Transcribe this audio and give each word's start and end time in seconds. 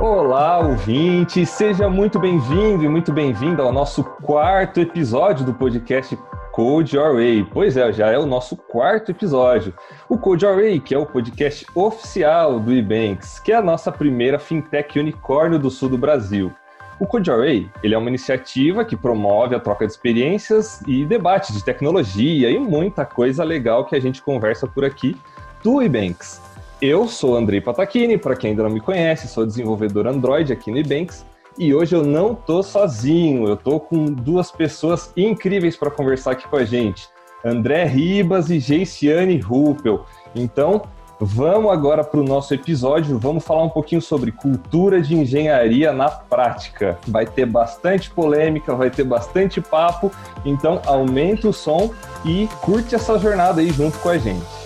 Olá, 0.00 0.58
ouvinte! 0.60 1.44
Seja 1.44 1.86
muito 1.86 2.18
bem-vindo 2.18 2.82
e 2.82 2.88
muito 2.88 3.12
bem-vinda 3.12 3.62
ao 3.62 3.70
nosso 3.70 4.02
quarto 4.02 4.80
episódio 4.80 5.44
do 5.44 5.52
podcast 5.52 6.18
Code 6.52 6.96
Your 6.96 7.16
Way. 7.16 7.46
Pois 7.52 7.76
é, 7.76 7.92
já 7.92 8.06
é 8.06 8.18
o 8.18 8.24
nosso 8.24 8.56
quarto 8.56 9.10
episódio. 9.10 9.74
O 10.08 10.16
Code 10.16 10.46
Your 10.46 10.56
Way, 10.56 10.80
que 10.80 10.94
é 10.94 10.98
o 10.98 11.04
podcast 11.04 11.66
oficial 11.74 12.58
do 12.58 12.72
Ebanks, 12.72 13.40
que 13.40 13.52
é 13.52 13.56
a 13.56 13.62
nossa 13.62 13.92
primeira 13.92 14.38
fintech 14.38 14.98
unicórnio 14.98 15.58
do 15.58 15.70
sul 15.70 15.90
do 15.90 15.98
Brasil. 15.98 16.50
O 16.98 17.06
Code 17.06 17.28
Your 17.28 17.40
Way, 17.40 17.70
ele 17.82 17.94
é 17.94 17.98
uma 17.98 18.08
iniciativa 18.08 18.86
que 18.86 18.96
promove 18.96 19.54
a 19.54 19.60
troca 19.60 19.84
de 19.84 19.92
experiências 19.92 20.80
e 20.86 21.04
debate 21.04 21.52
de 21.52 21.62
tecnologia 21.62 22.50
e 22.50 22.58
muita 22.58 23.04
coisa 23.04 23.44
legal 23.44 23.84
que 23.84 23.94
a 23.94 24.00
gente 24.00 24.22
conversa 24.22 24.66
por 24.66 24.82
aqui 24.82 25.14
do 25.62 25.82
Ebanks. 25.82 26.49
Eu 26.80 27.06
sou 27.06 27.36
Andrei 27.36 27.60
Patachini, 27.60 28.16
para 28.16 28.34
quem 28.34 28.50
ainda 28.50 28.62
não 28.62 28.70
me 28.70 28.80
conhece, 28.80 29.28
sou 29.28 29.44
desenvolvedor 29.44 30.06
Android 30.06 30.50
aqui 30.50 30.70
no 30.70 30.78
Ebanks 30.78 31.26
e 31.58 31.74
hoje 31.74 31.94
eu 31.94 32.02
não 32.02 32.34
tô 32.34 32.62
sozinho, 32.62 33.46
eu 33.46 33.54
tô 33.54 33.78
com 33.78 34.06
duas 34.06 34.50
pessoas 34.50 35.12
incríveis 35.14 35.76
para 35.76 35.90
conversar 35.90 36.30
aqui 36.30 36.48
com 36.48 36.56
a 36.56 36.64
gente. 36.64 37.06
André 37.44 37.84
Ribas 37.84 38.48
e 38.48 38.58
Geiciane 38.58 39.38
Ruppel. 39.38 40.06
Então, 40.34 40.80
vamos 41.20 41.70
agora 41.70 42.02
para 42.02 42.18
o 42.18 42.24
nosso 42.24 42.54
episódio. 42.54 43.18
Vamos 43.18 43.44
falar 43.44 43.64
um 43.64 43.68
pouquinho 43.68 44.00
sobre 44.00 44.32
cultura 44.32 45.02
de 45.02 45.14
engenharia 45.14 45.92
na 45.92 46.08
prática. 46.08 46.98
Vai 47.06 47.26
ter 47.26 47.44
bastante 47.44 48.10
polêmica, 48.10 48.74
vai 48.74 48.88
ter 48.88 49.04
bastante 49.04 49.60
papo. 49.60 50.10
Então, 50.46 50.80
aumenta 50.86 51.46
o 51.46 51.52
som 51.52 51.92
e 52.24 52.48
curte 52.62 52.94
essa 52.94 53.18
jornada 53.18 53.60
aí 53.60 53.70
junto 53.70 53.98
com 53.98 54.08
a 54.08 54.16
gente. 54.16 54.60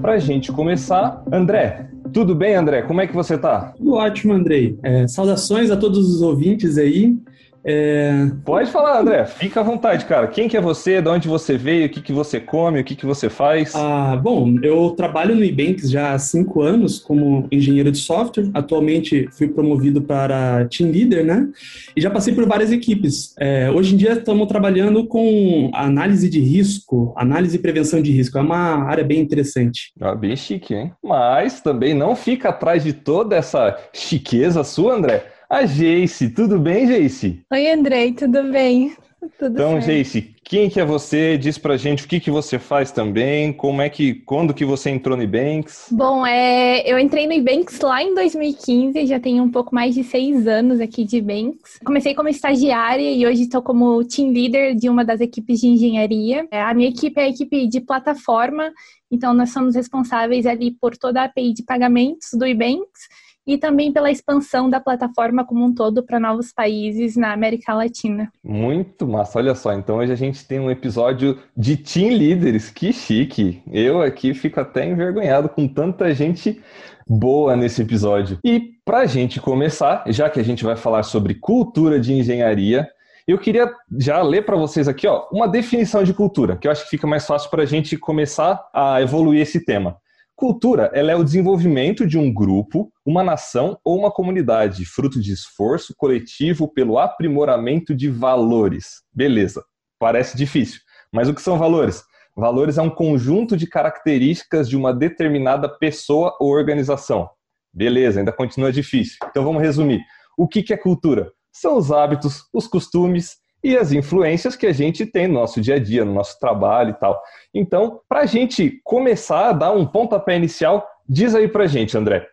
Para 0.00 0.14
a 0.14 0.18
gente 0.18 0.50
começar, 0.50 1.22
André, 1.30 1.86
tudo 2.12 2.34
bem, 2.34 2.54
André? 2.54 2.82
Como 2.82 3.02
é 3.02 3.06
que 3.06 3.12
você 3.14 3.36
tá? 3.36 3.74
Tudo 3.76 3.94
ótimo, 3.94 4.32
Andrei. 4.32 4.78
É, 4.82 5.06
saudações 5.06 5.70
a 5.70 5.76
todos 5.76 6.14
os 6.14 6.22
ouvintes 6.22 6.78
aí. 6.78 7.18
É... 7.64 8.26
Pode 8.44 8.70
falar, 8.70 9.00
André. 9.00 9.24
Fica 9.26 9.60
à 9.60 9.62
vontade, 9.62 10.04
cara. 10.06 10.26
Quem 10.26 10.48
que 10.48 10.56
é 10.56 10.60
você? 10.60 11.00
De 11.00 11.08
onde 11.08 11.28
você 11.28 11.56
veio? 11.56 11.86
O 11.86 11.88
que, 11.88 12.00
que 12.00 12.12
você 12.12 12.40
come? 12.40 12.80
O 12.80 12.84
que, 12.84 12.94
que 12.94 13.06
você 13.06 13.28
faz? 13.28 13.74
Ah, 13.74 14.16
bom, 14.16 14.56
eu 14.62 14.90
trabalho 14.90 15.34
no 15.34 15.44
Ebanks 15.44 15.90
já 15.90 16.12
há 16.12 16.18
cinco 16.18 16.62
anos 16.62 16.98
como 16.98 17.46
engenheiro 17.50 17.90
de 17.90 17.98
software. 17.98 18.50
Atualmente 18.54 19.28
fui 19.32 19.48
promovido 19.48 20.02
para 20.02 20.66
team 20.66 20.90
leader, 20.90 21.24
né? 21.24 21.48
E 21.94 22.00
já 22.00 22.10
passei 22.10 22.34
por 22.34 22.46
várias 22.46 22.72
equipes. 22.72 23.34
É, 23.38 23.70
hoje 23.70 23.94
em 23.94 23.96
dia 23.96 24.12
estamos 24.12 24.46
trabalhando 24.48 25.06
com 25.06 25.70
análise 25.74 26.28
de 26.28 26.40
risco, 26.40 27.12
análise 27.16 27.56
e 27.56 27.60
prevenção 27.60 28.00
de 28.00 28.10
risco. 28.10 28.38
É 28.38 28.40
uma 28.40 28.84
área 28.84 29.04
bem 29.04 29.20
interessante. 29.20 29.92
Ah, 30.00 30.14
bem 30.14 30.36
chique, 30.36 30.74
hein? 30.74 30.92
Mas 31.02 31.60
também 31.60 31.94
não 31.94 32.16
fica 32.16 32.48
atrás 32.48 32.82
de 32.82 32.92
toda 32.92 33.36
essa 33.36 33.76
chiqueza 33.92 34.64
sua, 34.64 34.94
André 34.94 35.24
a 35.50 35.64
Jace. 35.64 36.30
Tudo 36.30 36.60
bem, 36.60 36.86
Jace? 36.86 37.42
Oi, 37.52 37.70
Andrei, 37.72 38.12
tudo 38.12 38.44
bem? 38.52 38.94
Tudo 39.36 39.54
então, 39.54 39.82
certo. 39.82 39.86
Jace, 39.86 40.34
quem 40.44 40.70
que 40.70 40.78
é 40.78 40.84
você? 40.84 41.36
Diz 41.36 41.58
pra 41.58 41.76
gente 41.76 42.04
o 42.04 42.08
que, 42.08 42.20
que 42.20 42.30
você 42.30 42.56
faz 42.56 42.92
também, 42.92 43.52
como 43.52 43.82
é 43.82 43.90
que, 43.90 44.14
quando 44.14 44.54
que 44.54 44.64
você 44.64 44.90
entrou 44.90 45.16
no 45.16 45.24
Ebanks? 45.24 45.88
Bom, 45.90 46.24
é, 46.24 46.88
eu 46.90 46.98
entrei 47.00 47.26
no 47.26 47.32
Ebanks 47.32 47.80
lá 47.80 48.00
em 48.00 48.14
2015, 48.14 49.04
já 49.06 49.18
tenho 49.18 49.42
um 49.42 49.50
pouco 49.50 49.74
mais 49.74 49.94
de 49.94 50.04
seis 50.04 50.46
anos 50.46 50.80
aqui 50.80 51.04
de 51.04 51.16
Ebanks. 51.16 51.80
Comecei 51.84 52.14
como 52.14 52.28
estagiária 52.28 53.10
e 53.10 53.26
hoje 53.26 53.42
estou 53.42 53.60
como 53.60 54.04
team 54.04 54.30
leader 54.30 54.76
de 54.76 54.88
uma 54.88 55.04
das 55.04 55.20
equipes 55.20 55.60
de 55.60 55.66
engenharia. 55.66 56.46
É, 56.50 56.62
a 56.62 56.72
minha 56.72 56.88
equipe 56.88 57.20
é 57.20 57.24
a 57.24 57.28
equipe 57.28 57.66
de 57.66 57.80
plataforma, 57.80 58.72
então 59.10 59.34
nós 59.34 59.50
somos 59.50 59.74
responsáveis 59.74 60.46
ali 60.46 60.70
por 60.70 60.96
toda 60.96 61.20
a 61.20 61.24
API 61.24 61.52
de 61.52 61.64
pagamentos 61.64 62.28
do 62.34 62.46
Ebanks 62.46 63.08
e 63.50 63.58
também 63.58 63.92
pela 63.92 64.12
expansão 64.12 64.70
da 64.70 64.78
plataforma 64.78 65.44
como 65.44 65.64
um 65.64 65.74
todo 65.74 66.04
para 66.04 66.20
novos 66.20 66.52
países 66.52 67.16
na 67.16 67.32
América 67.32 67.74
Latina. 67.74 68.30
Muito 68.44 69.08
massa, 69.08 69.40
olha 69.40 69.56
só, 69.56 69.72
então 69.72 69.96
hoje 69.96 70.12
a 70.12 70.16
gente 70.16 70.46
tem 70.46 70.60
um 70.60 70.70
episódio 70.70 71.36
de 71.56 71.76
Team 71.76 72.16
Leaders, 72.16 72.70
que 72.70 72.92
chique. 72.92 73.60
Eu 73.72 74.02
aqui 74.02 74.34
fico 74.34 74.60
até 74.60 74.88
envergonhado 74.88 75.48
com 75.48 75.66
tanta 75.66 76.14
gente 76.14 76.62
boa 77.08 77.56
nesse 77.56 77.82
episódio. 77.82 78.38
E 78.44 78.74
para 78.84 78.98
a 78.98 79.06
gente 79.06 79.40
começar, 79.40 80.04
já 80.06 80.30
que 80.30 80.38
a 80.38 80.44
gente 80.44 80.62
vai 80.62 80.76
falar 80.76 81.02
sobre 81.02 81.34
cultura 81.34 81.98
de 81.98 82.12
engenharia, 82.12 82.88
eu 83.26 83.36
queria 83.36 83.68
já 83.98 84.22
ler 84.22 84.44
para 84.44 84.56
vocês 84.56 84.86
aqui 84.86 85.08
ó, 85.08 85.26
uma 85.32 85.48
definição 85.48 86.04
de 86.04 86.14
cultura, 86.14 86.56
que 86.56 86.68
eu 86.68 86.70
acho 86.70 86.84
que 86.84 86.90
fica 86.90 87.06
mais 87.06 87.26
fácil 87.26 87.50
para 87.50 87.64
a 87.64 87.66
gente 87.66 87.96
começar 87.96 88.60
a 88.72 89.02
evoluir 89.02 89.42
esse 89.42 89.64
tema. 89.64 89.96
Cultura, 90.40 90.90
ela 90.94 91.12
é 91.12 91.14
o 91.14 91.22
desenvolvimento 91.22 92.06
de 92.06 92.16
um 92.16 92.32
grupo, 92.32 92.90
uma 93.04 93.22
nação 93.22 93.78
ou 93.84 93.98
uma 93.98 94.10
comunidade, 94.10 94.86
fruto 94.86 95.20
de 95.20 95.34
esforço 95.34 95.94
coletivo 95.94 96.66
pelo 96.66 96.98
aprimoramento 96.98 97.94
de 97.94 98.08
valores. 98.08 99.02
Beleza, 99.12 99.62
parece 99.98 100.38
difícil, 100.38 100.80
mas 101.12 101.28
o 101.28 101.34
que 101.34 101.42
são 101.42 101.58
valores? 101.58 102.02
Valores 102.34 102.78
é 102.78 102.82
um 102.82 102.88
conjunto 102.88 103.54
de 103.54 103.66
características 103.66 104.66
de 104.66 104.78
uma 104.78 104.94
determinada 104.94 105.68
pessoa 105.68 106.34
ou 106.40 106.48
organização. 106.48 107.28
Beleza, 107.70 108.20
ainda 108.20 108.32
continua 108.32 108.72
difícil. 108.72 109.18
Então 109.28 109.44
vamos 109.44 109.60
resumir. 109.60 110.00
O 110.38 110.48
que 110.48 110.72
é 110.72 110.76
cultura? 110.78 111.30
São 111.52 111.76
os 111.76 111.92
hábitos, 111.92 112.44
os 112.50 112.66
costumes 112.66 113.36
e 113.62 113.76
as 113.76 113.92
influências 113.92 114.56
que 114.56 114.66
a 114.66 114.72
gente 114.72 115.04
tem 115.04 115.28
no 115.28 115.34
nosso 115.34 115.60
dia 115.60 115.74
a 115.74 115.78
dia, 115.78 116.04
no 116.04 116.14
nosso 116.14 116.38
trabalho 116.38 116.90
e 116.90 116.94
tal. 116.94 117.20
Então, 117.54 118.00
para 118.08 118.20
a 118.20 118.26
gente 118.26 118.80
começar 118.82 119.50
a 119.50 119.52
dar 119.52 119.72
um 119.72 119.86
pontapé 119.86 120.36
inicial, 120.36 120.86
diz 121.08 121.34
aí 121.34 121.48
para 121.48 121.64
a 121.64 121.66
gente, 121.66 121.96
André, 121.96 122.26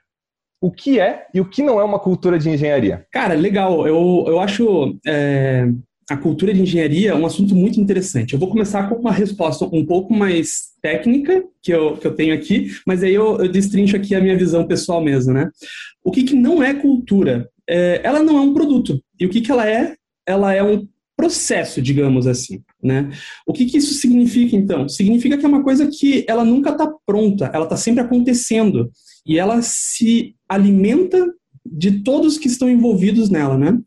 o 0.61 0.71
que 0.71 0.99
é 0.99 1.27
e 1.33 1.41
o 1.41 1.45
que 1.45 1.61
não 1.61 1.79
é 1.79 1.83
uma 1.83 1.99
cultura 1.99 2.39
de 2.39 2.49
engenharia? 2.49 3.05
Cara, 3.11 3.33
legal. 3.33 3.87
Eu, 3.87 4.25
eu 4.27 4.39
acho 4.39 4.97
é, 5.05 5.67
a 6.09 6.15
cultura 6.15 6.53
de 6.53 6.61
engenharia 6.61 7.15
um 7.15 7.25
assunto 7.25 7.53
muito 7.53 7.79
interessante. 7.79 8.33
Eu 8.33 8.39
vou 8.39 8.49
começar 8.49 8.87
com 8.87 8.95
uma 8.95 9.11
resposta 9.11 9.65
um 9.65 9.85
pouco 9.85 10.13
mais 10.13 10.67
técnica 10.81 11.43
que 11.61 11.71
eu, 11.71 11.97
que 11.97 12.07
eu 12.07 12.15
tenho 12.15 12.33
aqui, 12.33 12.71
mas 12.85 13.03
aí 13.03 13.13
eu, 13.13 13.37
eu 13.37 13.49
destrincho 13.49 13.95
aqui 13.95 14.15
a 14.15 14.21
minha 14.21 14.37
visão 14.37 14.65
pessoal 14.65 15.01
mesmo, 15.01 15.33
né? 15.33 15.49
O 16.03 16.11
que, 16.11 16.23
que 16.23 16.35
não 16.35 16.63
é 16.63 16.73
cultura? 16.73 17.49
É, 17.69 17.99
ela 18.03 18.23
não 18.23 18.37
é 18.37 18.41
um 18.41 18.53
produto. 18.53 18.99
E 19.19 19.25
o 19.25 19.29
que, 19.29 19.41
que 19.41 19.51
ela 19.51 19.69
é? 19.69 19.95
Ela 20.25 20.53
é 20.53 20.63
um 20.63 20.87
processo, 21.17 21.81
digamos 21.81 22.27
assim. 22.27 22.61
Né? 22.81 23.09
O 23.45 23.51
que, 23.51 23.65
que 23.65 23.77
isso 23.77 23.95
significa, 23.95 24.55
então? 24.55 24.87
Significa 24.87 25.37
que 25.37 25.45
é 25.45 25.49
uma 25.49 25.63
coisa 25.63 25.87
que 25.87 26.23
ela 26.27 26.45
nunca 26.45 26.69
está 26.69 26.87
pronta, 27.05 27.49
ela 27.51 27.63
está 27.63 27.75
sempre 27.75 28.01
acontecendo 28.01 28.91
e 29.25 29.37
ela 29.39 29.61
se 29.63 30.35
alimenta 30.47 31.33
de 31.71 32.03
todos 32.03 32.37
que 32.37 32.47
estão 32.47 32.69
envolvidos 32.69 33.29
nela, 33.29 33.57
né? 33.57 33.77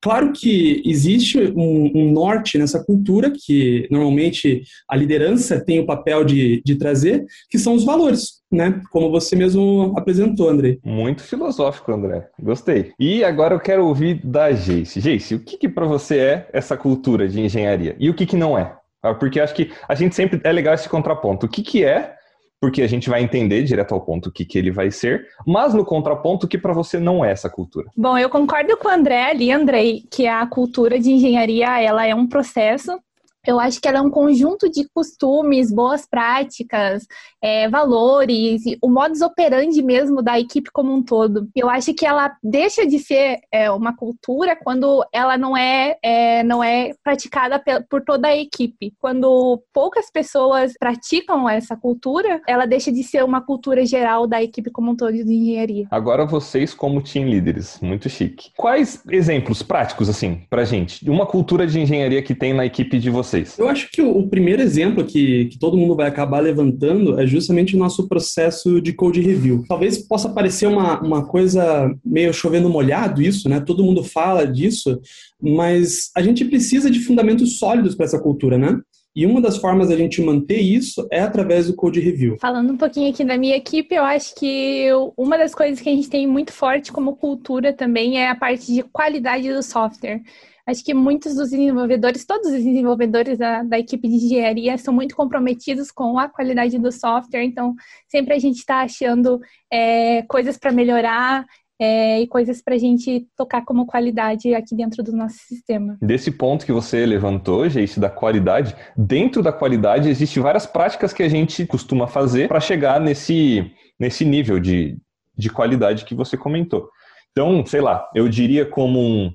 Claro 0.00 0.32
que 0.32 0.82
existe 0.84 1.38
um, 1.56 1.90
um, 1.94 2.12
norte 2.12 2.58
nessa 2.58 2.84
cultura 2.84 3.32
que 3.34 3.88
normalmente 3.90 4.62
a 4.88 4.94
liderança 4.94 5.58
tem 5.58 5.80
o 5.80 5.86
papel 5.86 6.22
de, 6.22 6.62
de 6.64 6.76
trazer, 6.76 7.24
que 7.50 7.58
são 7.58 7.74
os 7.74 7.84
valores, 7.84 8.42
né? 8.52 8.80
Como 8.92 9.10
você 9.10 9.34
mesmo 9.34 9.94
apresentou, 9.96 10.48
André. 10.48 10.78
Muito 10.84 11.22
filosófico, 11.22 11.92
André. 11.92 12.28
Gostei. 12.40 12.92
E 13.00 13.24
agora 13.24 13.54
eu 13.54 13.60
quero 13.60 13.86
ouvir 13.86 14.20
da 14.24 14.52
Jace. 14.52 15.00
Jace, 15.00 15.34
o 15.34 15.40
que, 15.40 15.56
que 15.56 15.68
para 15.68 15.86
você 15.86 16.18
é 16.18 16.48
essa 16.52 16.76
cultura 16.76 17.26
de 17.26 17.40
engenharia 17.40 17.96
e 17.98 18.08
o 18.08 18.14
que, 18.14 18.26
que 18.26 18.36
não 18.36 18.56
é? 18.56 18.76
Ah, 19.02 19.14
porque 19.14 19.40
acho 19.40 19.54
que 19.54 19.72
a 19.88 19.94
gente 19.94 20.14
sempre 20.14 20.40
é 20.44 20.52
legal 20.52 20.74
esse 20.74 20.88
contraponto. 20.88 21.46
O 21.46 21.48
que, 21.48 21.62
que 21.62 21.84
é 21.84 22.15
porque 22.60 22.82
a 22.82 22.86
gente 22.86 23.08
vai 23.08 23.22
entender 23.22 23.62
direto 23.62 23.94
ao 23.94 24.00
ponto 24.00 24.28
o 24.28 24.32
que, 24.32 24.44
que 24.44 24.58
ele 24.58 24.70
vai 24.70 24.90
ser, 24.90 25.26
mas 25.46 25.74
no 25.74 25.84
contraponto 25.84 26.48
que 26.48 26.58
para 26.58 26.72
você 26.72 26.98
não 26.98 27.24
é 27.24 27.30
essa 27.30 27.50
cultura. 27.50 27.90
Bom, 27.96 28.16
eu 28.16 28.30
concordo 28.30 28.76
com 28.76 28.88
o 28.88 28.90
André 28.90 29.30
ali, 29.30 29.52
Andrei, 29.52 30.04
que 30.10 30.26
a 30.26 30.46
cultura 30.46 30.98
de 30.98 31.10
engenharia 31.10 31.80
ela 31.80 32.06
é 32.06 32.14
um 32.14 32.26
processo 32.26 32.98
eu 33.46 33.60
acho 33.60 33.80
que 33.80 33.88
ela 33.88 33.98
é 33.98 34.02
um 34.02 34.10
conjunto 34.10 34.68
de 34.70 34.88
costumes, 34.92 35.72
boas 35.72 36.06
práticas, 36.06 37.06
é, 37.40 37.68
valores, 37.68 38.62
o 38.82 38.90
modus 38.90 39.20
operandi 39.20 39.82
mesmo 39.82 40.20
da 40.22 40.38
equipe 40.38 40.70
como 40.72 40.92
um 40.92 41.02
todo. 41.02 41.48
Eu 41.54 41.70
acho 41.70 41.94
que 41.94 42.04
ela 42.04 42.36
deixa 42.42 42.86
de 42.86 42.98
ser 42.98 43.38
é, 43.52 43.70
uma 43.70 43.96
cultura 43.96 44.56
quando 44.56 45.04
ela 45.12 45.38
não 45.38 45.56
é, 45.56 45.96
é 46.02 46.42
não 46.42 46.62
é 46.62 46.92
praticada 47.04 47.62
por 47.88 48.02
toda 48.02 48.28
a 48.28 48.36
equipe. 48.36 48.92
Quando 48.98 49.62
poucas 49.72 50.10
pessoas 50.10 50.74
praticam 50.78 51.48
essa 51.48 51.76
cultura, 51.76 52.40
ela 52.48 52.66
deixa 52.66 52.90
de 52.90 53.02
ser 53.02 53.24
uma 53.24 53.40
cultura 53.40 53.86
geral 53.86 54.26
da 54.26 54.42
equipe 54.42 54.70
como 54.70 54.90
um 54.90 54.96
todo 54.96 55.12
de 55.12 55.22
engenharia. 55.22 55.86
Agora 55.90 56.26
vocês 56.26 56.74
como 56.74 57.02
team 57.02 57.28
líderes, 57.28 57.78
muito 57.80 58.08
chique. 58.08 58.50
Quais 58.56 59.02
exemplos 59.08 59.62
práticos 59.62 60.08
assim 60.08 60.42
pra 60.50 60.64
gente 60.64 61.04
de 61.04 61.10
uma 61.10 61.26
cultura 61.26 61.66
de 61.66 61.80
engenharia 61.80 62.22
que 62.22 62.34
tem 62.34 62.52
na 62.52 62.66
equipe 62.66 62.98
de 62.98 63.10
vocês? 63.10 63.35
Vocês? 63.36 63.58
Eu 63.58 63.68
acho 63.68 63.90
que 63.90 64.00
o, 64.00 64.26
primeiro 64.28 64.62
exemplo 64.62 65.04
que, 65.04 65.46
que 65.46 65.58
todo 65.58 65.76
mundo 65.76 65.94
vai 65.94 66.08
acabar 66.08 66.40
levantando 66.40 67.18
é 67.20 67.26
justamente 67.26 67.76
o 67.76 67.78
nosso 67.78 68.08
processo 68.08 68.80
de 68.80 68.92
code 68.92 69.20
review. 69.20 69.64
Talvez 69.68 69.98
possa 69.98 70.28
parecer 70.28 70.66
uma, 70.66 71.00
uma 71.00 71.26
coisa 71.26 71.94
meio 72.04 72.32
chovendo 72.32 72.68
molhado 72.68 73.22
isso, 73.22 73.48
né? 73.48 73.60
Todo 73.60 73.84
mundo 73.84 74.02
fala 74.02 74.46
disso, 74.46 75.00
mas 75.40 76.10
a 76.16 76.22
gente 76.22 76.44
precisa 76.44 76.90
de 76.90 77.00
fundamentos 77.00 77.58
sólidos 77.58 77.94
para 77.94 78.06
essa 78.06 78.20
cultura, 78.20 78.56
né? 78.56 78.80
E 79.14 79.24
uma 79.24 79.40
das 79.40 79.56
formas 79.56 79.88
da 79.88 79.96
gente 79.96 80.20
manter 80.20 80.60
isso 80.60 81.06
é 81.10 81.20
através 81.20 81.68
do 81.68 81.74
code 81.74 81.98
review. 82.00 82.36
Falando 82.38 82.74
um 82.74 82.76
pouquinho 82.76 83.10
aqui 83.10 83.24
da 83.24 83.38
minha 83.38 83.56
equipe, 83.56 83.94
eu 83.94 84.04
acho 84.04 84.34
que 84.34 84.88
uma 85.16 85.38
das 85.38 85.54
coisas 85.54 85.80
que 85.80 85.88
a 85.88 85.92
gente 85.92 86.10
tem 86.10 86.26
muito 86.26 86.52
forte 86.52 86.92
como 86.92 87.16
cultura 87.16 87.72
também 87.72 88.18
é 88.18 88.28
a 88.28 88.34
parte 88.34 88.70
de 88.70 88.82
qualidade 88.82 89.50
do 89.50 89.62
software. 89.62 90.20
Acho 90.66 90.84
que 90.84 90.92
muitos 90.92 91.34
dos 91.34 91.50
desenvolvedores, 91.50 92.24
todos 92.24 92.48
os 92.48 92.56
desenvolvedores 92.64 93.38
da, 93.38 93.62
da 93.62 93.78
equipe 93.78 94.08
de 94.08 94.16
engenharia 94.16 94.76
são 94.76 94.92
muito 94.92 95.14
comprometidos 95.14 95.92
com 95.92 96.18
a 96.18 96.28
qualidade 96.28 96.78
do 96.78 96.90
software, 96.90 97.44
então 97.44 97.74
sempre 98.08 98.34
a 98.34 98.38
gente 98.38 98.56
está 98.56 98.80
achando 98.80 99.40
é, 99.72 100.22
coisas 100.22 100.56
para 100.58 100.72
melhorar, 100.72 101.46
é, 101.78 102.20
e 102.20 102.26
coisas 102.26 102.62
para 102.62 102.74
a 102.74 102.78
gente 102.78 103.26
tocar 103.36 103.64
como 103.64 103.86
qualidade 103.86 104.54
aqui 104.54 104.74
dentro 104.74 105.02
do 105.02 105.12
nosso 105.12 105.36
sistema. 105.46 105.96
Desse 106.00 106.30
ponto 106.30 106.64
que 106.64 106.72
você 106.72 107.04
levantou, 107.04 107.68
gente, 107.68 108.00
da 108.00 108.08
qualidade, 108.08 108.74
dentro 108.96 109.42
da 109.42 109.52
qualidade 109.52 110.08
existem 110.08 110.42
várias 110.42 110.66
práticas 110.66 111.12
que 111.12 111.22
a 111.22 111.28
gente 111.28 111.66
costuma 111.66 112.06
fazer 112.06 112.48
para 112.48 112.60
chegar 112.60 113.00
nesse, 113.00 113.70
nesse 113.98 114.24
nível 114.24 114.58
de, 114.58 114.98
de 115.36 115.50
qualidade 115.50 116.04
que 116.04 116.14
você 116.14 116.36
comentou. 116.36 116.88
Então, 117.32 117.64
sei 117.66 117.82
lá, 117.82 118.08
eu 118.14 118.28
diria 118.28 118.64
como 118.64 118.98
um. 118.98 119.32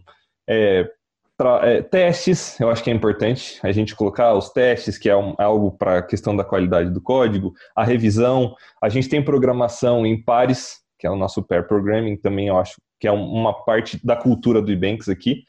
É, 0.50 0.90
é, 1.64 1.82
testes, 1.82 2.60
eu 2.60 2.70
acho 2.70 2.84
que 2.84 2.90
é 2.90 2.94
importante 2.94 3.60
a 3.64 3.72
gente 3.72 3.96
colocar 3.96 4.34
os 4.34 4.50
testes, 4.50 4.98
que 4.98 5.10
é 5.10 5.16
um, 5.16 5.34
algo 5.38 5.72
para 5.72 6.00
a 6.00 6.02
questão 6.02 6.36
da 6.36 6.44
qualidade 6.44 6.90
do 6.90 7.02
código, 7.02 7.54
a 7.76 7.84
revisão. 7.84 8.56
A 8.82 8.90
gente 8.90 9.10
tem 9.10 9.24
programação 9.24 10.06
em 10.06 10.22
pares, 10.22 10.80
que 11.00 11.08
é 11.08 11.10
o 11.10 11.16
nosso 11.16 11.42
pair 11.42 11.68
programming, 11.68 12.18
também 12.18 12.48
eu 12.48 12.58
acho 12.58 12.76
que 13.00 13.08
é 13.08 13.12
uma 13.12 13.54
parte 13.66 14.00
da 14.06 14.16
cultura 14.16 14.62
do 14.62 14.72
Ebanks 14.72 15.10
aqui. 15.10 15.44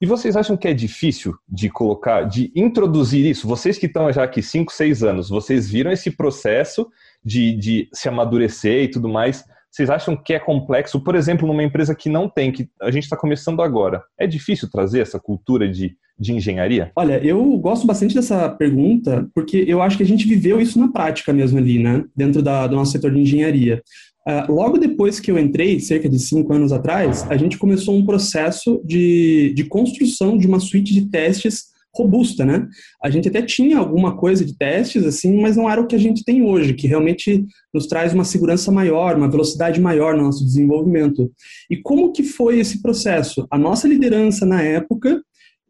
E 0.00 0.06
vocês 0.06 0.36
acham 0.36 0.56
que 0.56 0.68
é 0.68 0.74
difícil 0.74 1.34
de 1.48 1.68
colocar, 1.68 2.22
de 2.22 2.52
introduzir 2.54 3.26
isso? 3.26 3.48
Vocês 3.48 3.78
que 3.78 3.86
estão 3.86 4.12
já 4.12 4.22
aqui 4.22 4.40
5, 4.42 4.72
6 4.72 5.02
anos, 5.02 5.28
vocês 5.28 5.68
viram 5.68 5.90
esse 5.90 6.10
processo 6.10 6.88
de, 7.24 7.52
de 7.54 7.88
se 7.92 8.08
amadurecer 8.08 8.84
e 8.84 8.88
tudo 8.88 9.08
mais. 9.08 9.44
Vocês 9.70 9.90
acham 9.90 10.16
que 10.16 10.32
é 10.34 10.38
complexo? 10.38 11.00
Por 11.00 11.14
exemplo, 11.14 11.46
numa 11.46 11.62
empresa 11.62 11.94
que 11.94 12.08
não 12.08 12.28
tem, 12.28 12.50
que 12.50 12.68
a 12.80 12.90
gente 12.90 13.04
está 13.04 13.16
começando 13.16 13.62
agora, 13.62 14.02
é 14.18 14.26
difícil 14.26 14.68
trazer 14.70 15.00
essa 15.00 15.20
cultura 15.20 15.68
de, 15.68 15.94
de 16.18 16.32
engenharia? 16.32 16.90
Olha, 16.96 17.18
eu 17.24 17.56
gosto 17.58 17.86
bastante 17.86 18.14
dessa 18.14 18.48
pergunta, 18.48 19.28
porque 19.34 19.64
eu 19.68 19.82
acho 19.82 19.96
que 19.96 20.02
a 20.02 20.06
gente 20.06 20.26
viveu 20.26 20.60
isso 20.60 20.78
na 20.78 20.90
prática 20.90 21.32
mesmo 21.32 21.58
ali, 21.58 21.78
né? 21.78 22.04
Dentro 22.16 22.42
da, 22.42 22.66
do 22.66 22.76
nosso 22.76 22.92
setor 22.92 23.12
de 23.12 23.20
engenharia. 23.20 23.82
Uh, 24.26 24.52
logo 24.52 24.78
depois 24.78 25.18
que 25.20 25.30
eu 25.30 25.38
entrei, 25.38 25.80
cerca 25.80 26.08
de 26.08 26.18
cinco 26.18 26.52
anos 26.52 26.72
atrás, 26.72 27.26
a 27.30 27.36
gente 27.36 27.56
começou 27.56 27.96
um 27.96 28.04
processo 28.04 28.82
de, 28.84 29.54
de 29.54 29.64
construção 29.64 30.36
de 30.36 30.46
uma 30.46 30.60
suíte 30.60 30.92
de 30.92 31.06
testes 31.06 31.68
robusta, 31.94 32.44
né? 32.44 32.66
A 33.02 33.10
gente 33.10 33.28
até 33.28 33.42
tinha 33.42 33.78
alguma 33.78 34.16
coisa 34.16 34.44
de 34.44 34.56
testes, 34.56 35.04
assim, 35.04 35.40
mas 35.40 35.56
não 35.56 35.68
era 35.68 35.80
o 35.80 35.86
que 35.86 35.96
a 35.96 35.98
gente 35.98 36.24
tem 36.24 36.42
hoje, 36.42 36.74
que 36.74 36.86
realmente 36.86 37.44
nos 37.72 37.86
traz 37.86 38.12
uma 38.14 38.24
segurança 38.24 38.70
maior, 38.70 39.16
uma 39.16 39.30
velocidade 39.30 39.80
maior 39.80 40.16
no 40.16 40.24
nosso 40.24 40.44
desenvolvimento. 40.44 41.30
E 41.70 41.76
como 41.76 42.12
que 42.12 42.22
foi 42.22 42.58
esse 42.58 42.82
processo? 42.82 43.46
A 43.50 43.58
nossa 43.58 43.88
liderança 43.88 44.46
na 44.46 44.62
época, 44.62 45.20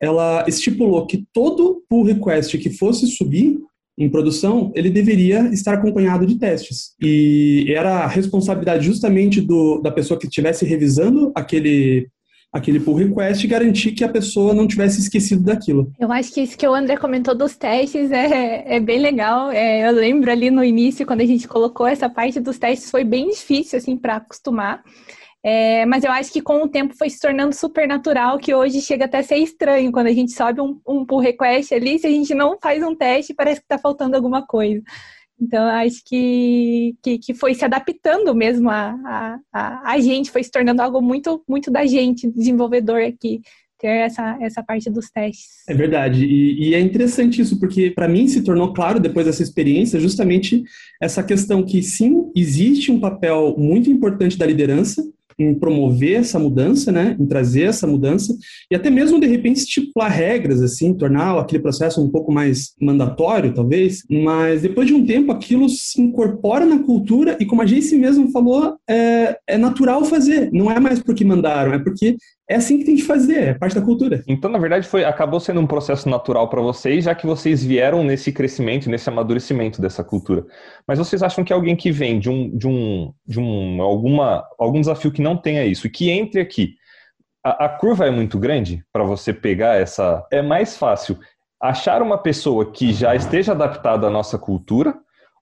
ela 0.00 0.44
estipulou 0.46 1.06
que 1.06 1.24
todo 1.32 1.82
pull 1.88 2.04
request 2.04 2.56
que 2.58 2.70
fosse 2.70 3.06
subir 3.06 3.58
em 3.98 4.08
produção, 4.08 4.70
ele 4.76 4.90
deveria 4.90 5.48
estar 5.52 5.74
acompanhado 5.74 6.24
de 6.24 6.38
testes. 6.38 6.94
E 7.02 7.66
era 7.68 8.04
a 8.04 8.06
responsabilidade 8.06 8.86
justamente 8.86 9.40
do, 9.40 9.80
da 9.80 9.90
pessoa 9.90 10.18
que 10.18 10.28
estivesse 10.28 10.64
revisando 10.64 11.32
aquele 11.34 12.08
aquele 12.52 12.80
pull 12.80 12.94
request 12.94 13.44
e 13.44 13.48
garantir 13.48 13.92
que 13.92 14.04
a 14.04 14.08
pessoa 14.08 14.54
não 14.54 14.66
tivesse 14.66 15.00
esquecido 15.00 15.42
daquilo. 15.42 15.92
Eu 15.98 16.10
acho 16.10 16.32
que 16.32 16.40
isso 16.40 16.56
que 16.56 16.66
o 16.66 16.74
André 16.74 16.96
comentou 16.96 17.34
dos 17.34 17.56
testes 17.56 18.10
é, 18.10 18.76
é 18.76 18.80
bem 18.80 18.98
legal. 18.98 19.50
É, 19.50 19.86
eu 19.88 19.92
lembro 19.92 20.30
ali 20.30 20.50
no 20.50 20.64
início, 20.64 21.06
quando 21.06 21.20
a 21.20 21.26
gente 21.26 21.46
colocou 21.46 21.86
essa 21.86 22.08
parte 22.08 22.40
dos 22.40 22.58
testes, 22.58 22.90
foi 22.90 23.04
bem 23.04 23.28
difícil 23.28 23.78
assim 23.78 23.96
para 23.96 24.16
acostumar. 24.16 24.82
É, 25.44 25.86
mas 25.86 26.02
eu 26.02 26.10
acho 26.10 26.32
que 26.32 26.40
com 26.40 26.64
o 26.64 26.68
tempo 26.68 26.96
foi 26.96 27.08
se 27.08 27.20
tornando 27.20 27.54
super 27.54 27.86
natural, 27.86 28.38
que 28.38 28.52
hoje 28.52 28.80
chega 28.80 29.04
até 29.04 29.18
a 29.18 29.22
ser 29.22 29.36
estranho 29.36 29.92
quando 29.92 30.08
a 30.08 30.12
gente 30.12 30.32
sobe 30.32 30.60
um, 30.60 30.80
um 30.86 31.06
pull 31.06 31.20
request 31.20 31.72
ali, 31.72 31.98
se 31.98 32.06
a 32.06 32.10
gente 32.10 32.34
não 32.34 32.58
faz 32.60 32.82
um 32.82 32.94
teste, 32.94 33.34
parece 33.34 33.60
que 33.60 33.64
está 33.64 33.78
faltando 33.78 34.16
alguma 34.16 34.44
coisa. 34.44 34.82
Então, 35.40 35.64
acho 35.66 36.02
que, 36.04 36.96
que, 37.02 37.18
que, 37.18 37.34
foi 37.34 37.54
se 37.54 37.64
adaptando 37.64 38.34
mesmo 38.34 38.68
a, 38.68 38.90
a, 39.04 39.38
a, 39.52 39.92
a, 39.92 40.00
gente, 40.00 40.30
foi 40.30 40.42
se 40.42 40.50
tornando 40.50 40.82
algo 40.82 41.00
muito, 41.00 41.42
muito 41.48 41.70
da 41.70 41.86
gente, 41.86 42.30
desenvolvedor 42.30 43.02
aqui, 43.02 43.40
ter 43.78 43.88
essa, 43.88 44.36
essa 44.40 44.62
parte 44.62 44.90
dos 44.90 45.08
testes. 45.10 45.62
É 45.68 45.74
verdade, 45.74 46.24
e, 46.24 46.70
e 46.70 46.74
é 46.74 46.80
interessante 46.80 47.40
isso, 47.40 47.58
porque 47.60 47.90
para 47.90 48.08
mim 48.08 48.26
se 48.26 48.42
tornou 48.42 48.72
claro 48.72 48.98
depois 48.98 49.26
dessa 49.26 49.42
experiência 49.42 50.00
justamente 50.00 50.64
essa 51.00 51.22
questão 51.22 51.64
que 51.64 51.82
sim, 51.82 52.30
existe 52.34 52.90
um 52.90 52.98
papel 52.98 53.54
muito 53.56 53.88
importante 53.88 54.36
da 54.36 54.44
liderança, 54.46 55.02
em 55.38 55.54
promover 55.54 56.20
essa 56.20 56.38
mudança, 56.38 56.90
né, 56.90 57.16
em 57.18 57.26
trazer 57.26 57.62
essa 57.62 57.86
mudança 57.86 58.36
e 58.70 58.74
até 58.74 58.90
mesmo 58.90 59.20
de 59.20 59.26
repente 59.26 59.58
estipular 59.58 60.10
regras, 60.10 60.60
assim, 60.60 60.94
tornar 60.94 61.38
aquele 61.38 61.62
processo 61.62 62.02
um 62.02 62.10
pouco 62.10 62.32
mais 62.32 62.74
mandatório, 62.80 63.54
talvez. 63.54 64.02
Mas 64.10 64.62
depois 64.62 64.86
de 64.86 64.94
um 64.94 65.06
tempo, 65.06 65.30
aquilo 65.30 65.68
se 65.68 66.00
incorpora 66.00 66.66
na 66.66 66.80
cultura 66.80 67.36
e, 67.38 67.46
como 67.46 67.62
a 67.62 67.64
Jace 67.64 67.96
mesmo 67.96 68.30
falou, 68.30 68.76
é, 68.88 69.38
é 69.46 69.56
natural 69.56 70.04
fazer. 70.04 70.50
Não 70.52 70.70
é 70.70 70.80
mais 70.80 70.98
porque 70.98 71.24
mandaram, 71.24 71.72
é 71.72 71.78
porque 71.78 72.16
é 72.48 72.56
assim 72.56 72.78
que 72.78 72.84
tem 72.84 72.96
que 72.96 73.02
fazer, 73.02 73.48
é 73.48 73.54
parte 73.54 73.74
da 73.74 73.82
cultura. 73.82 74.24
Então, 74.26 74.50
na 74.50 74.58
verdade, 74.58 74.88
foi 74.88 75.04
acabou 75.04 75.38
sendo 75.38 75.60
um 75.60 75.66
processo 75.66 76.08
natural 76.08 76.48
para 76.48 76.62
vocês, 76.62 77.04
já 77.04 77.14
que 77.14 77.26
vocês 77.26 77.62
vieram 77.62 78.02
nesse 78.02 78.32
crescimento, 78.32 78.88
nesse 78.88 79.08
amadurecimento 79.08 79.82
dessa 79.82 80.02
cultura. 80.02 80.46
Mas 80.86 80.98
vocês 80.98 81.22
acham 81.22 81.44
que 81.44 81.52
alguém 81.52 81.76
que 81.76 81.92
vem 81.92 82.18
de 82.18 82.30
um, 82.30 82.56
de 82.56 82.66
um, 82.66 83.12
de 83.26 83.38
um 83.38 83.82
alguma, 83.82 84.48
algum 84.58 84.80
desafio 84.80 85.12
que 85.12 85.20
não 85.20 85.36
tenha 85.36 85.64
isso, 85.66 85.86
e 85.86 85.90
que 85.90 86.10
entre 86.10 86.40
aqui, 86.40 86.74
a, 87.44 87.66
a 87.66 87.68
curva 87.68 88.06
é 88.06 88.10
muito 88.10 88.38
grande 88.38 88.82
para 88.90 89.04
você 89.04 89.32
pegar 89.32 89.74
essa. 89.74 90.26
É 90.32 90.40
mais 90.40 90.74
fácil 90.74 91.18
achar 91.60 92.00
uma 92.00 92.16
pessoa 92.16 92.72
que 92.72 92.94
já 92.94 93.14
esteja 93.14 93.52
adaptada 93.52 94.06
à 94.06 94.10
nossa 94.10 94.38
cultura 94.38 94.94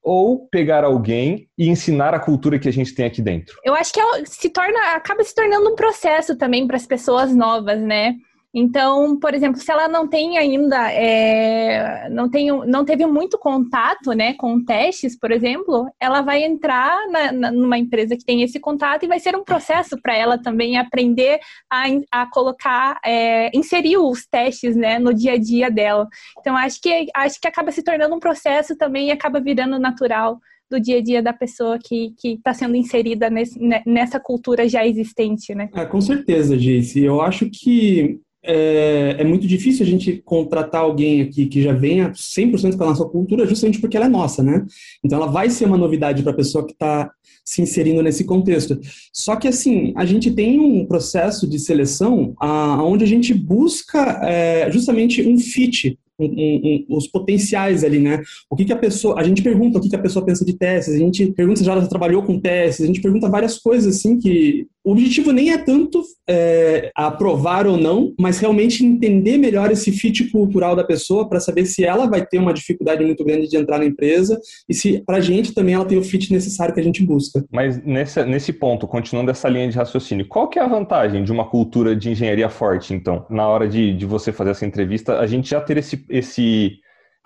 ou 0.07 0.47
pegar 0.47 0.85
alguém 0.85 1.49
e 1.59 1.69
ensinar 1.69 2.15
a 2.15 2.21
cultura 2.21 2.61
que 2.61 2.69
a 2.69 2.73
gente 2.73 2.95
tem 2.95 3.07
aqui 3.07 3.21
dentro? 3.21 3.59
Eu 3.65 3.75
acho 3.75 3.93
que 3.93 3.99
é 3.99 4.25
se 4.25 4.49
torna, 4.49 4.95
acaba 4.95 5.25
se 5.25 5.35
tornando 5.35 5.69
um 5.69 5.75
processo 5.75 6.39
também 6.39 6.65
para 6.65 6.77
as 6.77 6.87
pessoas 6.87 7.35
novas, 7.35 7.81
né? 7.81 8.15
Então, 8.59 9.19
por 9.19 9.35
exemplo, 9.35 9.61
se 9.61 9.71
ela 9.71 9.87
não 9.87 10.09
tem 10.09 10.39
ainda, 10.39 10.91
é, 10.91 12.09
não, 12.09 12.27
tem, 12.27 12.47
não 12.67 12.87
teve 12.87 13.05
muito 13.05 13.37
contato 13.37 14.13
né, 14.13 14.33
com 14.33 14.65
testes, 14.65 15.15
por 15.15 15.31
exemplo, 15.31 15.87
ela 16.01 16.23
vai 16.23 16.43
entrar 16.43 17.07
na, 17.11 17.33
na, 17.33 17.53
numa 17.53 17.77
empresa 17.77 18.17
que 18.17 18.25
tem 18.25 18.41
esse 18.41 18.59
contato 18.59 19.03
e 19.03 19.09
vai 19.09 19.21
ser 19.21 19.37
um 19.37 19.45
processo 19.45 20.01
para 20.01 20.17
ela 20.17 20.39
também 20.39 20.79
aprender 20.79 21.39
a, 21.71 21.85
a 22.11 22.31
colocar, 22.31 22.99
é, 23.05 23.55
inserir 23.55 23.99
os 23.99 24.27
testes 24.27 24.75
né, 24.75 24.99
no 24.99 25.13
dia 25.13 25.33
a 25.33 25.39
dia 25.39 25.71
dela. 25.71 26.09
Então, 26.41 26.57
acho 26.57 26.81
que, 26.81 27.09
acho 27.15 27.39
que 27.39 27.49
acaba 27.49 27.71
se 27.71 27.83
tornando 27.83 28.15
um 28.15 28.21
processo 28.21 28.75
também 28.75 29.09
e 29.09 29.13
acaba 29.13 29.39
virando 29.39 29.79
natural 29.79 30.41
do 30.71 30.81
dia 30.81 30.99
a 30.99 31.03
dia 31.03 31.23
da 31.23 31.33
pessoa 31.33 31.79
que 31.79 32.15
está 32.25 32.55
sendo 32.55 32.75
inserida 32.75 33.29
nesse, 33.29 33.59
nessa 33.87 34.19
cultura 34.19 34.67
já 34.67 34.85
existente, 34.85 35.55
né? 35.55 35.69
Ah, 35.75 35.85
com 35.85 36.01
certeza, 36.01 36.57
Jace. 36.57 37.05
Eu 37.05 37.21
acho 37.21 37.49
que 37.51 38.19
é, 38.47 39.17
é, 39.19 39.25
muito 39.25 39.47
difícil 39.47 39.85
a 39.85 39.89
gente 39.89 40.23
contratar 40.25 40.83
alguém 40.83 41.23
aqui 41.23 41.47
que 41.47 41.63
já 41.63 41.73
venha 41.73 42.11
100% 42.13 42.77
com 42.77 42.85
a 42.85 42.89
nossa 42.89 43.05
cultura, 43.05 43.47
justamente 43.47 43.81
porque 43.81 43.97
ela 43.97 44.07
é 44.07 44.09
nossa, 44.09 44.43
né? 44.43 44.65
Então 45.05 45.19
ela 45.19 45.31
vai 45.31 45.51
ser 45.51 45.65
uma 45.65 45.77
novidade 45.77 46.23
para 46.23 46.33
a 46.33 46.37
pessoa 46.37 46.65
que 46.67 46.73
está 46.73 47.11
se 47.45 47.63
inserindo 47.63 48.03
nesse 48.03 48.25
contexto. 48.25 48.79
Só 49.13 49.37
que, 49.37 49.47
assim, 49.47 49.93
a 49.97 50.05
gente 50.05 50.31
tem 50.33 50.59
um 50.59 50.85
processo 50.85 51.49
de 51.49 51.59
seleção 51.59 52.35
a, 52.41 52.83
onde 52.83 53.05
a 53.05 53.07
gente 53.07 53.33
busca 53.33 54.21
é, 54.23 54.71
justamente 54.71 55.23
um 55.27 55.39
fit 55.39 55.99
um, 56.19 56.27
um, 56.27 56.97
os 56.97 57.07
potenciais 57.07 57.85
ali, 57.85 57.99
né? 57.99 58.23
O 58.51 58.57
que, 58.57 58.65
que 58.65 58.73
a 58.73 58.77
pessoa. 58.77 59.21
A 59.21 59.23
gente 59.23 59.43
pergunta 59.43 59.79
o 59.79 59.81
que, 59.81 59.89
que 59.89 59.97
a 59.97 60.01
pessoa 60.01 60.25
pensa 60.25 60.45
de 60.45 60.55
testes, 60.55 60.95
a 60.95 60.99
gente 60.99 61.27
pergunta 61.33 61.63
se 61.63 61.69
ela 61.69 61.81
já 61.81 61.87
trabalhou 61.87 62.23
com 62.23 62.41
testes, 62.41 62.85
a 62.85 62.87
gente 62.87 63.01
pergunta 63.01 63.29
várias 63.29 63.59
coisas 63.59 63.97
assim 63.97 64.19
que. 64.19 64.67
O 64.87 64.93
objetivo 64.93 65.33
nem 65.33 65.51
é 65.51 65.59
tanto 65.59 66.01
é, 66.29 66.93
aprovar 66.95 67.67
ou 67.67 67.77
não, 67.77 68.15
mas 68.17 68.39
realmente 68.39 68.87
entender 68.87 69.37
melhor 69.37 69.73
esse 69.73 69.91
fit 69.91 70.31
cultural 70.31 70.77
da 70.77 70.85
pessoa 70.85 71.29
para 71.29 71.41
saber 71.41 71.67
se 71.67 71.85
ela 71.85 72.07
vai 72.07 72.25
ter 72.25 72.39
uma 72.39 72.55
dificuldade 72.55 73.05
muito 73.05 73.25
grande 73.25 73.49
de 73.49 73.57
entrar 73.57 73.79
na 73.79 73.85
empresa 73.85 74.41
e 74.69 74.73
se 74.73 75.03
para 75.05 75.17
a 75.17 75.21
gente 75.21 75.53
também 75.53 75.75
ela 75.75 75.85
tem 75.85 75.99
o 75.99 76.05
fit 76.05 76.33
necessário 76.33 76.73
que 76.73 76.79
a 76.79 76.85
gente 76.85 77.03
busca. 77.03 77.45
Mas 77.51 77.85
nesse, 77.85 78.25
nesse 78.27 78.53
ponto, 78.53 78.87
continuando 78.87 79.33
essa 79.33 79.49
linha 79.49 79.69
de 79.69 79.77
raciocínio, 79.77 80.29
qual 80.29 80.47
que 80.49 80.57
é 80.57 80.63
a 80.63 80.69
vantagem 80.69 81.25
de 81.25 81.33
uma 81.33 81.51
cultura 81.51 81.97
de 81.97 82.11
engenharia 82.11 82.49
forte, 82.49 82.95
então? 82.95 83.27
Na 83.29 83.49
hora 83.49 83.69
de, 83.69 83.93
de 83.93 84.07
você 84.07 84.31
fazer 84.31 84.51
essa 84.51 84.65
entrevista, 84.65 85.19
a 85.19 85.27
gente 85.27 85.51
já 85.51 85.61
ter 85.61 85.79
esse 85.79 86.05
esse 86.09 86.79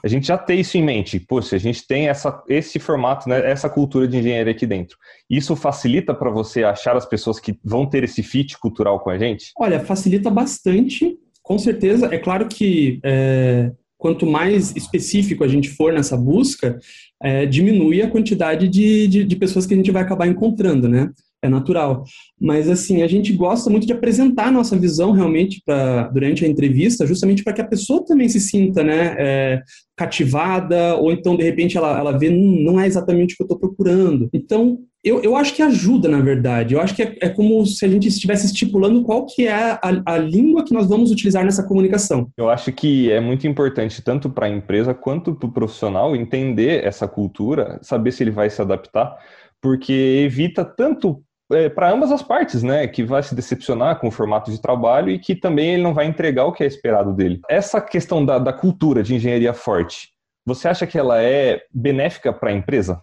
a 0.02 0.08
gente 0.08 0.26
já 0.26 0.38
tem 0.38 0.60
isso 0.60 0.76
em 0.76 0.82
mente. 0.82 1.20
Poxa, 1.20 1.56
a 1.56 1.58
gente 1.58 1.86
tem 1.86 2.08
essa, 2.08 2.42
esse 2.48 2.78
formato, 2.78 3.28
né, 3.28 3.50
essa 3.50 3.68
cultura 3.68 4.06
de 4.06 4.18
engenharia 4.18 4.52
aqui 4.52 4.66
dentro. 4.66 4.96
Isso 5.28 5.54
facilita 5.56 6.14
para 6.14 6.30
você 6.30 6.64
achar 6.64 6.96
as 6.96 7.06
pessoas 7.06 7.38
que 7.38 7.58
vão 7.64 7.86
ter 7.86 8.04
esse 8.04 8.22
fit 8.22 8.58
cultural 8.58 9.00
com 9.00 9.10
a 9.10 9.18
gente? 9.18 9.52
Olha, 9.58 9.80
facilita 9.80 10.30
bastante, 10.30 11.16
com 11.42 11.58
certeza. 11.58 12.06
É 12.12 12.18
claro 12.18 12.46
que 12.48 13.00
é, 13.04 13.72
quanto 14.00 14.26
mais 14.26 14.74
específico 14.74 15.44
a 15.44 15.48
gente 15.48 15.68
for 15.68 15.92
nessa 15.92 16.16
busca, 16.16 16.78
é, 17.22 17.44
diminui 17.44 18.00
a 18.00 18.10
quantidade 18.10 18.66
de, 18.66 19.06
de, 19.06 19.24
de, 19.24 19.36
pessoas 19.36 19.66
que 19.66 19.74
a 19.74 19.76
gente 19.76 19.90
vai 19.90 20.02
acabar 20.02 20.26
encontrando, 20.26 20.88
né? 20.88 21.10
É 21.42 21.48
natural. 21.48 22.04
Mas, 22.38 22.68
assim, 22.68 23.02
a 23.02 23.08
gente 23.08 23.32
gosta 23.32 23.70
muito 23.70 23.86
de 23.86 23.92
apresentar 23.92 24.48
a 24.48 24.50
nossa 24.50 24.76
visão 24.76 25.12
realmente 25.12 25.62
pra, 25.64 26.08
durante 26.08 26.44
a 26.44 26.48
entrevista, 26.48 27.06
justamente 27.06 27.42
para 27.42 27.54
que 27.54 27.62
a 27.62 27.66
pessoa 27.66 28.04
também 28.04 28.28
se 28.28 28.38
sinta, 28.38 28.82
né, 28.82 29.16
é, 29.18 29.62
cativada, 29.96 30.96
ou 30.96 31.10
então, 31.10 31.36
de 31.36 31.42
repente, 31.42 31.78
ela, 31.78 31.98
ela 31.98 32.18
vê, 32.18 32.28
hum, 32.28 32.62
não 32.62 32.78
é 32.78 32.86
exatamente 32.86 33.34
o 33.34 33.36
que 33.38 33.42
eu 33.42 33.46
estou 33.46 33.58
procurando. 33.58 34.28
Então, 34.34 34.80
eu, 35.02 35.22
eu 35.22 35.34
acho 35.34 35.54
que 35.54 35.62
ajuda, 35.62 36.08
na 36.08 36.20
verdade. 36.20 36.74
Eu 36.74 36.80
acho 36.80 36.94
que 36.94 37.02
é, 37.02 37.16
é 37.22 37.28
como 37.30 37.64
se 37.64 37.84
a 37.86 37.88
gente 37.88 38.06
estivesse 38.06 38.44
estipulando 38.44 39.02
qual 39.02 39.24
que 39.24 39.46
é 39.46 39.52
a, 39.52 39.80
a 40.04 40.18
língua 40.18 40.64
que 40.64 40.74
nós 40.74 40.86
vamos 40.86 41.10
utilizar 41.10 41.42
nessa 41.42 41.66
comunicação. 41.66 42.28
Eu 42.36 42.50
acho 42.50 42.70
que 42.70 43.10
é 43.10 43.18
muito 43.18 43.46
importante, 43.46 44.02
tanto 44.02 44.28
para 44.28 44.46
a 44.46 44.50
empresa 44.50 44.92
quanto 44.92 45.34
para 45.34 45.48
o 45.48 45.52
profissional, 45.52 46.14
entender 46.14 46.84
essa 46.84 47.08
cultura, 47.08 47.78
saber 47.82 48.12
se 48.12 48.22
ele 48.22 48.30
vai 48.30 48.50
se 48.50 48.60
adaptar, 48.60 49.16
porque 49.60 49.92
evita 50.26 50.64
tanto 50.64 51.22
é, 51.52 51.68
para 51.68 51.90
ambas 51.90 52.12
as 52.12 52.22
partes, 52.22 52.62
né? 52.62 52.86
Que 52.86 53.02
vai 53.02 53.22
se 53.22 53.34
decepcionar 53.34 53.98
com 53.98 54.08
o 54.08 54.12
formato 54.12 54.50
de 54.50 54.60
trabalho 54.60 55.10
e 55.10 55.18
que 55.18 55.34
também 55.34 55.74
ele 55.74 55.82
não 55.82 55.94
vai 55.94 56.06
entregar 56.06 56.44
o 56.44 56.52
que 56.52 56.62
é 56.62 56.66
esperado 56.66 57.12
dele. 57.12 57.40
Essa 57.48 57.80
questão 57.80 58.24
da, 58.24 58.38
da 58.38 58.52
cultura 58.52 59.02
de 59.02 59.14
engenharia 59.14 59.52
forte, 59.52 60.10
você 60.44 60.68
acha 60.68 60.86
que 60.86 60.98
ela 60.98 61.22
é 61.22 61.60
benéfica 61.72 62.32
para 62.32 62.50
a 62.50 62.54
empresa? 62.54 63.02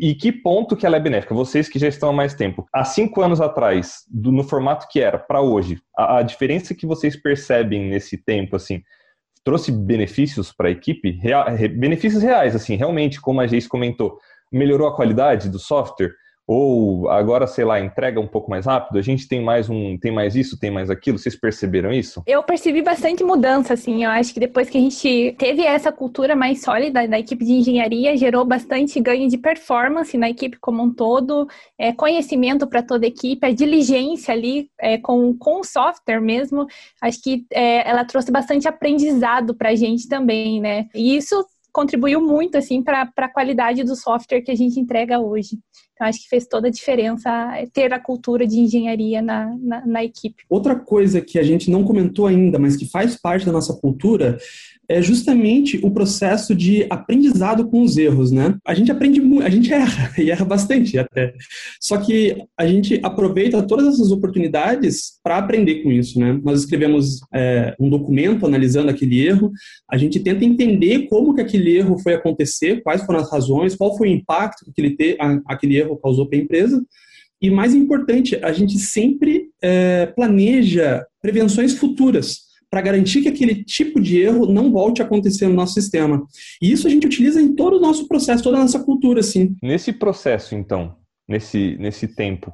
E 0.00 0.16
que 0.16 0.32
ponto 0.32 0.74
que 0.74 0.84
ela 0.84 0.96
é 0.96 1.00
benéfica? 1.00 1.32
Vocês 1.32 1.68
que 1.68 1.78
já 1.78 1.86
estão 1.86 2.08
há 2.08 2.12
mais 2.12 2.34
tempo. 2.34 2.66
Há 2.72 2.84
cinco 2.84 3.22
anos 3.22 3.40
atrás, 3.40 4.02
do, 4.08 4.32
no 4.32 4.42
formato 4.42 4.88
que 4.90 5.00
era, 5.00 5.16
para 5.16 5.40
hoje, 5.40 5.80
a, 5.96 6.18
a, 6.18 6.22
diferença 6.22 6.74
que 6.74 6.84
vocês 6.84 7.14
percebem 7.14 7.88
nesse 7.88 8.16
tempo, 8.18 8.56
assim, 8.56 8.82
trouxe 9.44 9.70
benefícios 9.70 10.52
para 10.52 10.66
a 10.66 10.72
equipe? 10.72 11.12
Real, 11.12 11.46
benefícios 11.78 12.20
reais, 12.20 12.56
assim, 12.56 12.74
realmente, 12.74 13.20
como 13.20 13.40
a 13.40 13.46
Geis 13.46 13.68
comentou, 13.68 14.18
melhorou 14.50 14.88
a 14.88 14.96
qualidade 14.96 15.48
do 15.48 15.58
software? 15.60 16.10
Ou 16.46 17.08
agora, 17.08 17.46
sei 17.46 17.64
lá, 17.64 17.80
entrega 17.80 18.20
um 18.20 18.26
pouco 18.26 18.48
mais 18.48 18.66
rápido, 18.66 18.98
a 18.98 19.02
gente 19.02 19.26
tem 19.26 19.42
mais 19.42 19.68
um, 19.68 19.98
tem 19.98 20.12
mais 20.12 20.36
isso, 20.36 20.58
tem 20.58 20.70
mais 20.70 20.90
aquilo, 20.90 21.18
vocês 21.18 21.34
perceberam 21.34 21.92
isso? 21.92 22.22
Eu 22.26 22.42
percebi 22.42 22.82
bastante 22.82 23.24
mudança, 23.24 23.74
assim, 23.74 24.04
eu 24.04 24.10
acho 24.10 24.32
que 24.32 24.38
depois 24.38 24.70
que 24.70 24.78
a 24.78 24.80
gente 24.80 25.34
teve 25.38 25.62
essa 25.62 25.90
cultura 25.90 26.36
mais 26.36 26.62
sólida 26.62 27.06
da 27.08 27.18
equipe 27.18 27.44
de 27.44 27.52
engenharia, 27.52 28.16
gerou 28.16 28.44
bastante 28.44 29.00
ganho 29.00 29.28
de 29.28 29.36
performance 29.36 30.16
na 30.16 30.30
equipe 30.30 30.56
como 30.60 30.82
um 30.82 30.92
todo, 30.92 31.48
é, 31.76 31.92
conhecimento 31.92 32.66
para 32.66 32.82
toda 32.82 33.06
a 33.06 33.08
equipe, 33.08 33.44
a 33.44 33.52
diligência 33.52 34.32
ali 34.32 34.70
é, 34.78 34.98
com, 34.98 35.36
com 35.36 35.60
o 35.60 35.64
software 35.64 36.20
mesmo, 36.20 36.66
acho 37.02 37.20
que 37.22 37.44
é, 37.52 37.88
ela 37.88 38.04
trouxe 38.04 38.30
bastante 38.30 38.68
aprendizado 38.68 39.54
para 39.54 39.70
a 39.70 39.74
gente 39.74 40.08
também, 40.08 40.60
né, 40.60 40.86
e 40.94 41.16
isso 41.16 41.44
contribuiu 41.76 42.22
muito, 42.22 42.56
assim, 42.56 42.82
para 42.82 43.06
a 43.14 43.28
qualidade 43.28 43.84
do 43.84 43.94
software 43.94 44.40
que 44.40 44.50
a 44.50 44.54
gente 44.54 44.80
entrega 44.80 45.20
hoje. 45.20 45.58
Então, 45.92 46.06
acho 46.06 46.22
que 46.22 46.28
fez 46.28 46.46
toda 46.46 46.68
a 46.68 46.70
diferença 46.70 47.30
ter 47.70 47.92
a 47.92 48.00
cultura 48.00 48.46
de 48.46 48.58
engenharia 48.58 49.20
na, 49.20 49.54
na, 49.60 49.86
na, 49.86 50.04
equipe. 50.04 50.42
Outra 50.48 50.74
coisa 50.74 51.20
que 51.20 51.38
a 51.38 51.42
gente 51.42 51.70
não 51.70 51.84
comentou 51.84 52.26
ainda, 52.26 52.58
mas 52.58 52.76
que 52.76 52.88
faz 52.88 53.20
parte 53.20 53.44
da 53.44 53.52
nossa 53.52 53.74
cultura, 53.74 54.38
é 54.88 55.02
justamente 55.02 55.78
o 55.82 55.90
processo 55.90 56.54
de 56.54 56.86
aprendizado 56.88 57.68
com 57.68 57.82
os 57.82 57.96
erros, 57.96 58.30
né? 58.30 58.56
A 58.66 58.74
gente 58.74 58.90
aprende 58.90 59.20
muito, 59.20 59.46
a 59.46 59.50
gente 59.50 59.72
erra, 59.74 60.12
e 60.18 60.30
erra 60.30 60.44
bastante 60.44 60.98
até. 60.98 61.34
Só 61.80 61.96
que 61.98 62.36
a 62.58 62.66
gente 62.66 63.00
aproveita 63.02 63.62
todas 63.62 63.94
essas 63.94 64.10
oportunidades 64.10 65.18
para 65.22 65.38
aprender 65.38 65.82
com 65.82 65.90
isso, 65.90 66.18
né? 66.18 66.38
Nós 66.42 66.60
escrevemos 66.60 67.20
é, 67.34 67.74
um 67.78 67.88
documento 67.88 68.46
analisando 68.46 68.90
aquele 68.90 69.26
erro, 69.26 69.50
a 69.90 69.96
gente 69.96 70.20
tenta 70.20 70.44
entender 70.44 71.06
como 71.08 71.34
que 71.34 71.40
aquele 71.40 71.76
erro 71.76 71.98
foi 71.98 72.14
acontecer, 72.14 72.82
quais 72.82 73.02
foram 73.02 73.20
as 73.20 73.30
razões, 73.30 73.74
qual 73.74 73.96
foi 73.96 74.08
o 74.08 74.12
impacto 74.12 74.64
que 74.64 74.70
aquele, 74.70 74.96
te, 74.96 75.16
aquele 75.46 75.76
erro 75.76 75.96
causou 75.96 76.28
para 76.28 76.38
a 76.38 76.42
empresa, 76.42 76.82
e 77.40 77.50
mais 77.50 77.74
importante, 77.74 78.36
a 78.42 78.50
gente 78.50 78.78
sempre 78.78 79.50
é, 79.62 80.06
planeja 80.06 81.04
prevenções 81.20 81.74
futuras 81.74 82.45
para 82.76 82.82
garantir 82.82 83.22
que 83.22 83.28
aquele 83.30 83.64
tipo 83.64 83.98
de 83.98 84.20
erro 84.20 84.44
não 84.44 84.70
volte 84.70 85.00
a 85.00 85.04
acontecer 85.06 85.48
no 85.48 85.54
nosso 85.54 85.72
sistema. 85.72 86.26
E 86.60 86.70
isso 86.70 86.86
a 86.86 86.90
gente 86.90 87.06
utiliza 87.06 87.40
em 87.40 87.54
todo 87.54 87.78
o 87.78 87.80
nosso 87.80 88.06
processo, 88.06 88.42
toda 88.42 88.58
a 88.58 88.60
nossa 88.60 88.84
cultura, 88.84 89.22
sim. 89.22 89.56
Nesse 89.62 89.94
processo, 89.94 90.54
então, 90.54 90.94
nesse, 91.26 91.74
nesse 91.80 92.06
tempo, 92.06 92.52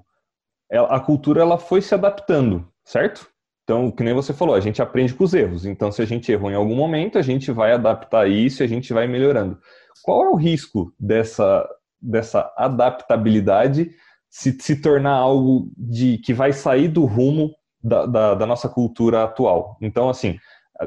a 0.70 1.00
cultura 1.00 1.42
ela 1.42 1.58
foi 1.58 1.82
se 1.82 1.92
adaptando, 1.92 2.68
certo? 2.84 3.28
Então, 3.64 3.90
que 3.90 4.04
nem 4.04 4.14
você 4.14 4.32
falou, 4.32 4.54
a 4.54 4.60
gente 4.60 4.80
aprende 4.80 5.12
com 5.12 5.24
os 5.24 5.34
erros. 5.34 5.66
Então, 5.66 5.90
se 5.90 6.00
a 6.00 6.06
gente 6.06 6.30
errou 6.30 6.52
em 6.52 6.54
algum 6.54 6.76
momento, 6.76 7.18
a 7.18 7.22
gente 7.22 7.50
vai 7.50 7.72
adaptar 7.72 8.30
isso 8.30 8.62
e 8.62 8.64
a 8.64 8.68
gente 8.68 8.92
vai 8.92 9.08
melhorando. 9.08 9.58
Qual 10.04 10.22
é 10.22 10.28
o 10.28 10.36
risco 10.36 10.94
dessa, 11.00 11.68
dessa 12.00 12.48
adaptabilidade 12.56 13.90
se, 14.30 14.56
se 14.60 14.80
tornar 14.80 15.16
algo 15.16 15.68
de 15.76 16.18
que 16.18 16.32
vai 16.32 16.52
sair 16.52 16.86
do 16.86 17.06
rumo 17.06 17.50
da, 17.82 18.06
da, 18.06 18.34
da 18.34 18.46
nossa 18.46 18.68
cultura 18.68 19.24
atual. 19.24 19.76
Então, 19.80 20.08
assim, 20.08 20.38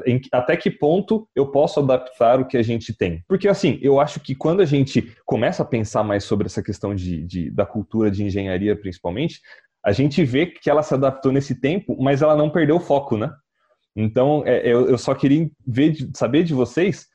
em, 0.04 0.20
até 0.32 0.56
que 0.56 0.70
ponto 0.70 1.28
eu 1.34 1.50
posso 1.50 1.80
adaptar 1.80 2.40
o 2.40 2.46
que 2.46 2.56
a 2.56 2.62
gente 2.62 2.92
tem? 2.92 3.22
Porque, 3.28 3.48
assim, 3.48 3.78
eu 3.82 4.00
acho 4.00 4.20
que 4.20 4.34
quando 4.34 4.60
a 4.60 4.64
gente 4.64 5.14
começa 5.24 5.62
a 5.62 5.66
pensar 5.66 6.02
mais 6.02 6.24
sobre 6.24 6.46
essa 6.46 6.62
questão 6.62 6.94
de, 6.94 7.24
de, 7.24 7.50
da 7.50 7.64
cultura 7.64 8.10
de 8.10 8.24
engenharia, 8.24 8.76
principalmente, 8.76 9.40
a 9.84 9.92
gente 9.92 10.24
vê 10.24 10.46
que 10.46 10.68
ela 10.68 10.82
se 10.82 10.94
adaptou 10.94 11.30
nesse 11.30 11.60
tempo, 11.60 11.96
mas 12.00 12.22
ela 12.22 12.36
não 12.36 12.50
perdeu 12.50 12.76
o 12.76 12.80
foco, 12.80 13.16
né? 13.16 13.32
Então, 13.94 14.42
é, 14.44 14.60
eu, 14.66 14.88
eu, 14.88 14.98
só 14.98 15.14
queria 15.14 15.48
ver, 15.66 15.96
saber 16.14 16.42
de 16.42 16.52
vocês 16.52 17.06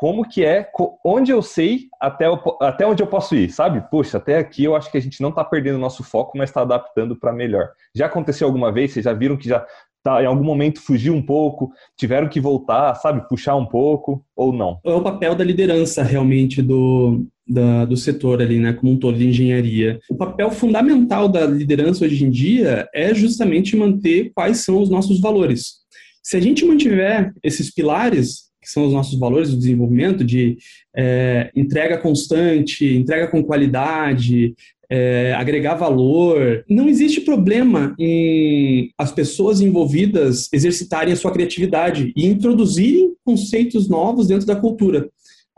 como 0.00 0.26
que 0.26 0.42
é, 0.42 0.66
onde 1.04 1.30
eu 1.30 1.42
sei 1.42 1.82
até, 2.00 2.24
até 2.62 2.86
onde 2.86 3.02
eu 3.02 3.06
posso 3.06 3.36
ir, 3.36 3.50
sabe? 3.50 3.84
Poxa, 3.90 4.16
até 4.16 4.38
aqui 4.38 4.64
eu 4.64 4.74
acho 4.74 4.90
que 4.90 4.96
a 4.96 5.00
gente 5.00 5.20
não 5.20 5.28
está 5.28 5.44
perdendo 5.44 5.76
o 5.76 5.80
nosso 5.80 6.02
foco, 6.02 6.38
mas 6.38 6.48
está 6.48 6.62
adaptando 6.62 7.14
para 7.14 7.34
melhor. 7.34 7.68
Já 7.94 8.06
aconteceu 8.06 8.46
alguma 8.46 8.72
vez? 8.72 8.92
Vocês 8.92 9.04
já 9.04 9.12
viram 9.12 9.36
que 9.36 9.46
já 9.46 9.62
tá, 10.02 10.22
em 10.22 10.26
algum 10.26 10.42
momento 10.42 10.80
fugiu 10.80 11.12
um 11.12 11.20
pouco, 11.20 11.70
tiveram 11.98 12.30
que 12.30 12.40
voltar, 12.40 12.94
sabe? 12.94 13.28
Puxar 13.28 13.56
um 13.56 13.66
pouco 13.66 14.24
ou 14.34 14.54
não? 14.54 14.80
É 14.82 14.90
o 14.90 15.02
papel 15.02 15.34
da 15.34 15.44
liderança 15.44 16.02
realmente 16.02 16.62
do, 16.62 17.26
da, 17.46 17.84
do 17.84 17.94
setor 17.94 18.40
ali, 18.40 18.58
né, 18.58 18.72
como 18.72 18.92
um 18.92 18.98
todo 18.98 19.18
de 19.18 19.28
engenharia. 19.28 20.00
O 20.08 20.16
papel 20.16 20.50
fundamental 20.50 21.28
da 21.28 21.44
liderança 21.44 22.06
hoje 22.06 22.24
em 22.24 22.30
dia 22.30 22.88
é 22.94 23.12
justamente 23.12 23.76
manter 23.76 24.32
quais 24.34 24.64
são 24.64 24.80
os 24.80 24.88
nossos 24.88 25.20
valores. 25.20 25.74
Se 26.22 26.38
a 26.38 26.40
gente 26.40 26.64
mantiver 26.64 27.34
esses 27.42 27.70
pilares, 27.70 28.49
que 28.70 28.74
são 28.74 28.86
os 28.86 28.92
nossos 28.92 29.18
valores 29.18 29.50
do 29.50 29.58
desenvolvimento, 29.58 30.24
de 30.24 30.56
é, 30.96 31.50
entrega 31.56 31.98
constante, 31.98 32.86
entrega 32.86 33.26
com 33.26 33.42
qualidade, 33.42 34.54
é, 34.88 35.34
agregar 35.36 35.74
valor. 35.74 36.64
Não 36.68 36.88
existe 36.88 37.20
problema 37.20 37.94
em 37.98 38.90
as 38.96 39.10
pessoas 39.10 39.60
envolvidas 39.60 40.48
exercitarem 40.52 41.12
a 41.12 41.16
sua 41.16 41.32
criatividade 41.32 42.12
e 42.16 42.26
introduzirem 42.26 43.12
conceitos 43.24 43.88
novos 43.88 44.28
dentro 44.28 44.46
da 44.46 44.54
cultura. 44.54 45.08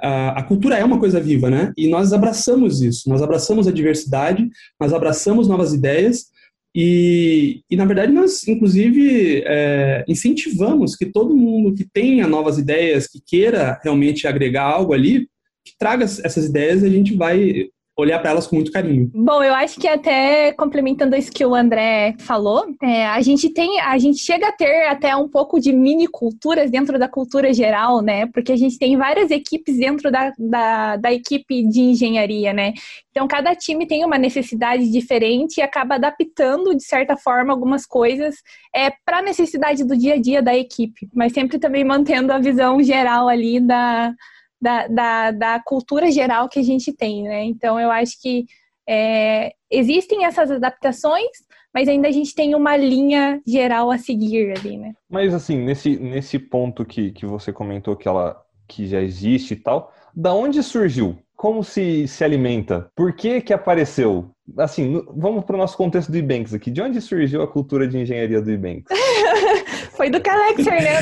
A, 0.01 0.41
a 0.41 0.43
cultura 0.43 0.77
é 0.77 0.85
uma 0.85 0.99
coisa 0.99 1.21
viva, 1.21 1.51
né? 1.51 1.73
E 1.77 1.89
nós 1.89 2.13
abraçamos 2.13 2.81
isso, 2.81 3.09
nós 3.09 3.23
abraçamos 3.23 3.69
a 3.69 3.73
diversidade, 3.73 4.49
nós 4.81 4.93
abraçamos 4.93 5.47
novas 5.47 5.73
ideias 5.75 6.33
e, 6.75 7.63
e, 7.71 7.77
na 7.77 7.85
verdade, 7.85 8.13
nós, 8.13 8.47
inclusive, 8.49 9.43
é, 9.45 10.05
incentivamos 10.09 10.97
que 10.97 11.07
todo 11.07 11.37
mundo 11.37 11.75
que 11.75 11.85
tenha 11.85 12.27
novas 12.27 12.59
ideias, 12.59 13.07
que 13.07 13.21
queira 13.21 13.79
realmente 13.83 14.27
agregar 14.27 14.65
algo 14.65 14.95
ali, 14.95 15.29
que 15.65 15.75
traga 15.79 16.05
essas 16.05 16.47
ideias 16.47 16.83
e 16.83 16.87
a 16.87 16.91
gente 16.91 17.15
vai 17.15 17.69
olhar 17.97 18.19
para 18.19 18.31
elas 18.31 18.47
com 18.47 18.57
muito 18.57 18.73
carinho. 18.73 19.11
Bom, 19.15 19.43
eu 19.43 19.55
acho 19.55 19.79
que 19.79 19.87
até 19.87 20.53
complementando 20.53 21.15
isso 21.15 21.31
que 21.31 21.45
o 21.45 21.55
André 21.55 22.15
falou, 22.19 22.65
é, 22.83 23.07
a 23.07 23.21
gente 23.21 23.51
tem, 23.51 23.81
a 23.81 23.99
gente 23.99 24.19
chega 24.19 24.49
a 24.49 24.53
ter 24.53 24.87
até 24.87 25.15
um 25.15 25.29
pouco 25.29 25.61
de 25.61 25.73
mini 25.73 26.09
culturas 26.09 26.71
dentro 26.71 26.99
da 26.99 27.07
cultura 27.07 27.53
geral, 27.53 28.01
né? 28.01 28.27
Porque 28.27 28.53
a 28.53 28.57
gente 28.57 28.79
tem 28.79 28.97
várias 28.97 29.31
equipes 29.31 29.77
dentro 29.77 30.11
da, 30.11 30.33
da, 30.39 30.97
da 30.97 31.13
equipe 31.13 31.69
de 31.69 31.81
engenharia, 31.81 32.53
né? 32.53 32.73
Então 33.11 33.29
cada 33.29 33.55
time 33.55 33.87
tem 33.87 34.05
uma 34.05 34.17
necessidade 34.17 34.91
diferente 34.91 35.59
e 35.59 35.63
acaba 35.63 35.97
adaptando 35.97 36.75
de 36.75 36.83
certa 36.83 37.15
forma 37.15 37.53
algumas 37.53 37.85
coisas 37.85 38.37
é, 38.75 38.91
para 39.05 39.19
a 39.19 39.23
necessidade 39.23 39.85
do 39.85 39.97
dia 39.97 40.15
a 40.15 40.21
dia 40.21 40.41
da 40.41 40.57
equipe, 40.57 41.09
mas 41.15 41.33
sempre 41.33 41.59
também 41.59 41.85
mantendo 41.85 42.33
a 42.33 42.39
visão 42.39 42.83
geral 42.83 43.29
ali 43.29 43.61
da 43.61 44.15
da, 44.63 44.87
da, 44.87 45.31
da 45.33 45.61
cultura 45.61 46.09
geral 46.13 46.49
que 46.49 46.61
a 46.61 46.63
gente 46.63 46.93
tem, 46.93 47.25
né? 47.25 47.43
Então, 47.45 47.81
eu 47.81 47.91
acho 47.91 48.23
que 48.23 48.47
é, 48.89 49.53
existem 49.69 50.25
essas 50.25 50.53
adaptações, 50.53 51.31
mas 51.75 51.89
ainda 51.89 52.07
a 52.07 52.13
gente 52.13 52.33
tem 52.33 52.55
uma 52.55 52.77
linha 52.77 53.41
geral 53.45 53.91
a 53.91 53.99
seguir 53.99 54.55
ali, 54.57 54.79
né? 54.79 54.93
Mas, 55.11 55.35
assim, 55.35 55.57
nesse, 55.57 55.97
nesse 55.97 56.39
ponto 56.39 56.85
que, 56.85 57.11
que 57.11 57.27
você 57.27 57.53
comentou 57.53 57.97
que 57.97 58.07
ela 58.07 58.41
que 58.69 58.87
já 58.87 59.01
existe 59.01 59.55
e 59.55 59.57
tal, 59.57 59.93
da 60.15 60.33
onde 60.33 60.63
surgiu? 60.63 61.19
Como 61.37 61.65
se, 61.65 62.07
se 62.07 62.23
alimenta? 62.23 62.89
Por 62.95 63.15
que 63.15 63.41
que 63.41 63.53
apareceu? 63.53 64.31
Assim, 64.57 65.05
vamos 65.17 65.45
para 65.45 65.57
o 65.57 65.59
nosso 65.59 65.77
contexto 65.77 66.13
do 66.13 66.17
Ebanks 66.17 66.55
aqui. 66.55 66.71
De 66.71 66.81
onde 66.81 67.01
surgiu 67.01 67.43
a 67.43 67.49
cultura 67.49 67.89
de 67.89 67.99
engenharia 67.99 68.41
do 68.41 68.51
Ebanks? 68.51 68.85
Foi 69.91 70.09
do 70.09 70.21
Calexer, 70.21 70.83
né? 70.83 71.01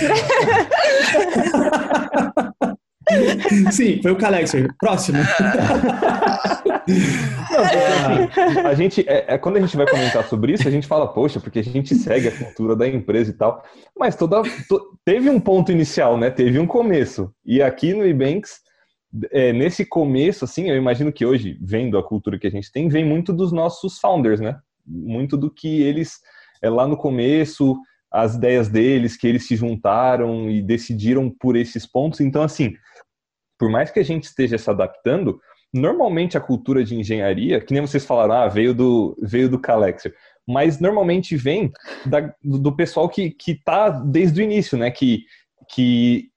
Sim, 3.73 4.01
foi 4.03 4.13
o 4.13 4.17
Calexer. 4.17 4.75
Próximo. 4.79 5.19
Não, 7.51 7.63
porque, 7.63 8.41
assim, 8.41 8.61
a 8.61 8.75
gente, 8.75 9.09
é, 9.09 9.35
é, 9.35 9.39
quando 9.39 9.57
a 9.57 9.61
gente 9.61 9.77
vai 9.77 9.87
comentar 9.87 10.25
sobre 10.29 10.53
isso, 10.53 10.67
a 10.67 10.71
gente 10.71 10.87
fala, 10.87 11.13
poxa, 11.13 11.39
porque 11.41 11.59
a 11.61 11.63
gente 11.63 11.95
segue 11.95 12.29
a 12.29 12.37
cultura 12.37 12.75
da 12.75 12.89
empresa 12.89 13.31
e 13.31 13.35
tal. 13.35 13.63
Mas 13.99 14.17
toda, 14.17 14.43
to, 14.69 14.99
teve 15.05 15.29
um 15.29 15.39
ponto 15.39 15.71
inicial, 15.71 16.17
né? 16.17 16.31
Teve 16.31 16.59
um 16.59 16.67
começo. 16.67 17.33
E 17.45 17.63
aqui 17.63 17.95
no 17.95 18.05
Ebanks, 18.05 18.61
é, 19.31 19.53
nesse 19.53 19.85
começo, 19.85 20.45
assim, 20.45 20.71
eu 20.71 20.77
imagino 20.77 21.13
que 21.13 21.27
hoje, 21.27 21.59
vendo 21.61 21.99
a 21.99 22.03
cultura 22.03 22.39
que 22.39 22.47
a 22.47 22.51
gente 22.51 22.71
tem, 22.71 22.89
vem 22.89 23.05
muito 23.05 23.33
dos 23.33 23.53
nossos 23.53 23.99
founders, 23.99 24.41
né? 24.41 24.59
Muito 24.87 25.37
do 25.37 25.51
que 25.51 25.83
eles, 25.83 26.19
é, 26.63 26.71
lá 26.71 26.87
no 26.87 26.97
começo, 26.97 27.77
as 28.11 28.35
ideias 28.35 28.69
deles, 28.69 29.17
que 29.17 29.27
eles 29.27 29.47
se 29.47 29.57
juntaram 29.57 30.51
e 30.51 30.61
decidiram 30.61 31.31
por 31.31 31.57
esses 31.57 31.87
pontos. 31.87 32.21
Então, 32.21 32.43
assim, 32.43 32.75
por 33.59 33.71
mais 33.71 33.91
que 33.91 34.01
a 34.01 34.05
gente 34.05 34.25
esteja 34.25 34.59
se 34.59 34.69
adaptando, 34.69 35.41
normalmente 35.73 36.37
a 36.37 36.41
cultura 36.41 36.83
de 36.83 36.97
engenharia, 36.97 37.61
que 37.61 37.73
nem 37.73 37.81
vocês 37.81 38.05
falaram, 38.05 38.35
ah, 38.35 38.49
veio 38.49 38.75
do, 38.75 39.17
veio 39.23 39.49
do 39.49 39.59
Calexer, 39.59 40.15
mas 40.47 40.81
normalmente 40.81 41.37
vem 41.37 41.71
da, 42.05 42.35
do 42.43 42.75
pessoal 42.75 43.09
que, 43.09 43.31
que 43.31 43.55
tá 43.55 43.89
desde 43.89 44.41
o 44.41 44.45
início, 44.45 44.77
né? 44.77 44.91
Que, 44.91 45.25
que, 45.73 46.29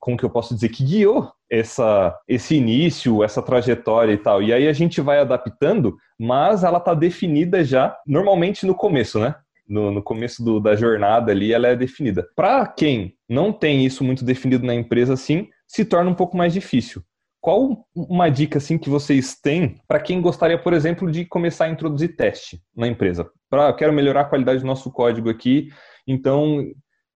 como 0.00 0.16
que 0.16 0.24
eu 0.24 0.30
posso 0.30 0.54
dizer, 0.54 0.70
que 0.70 0.84
guiou 0.84 1.30
essa, 1.48 2.18
esse 2.26 2.56
início, 2.56 3.22
essa 3.22 3.42
trajetória 3.42 4.12
e 4.12 4.18
tal. 4.18 4.42
E 4.42 4.52
aí 4.52 4.66
a 4.66 4.72
gente 4.72 5.00
vai 5.00 5.18
adaptando, 5.18 5.96
mas 6.18 6.64
ela 6.64 6.80
tá 6.80 6.94
definida 6.94 7.62
já, 7.62 7.96
normalmente 8.06 8.66
no 8.66 8.74
começo, 8.74 9.20
né? 9.20 9.34
No, 9.68 9.90
no 9.90 10.02
começo 10.02 10.44
do, 10.44 10.60
da 10.60 10.74
jornada 10.74 11.30
ali, 11.32 11.52
ela 11.52 11.68
é 11.68 11.76
definida. 11.76 12.26
Para 12.34 12.66
quem 12.66 13.14
não 13.28 13.52
tem 13.52 13.86
isso 13.86 14.04
muito 14.04 14.24
definido 14.24 14.66
na 14.66 14.74
empresa, 14.74 15.14
assim, 15.14 15.48
se 15.66 15.84
torna 15.84 16.10
um 16.10 16.14
pouco 16.14 16.36
mais 16.36 16.52
difícil. 16.52 17.02
Qual 17.40 17.86
uma 17.94 18.28
dica 18.28 18.58
assim 18.58 18.78
que 18.78 18.88
vocês 18.88 19.34
têm 19.34 19.76
para 19.88 19.98
quem 19.98 20.20
gostaria, 20.20 20.56
por 20.56 20.72
exemplo, 20.72 21.10
de 21.10 21.24
começar 21.24 21.64
a 21.64 21.70
introduzir 21.70 22.14
teste 22.14 22.60
na 22.76 22.86
empresa? 22.86 23.28
Para 23.50 23.72
quero 23.72 23.92
melhorar 23.92 24.20
a 24.20 24.24
qualidade 24.26 24.60
do 24.60 24.66
nosso 24.66 24.92
código 24.92 25.28
aqui, 25.28 25.68
então 26.06 26.64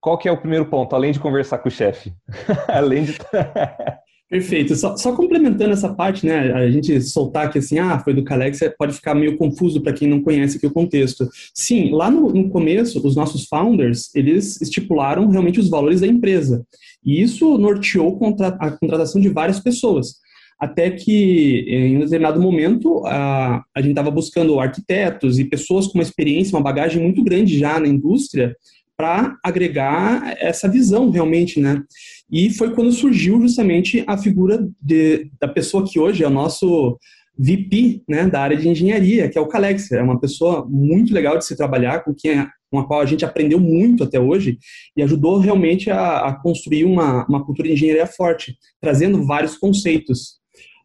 qual 0.00 0.18
que 0.18 0.28
é 0.28 0.32
o 0.32 0.38
primeiro 0.38 0.66
ponto, 0.66 0.96
além 0.96 1.12
de 1.12 1.20
conversar 1.20 1.58
com 1.58 1.68
o 1.68 1.72
chefe? 1.72 2.12
além 2.68 3.04
de 3.04 3.18
Perfeito. 4.28 4.74
Só, 4.74 4.96
só, 4.96 5.12
complementando 5.12 5.72
essa 5.72 5.92
parte, 5.94 6.26
né? 6.26 6.52
A 6.52 6.68
gente 6.68 7.00
soltar 7.00 7.46
aqui 7.46 7.58
assim, 7.58 7.78
ah, 7.78 7.98
foi 8.00 8.12
do 8.12 8.24
Calex, 8.24 8.58
pode 8.76 8.94
ficar 8.94 9.14
meio 9.14 9.36
confuso 9.36 9.80
para 9.80 9.92
quem 9.92 10.08
não 10.08 10.20
conhece 10.20 10.56
aqui 10.56 10.66
o 10.66 10.72
contexto. 10.72 11.28
Sim, 11.54 11.92
lá 11.92 12.10
no, 12.10 12.30
no, 12.30 12.50
começo, 12.50 13.04
os 13.06 13.14
nossos 13.14 13.46
founders, 13.46 14.12
eles 14.16 14.60
estipularam 14.60 15.28
realmente 15.28 15.60
os 15.60 15.68
valores 15.68 16.00
da 16.00 16.08
empresa. 16.08 16.66
E 17.04 17.22
isso 17.22 17.56
norteou 17.56 18.18
a 18.58 18.72
contratação 18.72 19.20
de 19.20 19.28
várias 19.28 19.60
pessoas. 19.60 20.16
Até 20.58 20.90
que, 20.90 21.64
em 21.68 21.96
um 21.96 22.00
determinado 22.00 22.40
momento, 22.40 23.06
a, 23.06 23.62
a 23.72 23.80
gente 23.80 23.90
estava 23.90 24.10
buscando 24.10 24.58
arquitetos 24.58 25.38
e 25.38 25.44
pessoas 25.44 25.86
com 25.86 25.98
uma 25.98 26.02
experiência, 26.02 26.56
uma 26.56 26.64
bagagem 26.64 27.00
muito 27.00 27.22
grande 27.22 27.56
já 27.56 27.78
na 27.78 27.86
indústria, 27.86 28.56
para 28.96 29.36
agregar 29.44 30.36
essa 30.38 30.68
visão 30.68 31.10
realmente, 31.10 31.60
né? 31.60 31.82
E 32.30 32.50
foi 32.50 32.74
quando 32.74 32.90
surgiu 32.90 33.40
justamente 33.40 34.02
a 34.06 34.16
figura 34.16 34.68
de, 34.80 35.30
da 35.40 35.46
pessoa 35.46 35.86
que 35.86 35.98
hoje 35.98 36.24
é 36.24 36.26
o 36.26 36.30
nosso 36.30 36.98
VP 37.38 38.02
né, 38.08 38.26
da 38.26 38.40
área 38.40 38.56
de 38.56 38.68
engenharia, 38.68 39.28
que 39.28 39.36
é 39.36 39.40
o 39.40 39.46
Calex. 39.46 39.92
É 39.92 40.02
uma 40.02 40.18
pessoa 40.18 40.66
muito 40.68 41.12
legal 41.12 41.38
de 41.38 41.44
se 41.44 41.56
trabalhar, 41.56 42.02
com 42.02 42.14
quem 42.14 42.46
com 42.68 42.80
a 42.80 42.86
qual 42.86 43.00
a 43.00 43.06
gente 43.06 43.24
aprendeu 43.24 43.60
muito 43.60 44.02
até 44.02 44.18
hoje 44.18 44.58
e 44.96 45.02
ajudou 45.02 45.38
realmente 45.38 45.88
a, 45.90 46.26
a 46.26 46.34
construir 46.34 46.84
uma, 46.84 47.24
uma 47.26 47.44
cultura 47.44 47.68
de 47.68 47.74
engenharia 47.74 48.06
forte, 48.06 48.56
trazendo 48.80 49.24
vários 49.24 49.56
conceitos. 49.56 50.38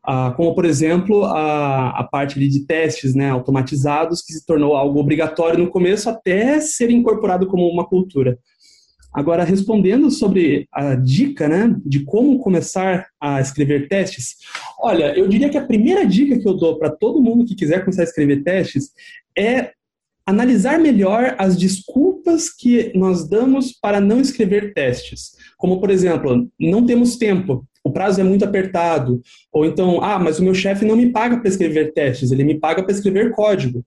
Ah, 0.03 0.33
como, 0.35 0.55
por 0.55 0.65
exemplo, 0.65 1.25
a, 1.25 1.99
a 1.99 2.03
parte 2.03 2.39
de 2.39 2.65
testes 2.65 3.13
né, 3.13 3.29
automatizados, 3.29 4.21
que 4.21 4.33
se 4.33 4.45
tornou 4.45 4.75
algo 4.75 4.99
obrigatório 4.99 5.63
no 5.63 5.69
começo 5.69 6.09
até 6.09 6.59
ser 6.59 6.89
incorporado 6.89 7.47
como 7.47 7.67
uma 7.67 7.85
cultura. 7.85 8.37
Agora, 9.13 9.43
respondendo 9.43 10.09
sobre 10.09 10.67
a 10.71 10.95
dica 10.95 11.47
né, 11.47 11.75
de 11.85 12.03
como 12.05 12.39
começar 12.39 13.07
a 13.19 13.41
escrever 13.41 13.89
testes, 13.89 14.37
olha, 14.79 15.13
eu 15.17 15.27
diria 15.27 15.49
que 15.49 15.57
a 15.57 15.65
primeira 15.65 16.05
dica 16.05 16.39
que 16.39 16.47
eu 16.47 16.55
dou 16.55 16.79
para 16.79 16.89
todo 16.89 17.21
mundo 17.21 17.45
que 17.45 17.55
quiser 17.55 17.81
começar 17.81 18.03
a 18.03 18.05
escrever 18.05 18.41
testes 18.41 18.91
é 19.37 19.71
analisar 20.25 20.79
melhor 20.79 21.35
as 21.37 21.57
desculpas 21.57 22.49
que 22.49 22.91
nós 22.95 23.27
damos 23.27 23.73
para 23.73 23.99
não 23.99 24.21
escrever 24.21 24.73
testes. 24.73 25.35
Como, 25.57 25.79
por 25.79 25.89
exemplo, 25.89 26.49
não 26.57 26.85
temos 26.85 27.17
tempo, 27.17 27.67
o 27.83 27.91
prazo 27.91 28.21
é 28.21 28.23
muito 28.23 28.45
apertado, 28.45 29.21
ou 29.51 29.65
então, 29.65 30.03
ah, 30.03 30.19
mas 30.19 30.39
o 30.39 30.43
meu 30.43 30.53
chefe 30.53 30.85
não 30.85 30.95
me 30.95 31.11
paga 31.11 31.37
para 31.37 31.49
escrever 31.49 31.93
testes, 31.93 32.31
ele 32.31 32.43
me 32.43 32.59
paga 32.59 32.83
para 32.83 32.91
escrever 32.91 33.31
código. 33.31 33.83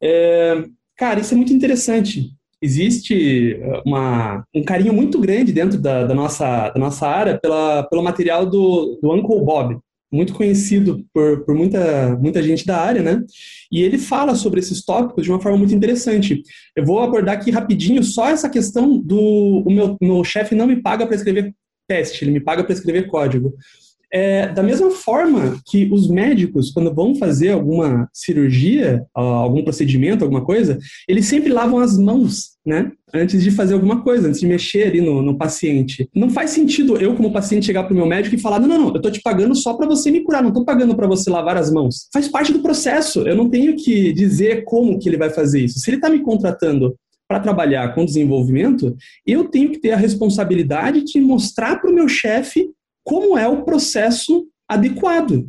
É, 0.00 0.64
cara, 0.96 1.20
isso 1.20 1.34
é 1.34 1.36
muito 1.36 1.52
interessante. 1.52 2.30
Existe 2.60 3.60
uh, 3.62 3.82
uma, 3.86 4.44
um 4.54 4.64
carinho 4.64 4.92
muito 4.92 5.20
grande 5.20 5.52
dentro 5.52 5.78
da, 5.80 6.04
da, 6.04 6.14
nossa, 6.14 6.70
da 6.70 6.80
nossa 6.80 7.06
área 7.06 7.38
pela, 7.38 7.84
pelo 7.84 8.02
material 8.02 8.46
do, 8.46 8.98
do 9.00 9.12
Uncle 9.12 9.44
Bob 9.44 9.78
muito 10.10 10.32
conhecido 10.32 11.04
por, 11.12 11.44
por 11.44 11.54
muita, 11.54 12.16
muita 12.16 12.42
gente 12.42 12.66
da 12.66 12.78
área, 12.78 13.02
né? 13.02 13.22
E 13.70 13.82
ele 13.82 13.98
fala 13.98 14.34
sobre 14.34 14.60
esses 14.60 14.82
tópicos 14.84 15.24
de 15.24 15.30
uma 15.30 15.40
forma 15.40 15.58
muito 15.58 15.74
interessante. 15.74 16.42
Eu 16.74 16.84
vou 16.84 17.00
abordar 17.00 17.36
aqui 17.36 17.50
rapidinho 17.50 18.02
só 18.02 18.28
essa 18.28 18.48
questão 18.48 18.98
do 18.98 19.18
o 19.66 19.70
meu, 19.70 19.96
meu 20.00 20.24
chefe 20.24 20.54
não 20.54 20.66
me 20.66 20.80
paga 20.80 21.06
para 21.06 21.14
escrever 21.14 21.54
teste, 21.88 22.24
ele 22.24 22.32
me 22.32 22.40
paga 22.40 22.62
para 22.62 22.74
escrever 22.74 23.08
código. 23.08 23.54
É, 24.10 24.48
da 24.48 24.62
mesma 24.62 24.90
forma 24.90 25.60
que 25.66 25.86
os 25.92 26.08
médicos, 26.08 26.70
quando 26.70 26.94
vão 26.94 27.14
fazer 27.14 27.50
alguma 27.50 28.08
cirurgia, 28.12 29.04
algum 29.14 29.62
procedimento, 29.62 30.24
alguma 30.24 30.42
coisa, 30.42 30.78
eles 31.06 31.26
sempre 31.26 31.52
lavam 31.52 31.78
as 31.78 31.98
mãos, 31.98 32.56
né? 32.64 32.90
Antes 33.12 33.42
de 33.42 33.50
fazer 33.50 33.74
alguma 33.74 34.02
coisa, 34.02 34.28
antes 34.28 34.40
de 34.40 34.46
mexer 34.46 34.88
ali 34.88 35.02
no, 35.02 35.20
no 35.20 35.36
paciente. 35.36 36.08
Não 36.14 36.30
faz 36.30 36.50
sentido 36.50 36.96
eu, 36.96 37.14
como 37.14 37.32
paciente, 37.32 37.66
chegar 37.66 37.84
para 37.84 37.92
o 37.92 37.96
meu 37.96 38.06
médico 38.06 38.34
e 38.34 38.40
falar: 38.40 38.58
não, 38.58 38.68
não, 38.68 38.78
não, 38.78 38.94
eu 38.94 39.00
tô 39.00 39.10
te 39.10 39.20
pagando 39.20 39.54
só 39.54 39.74
para 39.74 39.86
você 39.86 40.10
me 40.10 40.20
curar, 40.20 40.42
não 40.42 40.52
tô 40.52 40.64
pagando 40.64 40.96
para 40.96 41.06
você 41.06 41.28
lavar 41.28 41.58
as 41.58 41.70
mãos. 41.70 42.08
Faz 42.12 42.28
parte 42.28 42.50
do 42.50 42.62
processo. 42.62 43.20
Eu 43.28 43.36
não 43.36 43.50
tenho 43.50 43.76
que 43.76 44.12
dizer 44.14 44.64
como 44.64 44.98
que 44.98 45.08
ele 45.08 45.18
vai 45.18 45.28
fazer 45.28 45.60
isso. 45.60 45.80
Se 45.80 45.90
ele 45.90 45.98
está 45.98 46.08
me 46.08 46.20
contratando 46.20 46.96
para 47.28 47.40
trabalhar 47.40 47.94
com 47.94 48.06
desenvolvimento, 48.06 48.96
eu 49.26 49.48
tenho 49.48 49.70
que 49.70 49.78
ter 49.78 49.92
a 49.92 49.96
responsabilidade 49.96 51.04
de 51.04 51.20
mostrar 51.20 51.78
para 51.78 51.90
o 51.90 51.94
meu 51.94 52.08
chefe 52.08 52.70
como 53.04 53.36
é 53.36 53.46
o 53.46 53.64
processo 53.64 54.48
adequado. 54.66 55.46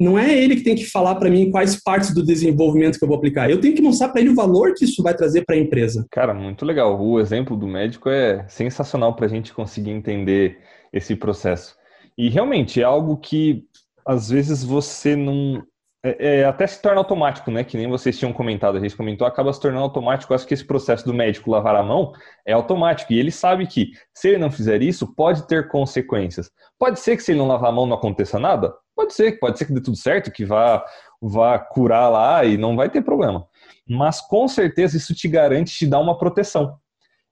Não 0.00 0.16
é 0.16 0.32
ele 0.32 0.56
que 0.56 0.62
tem 0.62 0.76
que 0.76 0.86
falar 0.86 1.16
para 1.16 1.28
mim 1.28 1.50
quais 1.50 1.82
partes 1.82 2.14
do 2.14 2.24
desenvolvimento 2.24 2.98
que 2.98 3.04
eu 3.04 3.08
vou 3.08 3.16
aplicar. 3.16 3.50
Eu 3.50 3.60
tenho 3.60 3.74
que 3.74 3.82
mostrar 3.82 4.08
para 4.10 4.20
ele 4.20 4.30
o 4.30 4.34
valor 4.34 4.72
que 4.74 4.84
isso 4.84 5.02
vai 5.02 5.12
trazer 5.12 5.44
para 5.44 5.56
a 5.56 5.58
empresa. 5.58 6.06
Cara, 6.10 6.32
muito 6.32 6.64
legal. 6.64 7.00
O 7.00 7.18
exemplo 7.18 7.56
do 7.56 7.66
médico 7.66 8.08
é 8.08 8.46
sensacional 8.48 9.16
para 9.16 9.26
a 9.26 9.28
gente 9.28 9.52
conseguir 9.52 9.90
entender 9.90 10.58
esse 10.92 11.16
processo. 11.16 11.76
E 12.16 12.28
realmente 12.28 12.80
é 12.80 12.84
algo 12.84 13.16
que 13.16 13.64
às 14.06 14.30
vezes 14.30 14.62
você 14.62 15.16
não 15.16 15.62
é, 16.08 16.40
é, 16.40 16.44
até 16.44 16.66
se 16.66 16.80
torna 16.80 16.98
automático, 16.98 17.50
né? 17.50 17.62
Que 17.62 17.76
nem 17.76 17.88
vocês 17.88 18.18
tinham 18.18 18.32
comentado, 18.32 18.76
a 18.76 18.80
gente 18.80 18.96
comentou, 18.96 19.26
acaba 19.26 19.52
se 19.52 19.60
tornando 19.60 19.84
automático. 19.84 20.32
Acho 20.32 20.46
que 20.46 20.54
esse 20.54 20.64
processo 20.64 21.04
do 21.04 21.12
médico 21.12 21.50
lavar 21.50 21.76
a 21.76 21.82
mão 21.82 22.12
é 22.46 22.52
automático. 22.52 23.12
E 23.12 23.18
ele 23.18 23.30
sabe 23.30 23.66
que 23.66 23.90
se 24.14 24.28
ele 24.28 24.38
não 24.38 24.50
fizer 24.50 24.82
isso, 24.82 25.14
pode 25.14 25.46
ter 25.46 25.68
consequências. 25.68 26.50
Pode 26.78 27.00
ser 27.00 27.16
que 27.16 27.22
se 27.22 27.32
ele 27.32 27.38
não 27.38 27.48
lavar 27.48 27.70
a 27.70 27.72
mão 27.72 27.86
não 27.86 27.96
aconteça 27.96 28.38
nada? 28.38 28.74
Pode 28.94 29.12
ser, 29.12 29.38
pode 29.38 29.58
ser 29.58 29.66
que 29.66 29.72
dê 29.72 29.80
tudo 29.80 29.96
certo, 29.96 30.30
que 30.30 30.44
vá, 30.44 30.84
vá 31.20 31.58
curar 31.58 32.08
lá 32.08 32.44
e 32.44 32.56
não 32.56 32.76
vai 32.76 32.88
ter 32.88 33.02
problema. 33.02 33.46
Mas 33.88 34.20
com 34.20 34.48
certeza 34.48 34.96
isso 34.96 35.14
te 35.14 35.28
garante 35.28 35.76
te 35.76 35.86
dar 35.86 36.00
uma 36.00 36.18
proteção. 36.18 36.78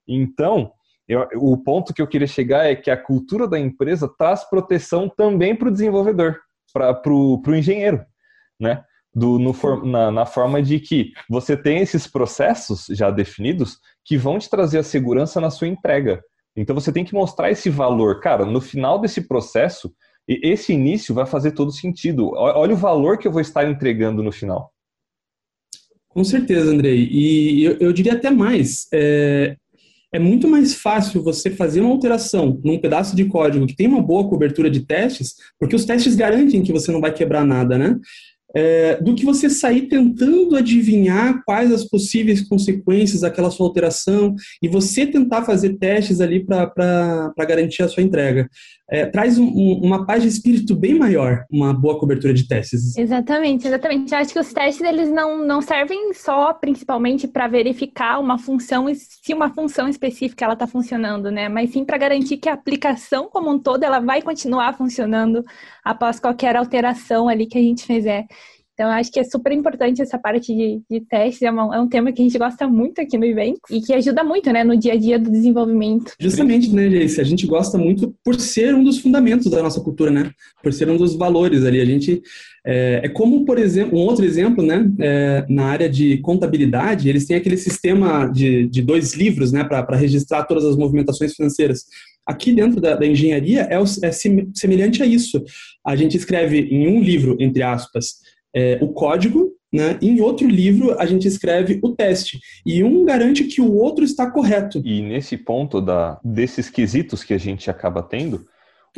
Então, 0.06 0.72
eu, 1.08 1.26
o 1.36 1.56
ponto 1.56 1.94
que 1.94 2.02
eu 2.02 2.06
queria 2.06 2.26
chegar 2.26 2.66
é 2.66 2.74
que 2.76 2.90
a 2.90 2.96
cultura 2.96 3.48
da 3.48 3.58
empresa 3.58 4.12
traz 4.18 4.44
proteção 4.44 5.08
também 5.08 5.54
para 5.56 5.68
o 5.68 5.72
desenvolvedor, 5.72 6.38
para 6.72 7.12
o 7.12 7.54
engenheiro 7.54 8.04
né? 8.60 8.82
Do, 9.14 9.38
no, 9.38 9.54
na, 9.84 10.10
na, 10.10 10.26
forma 10.26 10.62
de 10.62 10.78
que 10.78 11.12
você 11.28 11.56
tem 11.56 11.78
esses 11.78 12.06
processos 12.06 12.84
já 12.90 13.10
definidos 13.10 13.78
que 14.04 14.16
vão 14.16 14.38
te 14.38 14.50
trazer 14.50 14.78
a 14.78 14.82
segurança 14.82 15.40
na 15.40 15.48
sua 15.48 15.68
entrega. 15.68 16.22
Então 16.54 16.74
você 16.74 16.92
tem 16.92 17.04
que 17.04 17.14
mostrar 17.14 17.50
esse 17.50 17.70
valor. 17.70 18.20
Cara, 18.20 18.44
no 18.44 18.60
final 18.60 18.98
desse 18.98 19.22
processo, 19.22 19.90
esse 20.28 20.72
início 20.72 21.14
vai 21.14 21.24
fazer 21.24 21.52
todo 21.52 21.72
sentido. 21.72 22.32
Olha 22.34 22.74
o 22.74 22.78
valor 22.78 23.16
que 23.16 23.26
eu 23.26 23.32
vou 23.32 23.40
estar 23.40 23.68
entregando 23.68 24.22
no 24.22 24.32
final. 24.32 24.70
Com 26.08 26.24
certeza, 26.24 26.70
Andrei. 26.70 27.08
E 27.10 27.64
eu, 27.64 27.76
eu 27.78 27.92
diria 27.92 28.14
até 28.14 28.30
mais. 28.30 28.86
É, 28.92 29.56
é 30.12 30.18
muito 30.18 30.48
mais 30.48 30.74
fácil 30.74 31.22
você 31.22 31.50
fazer 31.50 31.82
uma 31.82 31.90
alteração 31.90 32.58
num 32.64 32.78
pedaço 32.78 33.14
de 33.14 33.26
código 33.26 33.66
que 33.66 33.76
tem 33.76 33.86
uma 33.86 34.02
boa 34.02 34.26
cobertura 34.26 34.70
de 34.70 34.80
testes, 34.80 35.34
porque 35.58 35.76
os 35.76 35.84
testes 35.84 36.16
garantem 36.16 36.62
que 36.62 36.72
você 36.72 36.90
não 36.90 37.02
vai 37.02 37.12
quebrar 37.12 37.44
nada, 37.44 37.76
né? 37.76 37.98
É, 38.56 38.96
do 39.02 39.14
que 39.14 39.22
você 39.22 39.50
sair 39.50 39.82
tentando 39.82 40.56
adivinhar 40.56 41.42
quais 41.44 41.70
as 41.70 41.84
possíveis 41.84 42.40
consequências 42.40 43.20
daquela 43.20 43.50
sua 43.50 43.66
alteração 43.66 44.34
e 44.62 44.68
você 44.68 45.06
tentar 45.06 45.44
fazer 45.44 45.74
testes 45.74 46.22
ali 46.22 46.42
para 46.42 47.34
garantir 47.40 47.82
a 47.82 47.88
sua 47.88 48.02
entrega. 48.02 48.48
É, 48.88 49.04
traz 49.06 49.38
um, 49.38 49.48
uma 49.48 50.06
paz 50.06 50.22
de 50.22 50.28
espírito 50.28 50.74
bem 50.74 50.94
maior, 50.94 51.44
uma 51.50 51.74
boa 51.74 51.98
cobertura 51.98 52.32
de 52.32 52.46
testes. 52.46 52.96
Exatamente, 52.96 53.66
exatamente. 53.66 54.12
Eu 54.12 54.18
acho 54.18 54.32
que 54.32 54.38
os 54.38 54.52
testes 54.52 54.82
eles 54.86 55.10
não, 55.10 55.44
não 55.44 55.60
servem 55.60 56.14
só 56.14 56.54
principalmente 56.54 57.26
para 57.26 57.48
verificar 57.48 58.20
uma 58.20 58.38
função, 58.38 58.86
se 58.94 59.34
uma 59.34 59.52
função 59.52 59.88
específica 59.88 60.44
ela 60.44 60.54
está 60.54 60.66
funcionando, 60.66 61.30
né? 61.30 61.48
Mas 61.48 61.70
sim 61.70 61.84
para 61.84 61.98
garantir 61.98 62.36
que 62.36 62.48
a 62.48 62.54
aplicação 62.54 63.28
como 63.28 63.50
um 63.50 63.58
todo 63.58 63.82
ela 63.82 63.98
vai 63.98 64.22
continuar 64.22 64.76
funcionando 64.76 65.44
após 65.84 66.20
qualquer 66.20 66.54
alteração 66.54 67.28
ali 67.28 67.46
que 67.46 67.58
a 67.58 67.62
gente 67.62 67.84
fizer. 67.84 68.26
Então, 68.76 68.90
acho 68.90 69.10
que 69.10 69.18
é 69.18 69.24
super 69.24 69.52
importante 69.52 70.02
essa 70.02 70.18
parte 70.18 70.54
de, 70.54 70.82
de 70.90 71.00
testes, 71.00 71.40
é, 71.40 71.50
uma, 71.50 71.74
é, 71.74 71.80
um 71.80 71.88
tema 71.88 72.12
que 72.12 72.20
a 72.20 72.24
gente 72.24 72.36
gosta 72.36 72.68
muito 72.68 73.00
aqui 73.00 73.16
no 73.16 73.24
evento 73.24 73.62
e 73.70 73.80
que 73.80 73.94
ajuda 73.94 74.22
muito, 74.22 74.52
né, 74.52 74.62
no 74.62 74.76
dia 74.76 74.92
a 74.92 74.96
dia 74.96 75.18
do 75.18 75.30
desenvolvimento. 75.30 76.12
Justamente, 76.20 76.70
né, 76.70 76.86
Jace? 76.86 77.18
A 77.18 77.24
gente 77.24 77.46
gosta 77.46 77.78
muito 77.78 78.14
por 78.22 78.38
ser 78.38 78.74
um 78.74 78.84
dos 78.84 78.98
fundamentos 78.98 79.50
da 79.50 79.62
nossa 79.62 79.80
cultura, 79.80 80.10
né? 80.10 80.30
Por 80.62 80.74
ser 80.74 80.90
um 80.90 80.96
dos 80.98 81.16
valores 81.16 81.64
ali. 81.64 81.80
A 81.80 81.86
gente 81.86 82.22
é, 82.66 83.00
é 83.04 83.08
como, 83.08 83.46
por 83.46 83.58
exemplo, 83.58 83.98
um 83.98 84.02
outro 84.02 84.26
exemplo, 84.26 84.62
né, 84.62 84.86
é, 84.98 85.46
na 85.48 85.64
área 85.64 85.88
de 85.88 86.18
contabilidade, 86.18 87.08
eles 87.08 87.24
têm 87.24 87.38
aquele 87.38 87.56
sistema 87.56 88.26
de, 88.26 88.66
de 88.68 88.82
dois 88.82 89.14
livros, 89.14 89.52
né, 89.52 89.64
para 89.64 89.96
registrar 89.96 90.44
todas 90.44 90.66
as 90.66 90.76
movimentações 90.76 91.34
financeiras. 91.34 91.86
Aqui 92.26 92.52
dentro 92.52 92.78
da, 92.78 92.94
da 92.94 93.06
engenharia 93.06 93.68
é, 93.70 93.76
é 93.76 94.12
semelhante 94.12 95.02
a 95.02 95.06
isso. 95.06 95.42
A 95.86 95.96
gente 95.96 96.16
escreve 96.16 96.58
em 96.58 96.88
um 96.88 97.00
livro, 97.00 97.38
entre 97.40 97.62
aspas, 97.62 98.16
é, 98.56 98.78
o 98.80 98.88
código, 98.88 99.52
né? 99.70 99.98
em 100.00 100.18
outro 100.22 100.48
livro 100.48 100.98
a 100.98 101.04
gente 101.04 101.28
escreve 101.28 101.78
o 101.82 101.94
teste. 101.94 102.40
E 102.64 102.82
um 102.82 103.04
garante 103.04 103.44
que 103.44 103.60
o 103.60 103.74
outro 103.74 104.02
está 104.02 104.30
correto. 104.30 104.80
E 104.82 105.02
nesse 105.02 105.36
ponto 105.36 105.78
da, 105.78 106.18
desses 106.24 106.70
quesitos 106.70 107.22
que 107.22 107.34
a 107.34 107.38
gente 107.38 107.70
acaba 107.70 108.02
tendo, 108.02 108.46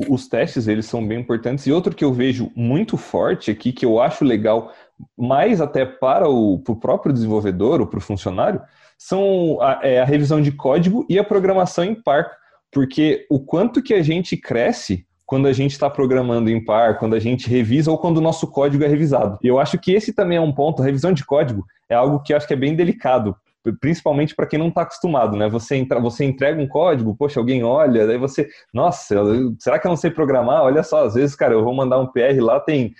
os 0.09 0.29
testes 0.29 0.69
eles 0.69 0.87
são 0.87 1.05
bem 1.05 1.21
importantes. 1.21 1.67
E 1.67 1.73
outro 1.73 1.93
que 1.93 2.05
eu 2.05 2.13
vejo 2.13 2.53
muito 2.55 2.97
forte 2.97 3.51
aqui, 3.51 3.73
que 3.73 3.85
eu 3.85 4.01
acho 4.01 4.25
legal, 4.25 4.73
mais 5.17 5.61
até 5.61 5.85
para 5.85 6.29
o, 6.29 6.61
próprio 6.81 7.13
desenvolvedor 7.13 7.81
ou 7.81 7.87
para 7.89 7.99
o 7.99 8.03
funcionário, 8.03 8.61
são 8.97 9.61
a, 9.61 9.81
é, 9.83 10.01
a 10.01 10.05
revisão 10.05 10.41
de 10.41 10.53
código 10.53 11.05
e 11.09 11.19
a 11.19 11.25
programação 11.25 11.83
em 11.83 12.01
par. 12.01 12.31
Porque 12.71 13.27
o 13.29 13.41
quanto 13.41 13.83
que 13.83 13.95
a 13.95 14.03
gente 14.03 14.37
cresce 14.37 15.08
quando 15.29 15.47
a 15.47 15.53
gente 15.53 15.73
está 15.73 15.91
programando 15.91 16.49
em 16.49 16.65
par, 16.65 16.99
quando 16.99 17.15
a 17.15 17.19
gente 17.19 17.51
revisa 17.51 17.91
ou 17.91 17.99
quando 17.99 18.17
o 18.17 18.21
nosso 18.23 18.47
código 18.47 18.83
é 18.83 18.89
revisado. 18.89 19.39
E 19.43 19.47
eu 19.47 19.61
acho 19.61 19.79
que 19.79 19.93
esse 19.93 20.11
também 20.11 20.39
é 20.39 20.41
um 20.41 20.51
ponto, 20.51 20.81
a 20.81 20.85
revisão 20.87 21.13
de 21.13 21.23
código 21.23 21.67
é 21.87 21.95
algo 21.95 22.23
que 22.23 22.33
eu 22.33 22.37
acho 22.39 22.47
que 22.49 22.55
é 22.55 22.57
bem 22.57 22.75
delicado, 22.75 23.37
principalmente 23.79 24.35
para 24.35 24.47
quem 24.47 24.59
não 24.59 24.69
está 24.69 24.81
acostumado, 24.81 25.37
né? 25.37 25.47
Você, 25.51 25.77
entra, 25.77 26.01
você 26.01 26.25
entrega 26.25 26.59
um 26.59 26.67
código, 26.67 27.15
poxa, 27.15 27.39
alguém 27.39 27.63
olha, 27.63 28.07
daí 28.07 28.17
você, 28.17 28.49
nossa, 28.73 29.23
será 29.59 29.79
que 29.79 29.87
eu 29.87 29.91
não 29.91 29.97
sei 29.99 30.11
programar? 30.11 30.63
Olha 30.63 30.83
só, 30.83 31.05
às 31.05 31.13
vezes, 31.13 31.37
cara, 31.37 31.53
eu 31.53 31.63
vou 31.63 31.75
mandar 31.75 32.01
um 32.01 32.07
PR 32.07 32.41
lá, 32.41 32.59
tem 32.59 32.95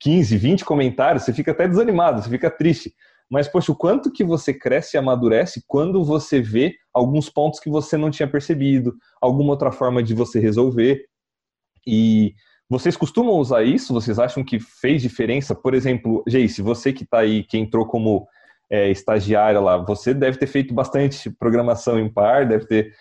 15, 0.00 0.36
20 0.36 0.64
comentários, 0.64 1.22
você 1.22 1.32
fica 1.32 1.52
até 1.52 1.68
desanimado, 1.68 2.20
você 2.20 2.28
fica 2.28 2.50
triste. 2.50 2.92
Mas, 3.30 3.46
poxa, 3.46 3.70
o 3.70 3.76
quanto 3.76 4.10
que 4.10 4.24
você 4.24 4.52
cresce 4.52 4.96
e 4.96 4.98
amadurece 4.98 5.62
quando 5.66 6.04
você 6.04 6.40
vê 6.40 6.74
alguns 6.92 7.30
pontos 7.30 7.60
que 7.60 7.70
você 7.70 7.96
não 7.96 8.10
tinha 8.10 8.28
percebido, 8.28 8.94
alguma 9.20 9.52
outra 9.52 9.70
forma 9.72 10.02
de 10.02 10.12
você 10.12 10.38
resolver. 10.38 11.06
E 11.86 12.34
vocês 12.68 12.96
costumam 12.96 13.34
usar 13.34 13.62
isso? 13.62 13.92
Vocês 13.92 14.18
acham 14.18 14.42
que 14.42 14.58
fez 14.58 15.02
diferença? 15.02 15.54
Por 15.54 15.74
exemplo, 15.74 16.24
Jace, 16.26 16.62
você 16.62 16.92
que 16.92 17.04
está 17.04 17.18
aí, 17.18 17.44
que 17.44 17.58
entrou 17.58 17.86
como 17.86 18.26
é, 18.70 18.90
estagiária 18.90 19.60
lá, 19.60 19.76
você 19.76 20.14
deve 20.14 20.38
ter 20.38 20.46
feito 20.46 20.72
bastante 20.72 21.28
programação 21.30 22.00
em 22.00 22.08
par, 22.08 22.48
deve 22.48 22.66
ter, 22.66 22.92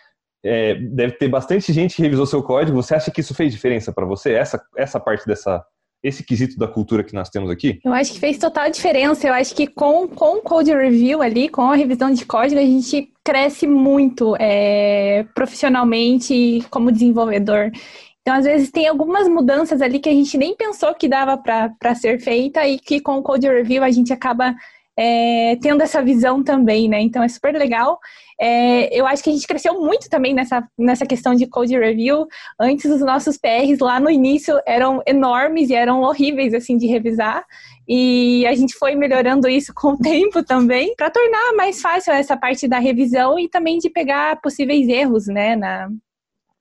é, 0.43 0.75
deve 0.75 1.13
ter 1.13 1.29
bastante 1.29 1.71
gente 1.71 1.95
que 1.95 2.01
revisou 2.01 2.25
seu 2.25 2.43
código. 2.43 2.81
Você 2.81 2.93
acha 2.93 3.09
que 3.09 3.21
isso 3.21 3.33
fez 3.33 3.53
diferença 3.53 3.93
para 3.93 4.05
você? 4.05 4.33
Essa, 4.33 4.61
essa 4.75 4.99
parte 4.99 5.25
dessa, 5.25 5.63
esse 6.03 6.23
quesito 6.23 6.57
da 6.57 6.67
cultura 6.67 7.03
que 7.03 7.13
nós 7.13 7.29
temos 7.29 7.49
aqui? 7.49 7.79
Eu 7.85 7.93
acho 7.93 8.11
que 8.11 8.19
fez 8.19 8.37
total 8.37 8.69
diferença. 8.69 9.25
Eu 9.25 9.33
acho 9.33 9.55
que 9.55 9.67
com, 9.67 10.07
com 10.07 10.39
o 10.39 10.41
code 10.41 10.73
review 10.73 11.21
ali, 11.21 11.47
com 11.47 11.71
a 11.71 11.75
revisão 11.75 12.11
de 12.11 12.25
código, 12.25 12.59
a 12.59 12.65
gente 12.65 13.09
cresce 13.23 13.67
muito 13.67 14.35
é, 14.39 15.25
profissionalmente 15.33 16.65
como 16.69 16.91
desenvolvedor. 16.91 17.71
Então, 18.21 18.35
às 18.35 18.45
vezes, 18.45 18.69
tem 18.69 18.87
algumas 18.87 19.27
mudanças 19.27 19.81
ali 19.81 19.99
que 19.99 20.09
a 20.09 20.13
gente 20.13 20.37
nem 20.37 20.55
pensou 20.55 20.93
que 20.93 21.07
dava 21.07 21.37
para 21.37 21.95
ser 21.95 22.19
feita 22.19 22.65
e 22.67 22.77
que 22.77 23.01
com 23.01 23.17
o 23.17 23.23
Code 23.23 23.47
Review 23.47 23.83
a 23.83 23.89
gente 23.89 24.13
acaba 24.13 24.55
é, 24.97 25.55
tendo 25.61 25.81
essa 25.81 26.03
visão 26.03 26.43
também, 26.43 26.87
né? 26.87 27.01
Então, 27.01 27.23
é 27.23 27.27
super 27.27 27.55
legal. 27.55 27.99
É, 28.39 28.95
eu 28.95 29.07
acho 29.07 29.23
que 29.23 29.29
a 29.31 29.33
gente 29.33 29.47
cresceu 29.47 29.79
muito 29.79 30.07
também 30.07 30.35
nessa, 30.35 30.63
nessa 30.77 31.05
questão 31.05 31.33
de 31.33 31.47
Code 31.47 31.77
Review. 31.77 32.27
Antes, 32.59 32.85
os 32.85 33.01
nossos 33.01 33.37
PRs 33.37 33.79
lá 33.79 33.99
no 33.99 34.09
início 34.09 34.59
eram 34.67 35.01
enormes 35.07 35.71
e 35.71 35.73
eram 35.73 36.01
horríveis, 36.01 36.53
assim, 36.53 36.77
de 36.77 36.85
revisar. 36.85 37.43
E 37.87 38.45
a 38.45 38.53
gente 38.53 38.75
foi 38.75 38.95
melhorando 38.95 39.47
isso 39.47 39.73
com 39.75 39.93
o 39.93 39.97
tempo 39.97 40.43
também, 40.43 40.93
para 40.95 41.09
tornar 41.09 41.53
mais 41.55 41.81
fácil 41.81 42.13
essa 42.13 42.37
parte 42.37 42.67
da 42.67 42.77
revisão 42.77 43.39
e 43.39 43.49
também 43.49 43.79
de 43.79 43.89
pegar 43.89 44.39
possíveis 44.41 44.87
erros, 44.87 45.25
né, 45.25 45.55
na, 45.55 45.89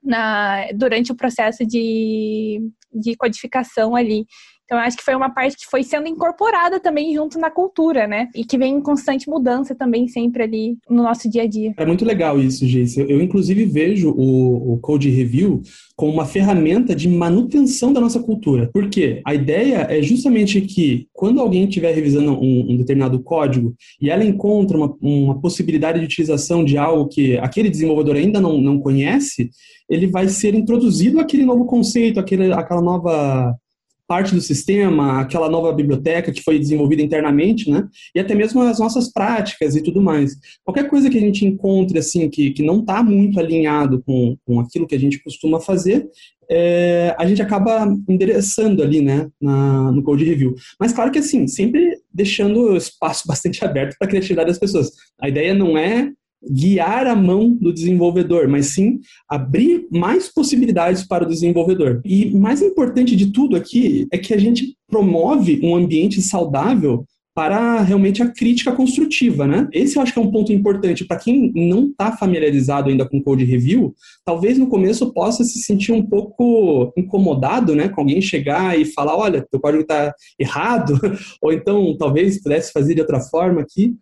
na, 0.03 0.67
durante 0.73 1.11
o 1.11 1.15
processo 1.15 1.65
de, 1.65 2.59
de 2.93 3.15
codificação 3.15 3.95
ali. 3.95 4.25
Então, 4.71 4.79
acho 4.79 4.95
que 4.95 5.03
foi 5.03 5.13
uma 5.13 5.29
parte 5.29 5.57
que 5.57 5.65
foi 5.69 5.83
sendo 5.83 6.07
incorporada 6.07 6.79
também 6.79 7.13
junto 7.13 7.37
na 7.37 7.51
cultura, 7.51 8.07
né? 8.07 8.29
E 8.33 8.45
que 8.45 8.57
vem 8.57 8.75
em 8.75 8.81
constante 8.81 9.29
mudança 9.29 9.75
também 9.75 10.07
sempre 10.07 10.43
ali 10.43 10.77
no 10.89 11.03
nosso 11.03 11.29
dia 11.29 11.43
a 11.43 11.45
dia. 11.45 11.73
É 11.75 11.85
muito 11.85 12.05
legal 12.05 12.39
isso, 12.39 12.65
Geice. 12.65 13.01
Eu, 13.01 13.21
inclusive, 13.21 13.65
vejo 13.65 14.11
o, 14.11 14.75
o 14.75 14.77
Code 14.77 15.09
Review 15.09 15.61
como 15.93 16.13
uma 16.13 16.25
ferramenta 16.25 16.95
de 16.95 17.09
manutenção 17.09 17.91
da 17.91 17.99
nossa 17.99 18.21
cultura. 18.21 18.69
Por 18.71 18.89
quê? 18.89 19.21
A 19.25 19.35
ideia 19.35 19.87
é 19.89 20.01
justamente 20.01 20.61
que 20.61 21.05
quando 21.11 21.41
alguém 21.41 21.65
estiver 21.65 21.93
revisando 21.93 22.31
um, 22.31 22.71
um, 22.71 22.77
determinado 22.77 23.21
código 23.21 23.75
e 24.01 24.09
ela 24.09 24.23
encontra 24.23 24.77
uma, 24.77 24.95
uma 25.01 25.41
possibilidade 25.41 25.99
de 25.99 26.05
utilização 26.05 26.63
de 26.63 26.77
algo 26.77 27.09
que 27.09 27.37
aquele 27.39 27.69
desenvolvedor 27.69 28.15
ainda 28.15 28.39
não, 28.39 28.57
não 28.57 28.79
conhece, 28.79 29.49
ele 29.89 30.07
vai 30.07 30.29
ser 30.29 30.55
introduzido 30.55 31.19
aquele 31.19 31.43
novo 31.43 31.65
conceito, 31.65 32.21
aquele, 32.21 32.53
aquela 32.53 32.81
nova 32.81 33.53
parte 34.11 34.35
do 34.35 34.41
sistema, 34.41 35.21
aquela 35.21 35.49
nova 35.49 35.71
biblioteca 35.71 36.33
que 36.33 36.43
foi 36.43 36.59
desenvolvida 36.59 37.01
internamente, 37.01 37.71
né? 37.71 37.87
E 38.13 38.19
até 38.19 38.35
mesmo 38.35 38.61
as 38.61 38.77
nossas 38.77 39.09
práticas 39.09 39.73
e 39.73 39.81
tudo 39.81 40.01
mais. 40.01 40.35
Qualquer 40.65 40.89
coisa 40.89 41.09
que 41.09 41.17
a 41.17 41.21
gente 41.21 41.45
encontre, 41.45 41.97
assim, 41.97 42.29
que, 42.29 42.51
que 42.51 42.61
não 42.61 42.81
está 42.81 43.01
muito 43.01 43.39
alinhado 43.39 44.03
com, 44.05 44.35
com 44.45 44.59
aquilo 44.59 44.85
que 44.85 44.95
a 44.95 44.99
gente 44.99 45.23
costuma 45.23 45.61
fazer, 45.61 46.09
é, 46.51 47.15
a 47.17 47.25
gente 47.25 47.41
acaba 47.41 47.87
endereçando 48.09 48.83
ali, 48.83 49.01
né, 49.01 49.29
na, 49.41 49.93
no 49.93 50.03
code 50.03 50.25
review. 50.25 50.55
Mas 50.77 50.91
claro 50.91 51.09
que 51.09 51.19
assim, 51.19 51.47
sempre 51.47 51.97
deixando 52.13 52.75
espaço 52.75 53.23
bastante 53.29 53.63
aberto 53.63 53.95
para 53.97 54.07
a 54.07 54.09
criatividade 54.09 54.49
das 54.49 54.59
pessoas. 54.59 54.91
A 55.21 55.29
ideia 55.29 55.53
não 55.53 55.77
é 55.77 56.11
guiar 56.49 57.07
a 57.07 57.15
mão 57.15 57.49
do 57.53 57.73
desenvolvedor, 57.73 58.47
mas 58.47 58.73
sim 58.73 58.99
abrir 59.29 59.87
mais 59.91 60.27
possibilidades 60.27 61.07
para 61.07 61.23
o 61.23 61.27
desenvolvedor. 61.27 62.01
E 62.03 62.31
mais 62.31 62.61
importante 62.61 63.15
de 63.15 63.31
tudo 63.31 63.55
aqui 63.55 64.07
é 64.11 64.17
que 64.17 64.33
a 64.33 64.37
gente 64.37 64.75
promove 64.87 65.59
um 65.63 65.75
ambiente 65.75 66.21
saudável 66.21 67.05
para 67.33 67.81
realmente 67.81 68.21
a 68.21 68.29
crítica 68.29 68.73
construtiva, 68.73 69.47
né? 69.47 69.67
Esse 69.71 69.95
eu 69.95 70.01
acho 70.01 70.11
que 70.11 70.19
é 70.19 70.21
um 70.21 70.31
ponto 70.31 70.51
importante 70.51 71.05
para 71.05 71.17
quem 71.17 71.51
não 71.55 71.87
está 71.87 72.11
familiarizado 72.11 72.89
ainda 72.89 73.07
com 73.07 73.23
code 73.23 73.45
review, 73.45 73.95
talvez 74.25 74.57
no 74.57 74.67
começo 74.67 75.13
possa 75.13 75.43
se 75.43 75.59
sentir 75.59 75.93
um 75.93 76.05
pouco 76.05 76.91
incomodado, 76.97 77.73
né, 77.73 77.87
com 77.87 78.01
alguém 78.01 78.21
chegar 78.21 78.77
e 78.77 78.83
falar, 78.83 79.15
olha, 79.15 79.45
teu 79.49 79.61
código 79.61 79.83
está 79.83 80.13
errado, 80.37 80.99
ou 81.41 81.53
então 81.53 81.95
talvez 81.97 82.41
pudesse 82.41 82.71
fazer 82.73 82.95
de 82.95 83.01
outra 83.01 83.21
forma 83.21 83.61
aqui. 83.61 83.95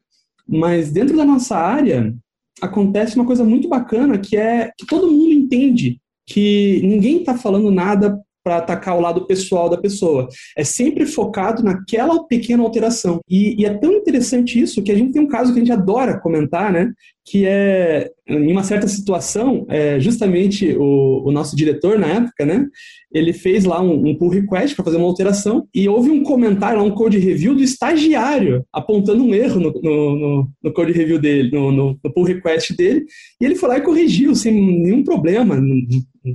Mas 0.47 0.91
dentro 0.91 1.15
da 1.15 1.23
nossa 1.23 1.55
área, 1.55 2.11
acontece 2.61 3.15
uma 3.15 3.25
coisa 3.25 3.43
muito 3.43 3.67
bacana 3.67 4.17
que 4.17 4.37
é 4.37 4.71
que 4.77 4.85
todo 4.85 5.11
mundo 5.11 5.31
entende 5.31 5.99
que 6.25 6.81
ninguém 6.83 7.17
está 7.17 7.37
falando 7.37 7.71
nada 7.71 8.19
para 8.43 8.57
atacar 8.57 8.97
o 8.97 9.01
lado 9.01 9.25
pessoal 9.25 9.69
da 9.69 9.77
pessoa. 9.77 10.27
É 10.57 10.63
sempre 10.63 11.05
focado 11.05 11.63
naquela 11.63 12.23
pequena 12.25 12.63
alteração. 12.63 13.19
E, 13.29 13.61
e, 13.61 13.65
é 13.65 13.73
tão 13.73 13.93
interessante 13.93 14.59
isso 14.59 14.81
que 14.81 14.91
a 14.91 14.95
gente 14.95 15.13
tem 15.13 15.21
um 15.21 15.27
caso 15.27 15.53
que 15.53 15.59
a 15.59 15.63
gente 15.63 15.71
adora 15.71 16.19
comentar, 16.19 16.71
né? 16.71 16.91
Que 17.25 17.45
é, 17.45 18.09
em 18.27 18.51
uma 18.51 18.63
certa 18.63 18.87
situação, 18.87 19.65
é, 19.69 19.99
justamente 19.99 20.75
o, 20.75 21.27
o, 21.27 21.31
nosso 21.31 21.55
diretor 21.55 21.99
na 21.99 22.07
época, 22.07 22.45
né? 22.45 22.65
Ele 23.13 23.33
fez 23.33 23.65
lá 23.65 23.81
um, 23.81 24.07
um 24.07 24.15
pull 24.15 24.29
request 24.29 24.75
para 24.75 24.85
fazer 24.85 24.97
uma 24.97 25.07
alteração 25.07 25.67
e 25.73 25.87
houve 25.87 26.09
um 26.09 26.23
comentário, 26.23 26.81
um 26.81 26.91
code 26.91 27.19
review 27.19 27.53
do 27.53 27.61
estagiário 27.61 28.63
apontando 28.73 29.23
um 29.23 29.33
erro 29.33 29.59
no, 29.59 29.71
no, 29.81 30.15
no, 30.15 30.49
no 30.63 30.73
code 30.73 30.91
review 30.91 31.19
dele, 31.19 31.51
no, 31.51 31.71
no 31.71 32.13
pull 32.13 32.23
request 32.23 32.75
dele. 32.75 33.05
E 33.39 33.45
ele 33.45 33.55
foi 33.55 33.69
lá 33.69 33.77
e 33.77 33.81
corrigiu 33.81 34.33
sem 34.33 34.53
nenhum 34.53 35.03
problema. 35.03 35.59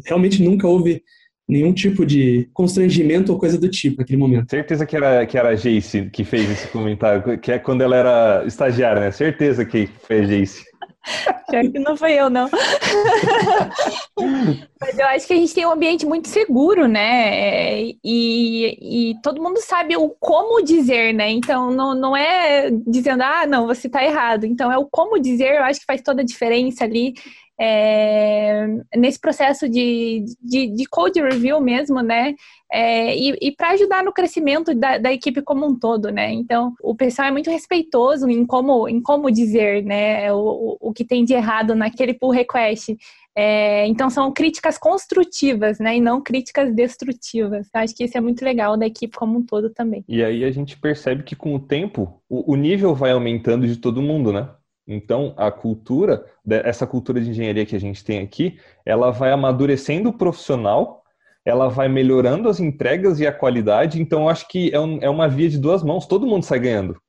Realmente 0.07 0.43
nunca 0.43 0.69
houve 0.69 1.03
nenhum 1.49 1.73
tipo 1.73 2.05
de 2.07 2.49
constrangimento 2.53 3.33
ou 3.33 3.39
coisa 3.39 3.59
do 3.59 3.69
tipo 3.69 3.99
naquele 3.99 4.19
momento. 4.19 4.51
Certeza 4.51 4.87
que 4.87 4.97
era, 4.97 5.27
que 5.27 5.37
era 5.37 5.51
a 5.51 5.55
Jace 5.55 6.11
que 6.11 6.25
fez 6.25 6.51
esse 6.51 6.69
comentário, 6.69 7.39
que 7.39 7.53
é 7.53 7.59
quando 7.59 7.83
ela 7.83 7.97
era 7.97 8.45
estagiária, 8.47 9.01
né? 9.01 9.11
Certeza 9.11 9.65
que 9.65 9.89
foi 10.07 10.21
a 10.21 10.25
Jace. 10.25 10.65
Pior 11.51 11.71
que 11.71 11.79
não 11.79 11.97
foi 11.97 12.15
eu, 12.15 12.31
não. 12.31 12.49
Mas 14.81 14.99
eu 14.99 15.07
acho 15.07 15.27
que 15.27 15.35
a 15.35 15.37
gente 15.37 15.55
tem 15.55 15.67
um 15.67 15.73
ambiente 15.73 16.07
muito 16.07 16.29
seguro, 16.29 16.89
né? 16.89 17.83
E, 18.03 19.11
e 19.13 19.15
todo 19.23 19.43
mundo 19.43 19.61
sabe 19.61 19.97
o 19.97 20.09
como 20.19 20.65
dizer, 20.65 21.13
né? 21.13 21.31
Então, 21.31 21.71
não, 21.71 21.95
não 21.95 22.17
é 22.17 22.71
dizendo, 22.87 23.23
ah, 23.23 23.47
não, 23.47 23.67
você 23.67 23.87
está 23.87 24.03
errado. 24.03 24.47
Então, 24.47 24.73
é 24.73 24.79
o 24.79 24.87
como 24.87 25.21
dizer, 25.21 25.57
eu 25.57 25.65
acho 25.65 25.81
que 25.81 25.87
faz 25.87 26.01
toda 26.01 26.23
a 26.23 26.25
diferença 26.25 26.85
ali. 26.85 27.13
É, 27.59 28.67
nesse 28.97 29.21
processo 29.21 29.69
de, 29.69 30.25
de, 30.43 30.67
de, 30.75 30.87
code 30.87 31.21
review 31.21 31.61
mesmo, 31.61 32.03
né? 32.03 32.35
É, 32.73 33.17
e, 33.17 33.37
e 33.41 33.53
para 33.53 33.71
ajudar 33.71 34.03
no 34.03 34.13
crescimento 34.13 34.75
da, 34.75 34.99
da, 34.99 35.13
equipe 35.13 35.41
como 35.41 35.65
um 35.65 35.79
todo, 35.79 36.11
né? 36.11 36.33
Então, 36.33 36.75
o 36.83 36.97
pessoal 36.97 37.29
é 37.29 37.31
muito 37.31 37.49
respeitoso 37.49 38.29
em 38.29 38.45
como, 38.45 38.89
em 38.89 39.01
como 39.01 39.31
dizer, 39.31 39.85
né? 39.85 40.33
O, 40.33 40.77
o 40.81 40.93
que 40.93 41.05
tem 41.05 41.25
de 41.25 41.33
errado 41.33 41.77
naquele 41.77 42.15
pull 42.15 42.31
request. 42.31 42.97
É, 43.37 43.87
então, 43.87 44.11
são 44.11 44.33
críticas 44.33 44.77
construtivas, 44.77 45.79
né? 45.79 45.97
E 45.97 46.01
não 46.01 46.21
críticas 46.21 46.75
destrutivas. 46.75 47.69
Eu 47.73 47.81
acho 47.81 47.95
que 47.95 48.05
isso 48.05 48.19
é 48.19 48.21
muito 48.21 48.45
legal 48.45 48.77
da 48.77 48.87
equipe 48.87 49.17
como 49.17 49.39
um 49.39 49.47
todo 49.47 49.71
também. 49.71 50.05
E 50.09 50.25
aí 50.25 50.45
a 50.45 50.51
gente 50.51 50.77
percebe 50.77 51.23
que 51.23 51.37
com 51.37 51.55
o 51.55 51.61
tempo, 51.61 52.21
o, 52.29 52.53
o 52.53 52.57
nível 52.57 52.97
vai 52.97 53.13
aumentando 53.13 53.67
de 53.67 53.77
todo 53.77 54.03
mundo, 54.03 54.33
né? 54.33 54.49
Então, 54.87 55.33
a 55.37 55.51
cultura, 55.51 56.25
essa 56.47 56.87
cultura 56.87 57.21
de 57.21 57.31
engenharia 57.31 57.65
que 57.65 57.75
a 57.75 57.81
gente 57.81 58.05
tem 58.05 58.21
aqui, 58.21 58.59
ela 58.85 59.11
vai 59.11 59.33
amadurecendo 59.33 60.11
o 60.11 60.13
profissional, 60.13 61.03
ela 61.45 61.69
vai 61.69 61.89
melhorando 61.89 62.49
as 62.49 62.61
entregas 62.61 63.19
e 63.19 63.27
a 63.27 63.33
qualidade. 63.33 64.01
Então, 64.01 64.29
acho 64.29 64.47
que 64.49 64.75
é, 64.75 64.81
um, 64.81 64.99
é 65.01 65.09
uma 65.09 65.29
via 65.29 65.49
de 65.49 65.59
duas 65.59 65.83
mãos, 65.83 66.07
todo 66.07 66.27
mundo 66.27 66.45
sai 66.45 66.59
ganhando. 66.59 67.01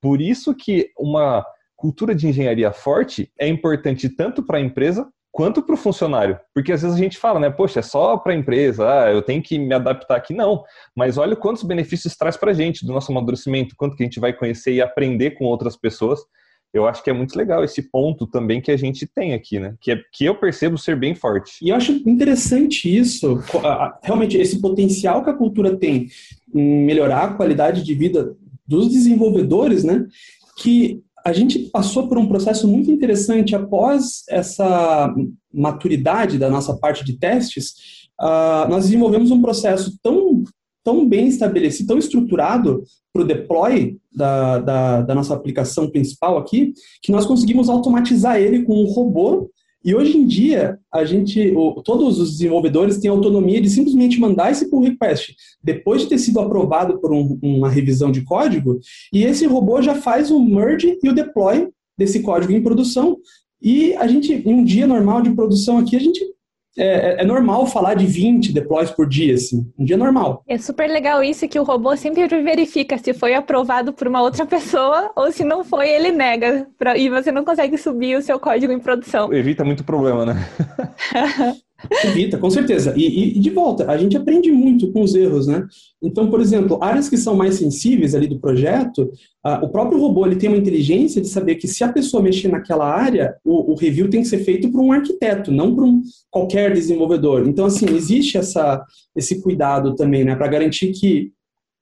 Por 0.00 0.20
isso 0.20 0.54
que 0.54 0.90
uma 0.98 1.44
cultura 1.76 2.14
de 2.14 2.26
engenharia 2.26 2.72
forte 2.72 3.32
é 3.38 3.48
importante 3.48 4.08
tanto 4.08 4.42
para 4.42 4.58
a 4.58 4.60
empresa 4.60 5.08
quanto 5.30 5.62
para 5.62 5.74
o 5.74 5.78
funcionário. 5.78 6.38
Porque 6.54 6.72
às 6.72 6.82
vezes 6.82 6.96
a 6.96 7.00
gente 7.00 7.16
fala, 7.16 7.40
né, 7.40 7.50
poxa, 7.50 7.80
é 7.80 7.82
só 7.82 8.18
para 8.18 8.32
a 8.32 8.36
empresa, 8.36 8.86
ah, 8.88 9.10
eu 9.10 9.22
tenho 9.22 9.42
que 9.42 9.58
me 9.58 9.74
adaptar 9.74 10.16
aqui. 10.16 10.34
Não, 10.34 10.62
mas 10.94 11.16
olha 11.16 11.34
quantos 11.34 11.62
benefícios 11.62 12.14
traz 12.14 12.36
para 12.36 12.50
a 12.50 12.54
gente 12.54 12.84
do 12.84 12.92
nosso 12.92 13.10
amadurecimento, 13.10 13.74
quanto 13.76 13.96
que 13.96 14.02
a 14.02 14.06
gente 14.06 14.20
vai 14.20 14.32
conhecer 14.34 14.74
e 14.74 14.82
aprender 14.82 15.32
com 15.32 15.46
outras 15.46 15.76
pessoas 15.76 16.20
eu 16.72 16.86
acho 16.86 17.02
que 17.04 17.10
é 17.10 17.12
muito 17.12 17.36
legal 17.36 17.62
esse 17.62 17.82
ponto 17.82 18.26
também 18.26 18.60
que 18.60 18.70
a 18.70 18.76
gente 18.76 19.06
tem 19.06 19.34
aqui, 19.34 19.60
né? 19.60 19.74
Que, 19.80 19.92
é, 19.92 20.00
que 20.12 20.24
eu 20.24 20.34
percebo 20.34 20.78
ser 20.78 20.96
bem 20.96 21.14
forte. 21.14 21.52
E 21.60 21.68
eu 21.68 21.76
acho 21.76 21.92
interessante 22.06 22.94
isso, 22.94 23.38
realmente 24.02 24.38
esse 24.38 24.60
potencial 24.60 25.22
que 25.22 25.30
a 25.30 25.34
cultura 25.34 25.76
tem 25.76 26.08
em 26.54 26.84
melhorar 26.84 27.24
a 27.24 27.34
qualidade 27.34 27.82
de 27.82 27.94
vida 27.94 28.34
dos 28.66 28.88
desenvolvedores, 28.88 29.84
né? 29.84 30.06
Que 30.58 31.02
a 31.24 31.32
gente 31.32 31.58
passou 31.58 32.08
por 32.08 32.18
um 32.18 32.26
processo 32.26 32.66
muito 32.66 32.90
interessante 32.90 33.54
após 33.54 34.24
essa 34.28 35.14
maturidade 35.52 36.38
da 36.38 36.48
nossa 36.48 36.76
parte 36.76 37.04
de 37.04 37.18
testes. 37.18 38.02
Uh, 38.20 38.68
nós 38.68 38.84
desenvolvemos 38.84 39.30
um 39.30 39.40
processo 39.40 39.98
tão 40.02 40.31
tão 40.84 41.08
bem 41.08 41.28
estabelecido, 41.28 41.88
tão 41.88 41.98
estruturado 41.98 42.82
para 43.12 43.22
o 43.22 43.26
deploy 43.26 43.98
da, 44.14 44.58
da, 44.58 45.00
da, 45.02 45.14
nossa 45.14 45.34
aplicação 45.34 45.90
principal 45.90 46.38
aqui, 46.38 46.72
que 47.02 47.12
nós 47.12 47.26
conseguimos 47.26 47.68
automatizar 47.68 48.36
ele 48.40 48.62
com 48.62 48.82
um 48.82 48.86
robô. 48.86 49.50
E 49.84 49.94
hoje 49.94 50.16
em 50.16 50.24
dia, 50.24 50.78
a 50.92 51.04
gente, 51.04 51.52
todos 51.84 52.20
os 52.20 52.30
desenvolvedores 52.32 52.98
têm 52.98 53.10
autonomia 53.10 53.60
de 53.60 53.68
simplesmente 53.68 54.18
mandar 54.20 54.52
esse 54.52 54.70
pull 54.70 54.80
request 54.80 55.34
depois 55.62 56.02
de 56.02 56.08
ter 56.08 56.18
sido 56.18 56.38
aprovado 56.38 57.00
por 57.00 57.12
um, 57.12 57.38
uma 57.42 57.68
revisão 57.68 58.12
de 58.12 58.22
código, 58.22 58.78
e 59.12 59.24
esse 59.24 59.44
robô 59.46 59.82
já 59.82 59.96
faz 59.96 60.30
o 60.30 60.40
merge 60.40 60.98
e 61.02 61.08
o 61.08 61.14
deploy 61.14 61.68
desse 61.98 62.20
código 62.20 62.52
em 62.52 62.62
produção. 62.62 63.18
E 63.60 63.94
a 63.96 64.06
gente, 64.06 64.32
em 64.32 64.54
um 64.54 64.64
dia 64.64 64.86
normal 64.86 65.22
de 65.22 65.34
produção 65.34 65.78
aqui, 65.78 65.96
a 65.96 66.00
gente 66.00 66.20
é, 66.78 66.84
é, 66.84 67.22
é, 67.22 67.24
normal 67.24 67.66
falar 67.66 67.94
de 67.94 68.06
20 68.06 68.52
deploys 68.52 68.90
por 68.90 69.06
dia, 69.06 69.34
assim. 69.34 69.70
Um 69.78 69.84
dia 69.84 69.96
normal. 69.96 70.42
É 70.48 70.56
super 70.56 70.88
legal 70.88 71.22
isso 71.22 71.48
que 71.48 71.58
o 71.58 71.64
robô 71.64 71.96
sempre 71.96 72.26
verifica 72.42 72.96
se 72.96 73.12
foi 73.12 73.34
aprovado 73.34 73.92
por 73.92 74.08
uma 74.08 74.22
outra 74.22 74.46
pessoa 74.46 75.10
ou 75.14 75.30
se 75.30 75.44
não 75.44 75.64
foi, 75.64 75.90
ele 75.90 76.10
nega. 76.10 76.66
Pra, 76.78 76.96
e 76.96 77.08
você 77.10 77.30
não 77.30 77.44
consegue 77.44 77.76
subir 77.76 78.16
o 78.16 78.22
seu 78.22 78.40
código 78.40 78.72
em 78.72 78.78
produção. 78.78 79.32
Evita 79.32 79.64
muito 79.64 79.84
problema, 79.84 80.26
né? 80.26 80.34
Evita, 82.04 82.38
com 82.38 82.50
certeza. 82.50 82.94
E, 82.96 83.36
e, 83.36 83.40
de 83.40 83.50
volta, 83.50 83.90
a 83.90 83.96
gente 83.96 84.16
aprende 84.16 84.50
muito 84.50 84.90
com 84.92 85.02
os 85.02 85.14
erros, 85.14 85.46
né? 85.46 85.66
Então, 86.02 86.30
por 86.30 86.40
exemplo, 86.40 86.78
áreas 86.80 87.08
que 87.08 87.16
são 87.16 87.34
mais 87.34 87.56
sensíveis 87.56 88.14
ali 88.14 88.26
do 88.26 88.38
projeto, 88.38 89.10
uh, 89.44 89.64
o 89.64 89.68
próprio 89.68 90.00
robô 90.00 90.26
ele 90.26 90.36
tem 90.36 90.48
uma 90.48 90.58
inteligência 90.58 91.20
de 91.20 91.28
saber 91.28 91.56
que 91.56 91.68
se 91.68 91.82
a 91.82 91.92
pessoa 91.92 92.22
mexer 92.22 92.48
naquela 92.48 92.88
área, 92.88 93.34
o, 93.44 93.72
o 93.72 93.74
review 93.74 94.08
tem 94.08 94.22
que 94.22 94.28
ser 94.28 94.38
feito 94.38 94.70
por 94.70 94.80
um 94.80 94.92
arquiteto, 94.92 95.50
não 95.50 95.74
por 95.74 95.84
um, 95.84 96.02
qualquer 96.30 96.72
desenvolvedor. 96.72 97.46
Então, 97.46 97.66
assim, 97.66 97.86
existe 97.94 98.36
essa, 98.36 98.84
esse 99.16 99.40
cuidado 99.40 99.94
também, 99.94 100.24
né? 100.24 100.34
Para 100.36 100.48
garantir 100.48 100.92
que, 100.92 101.32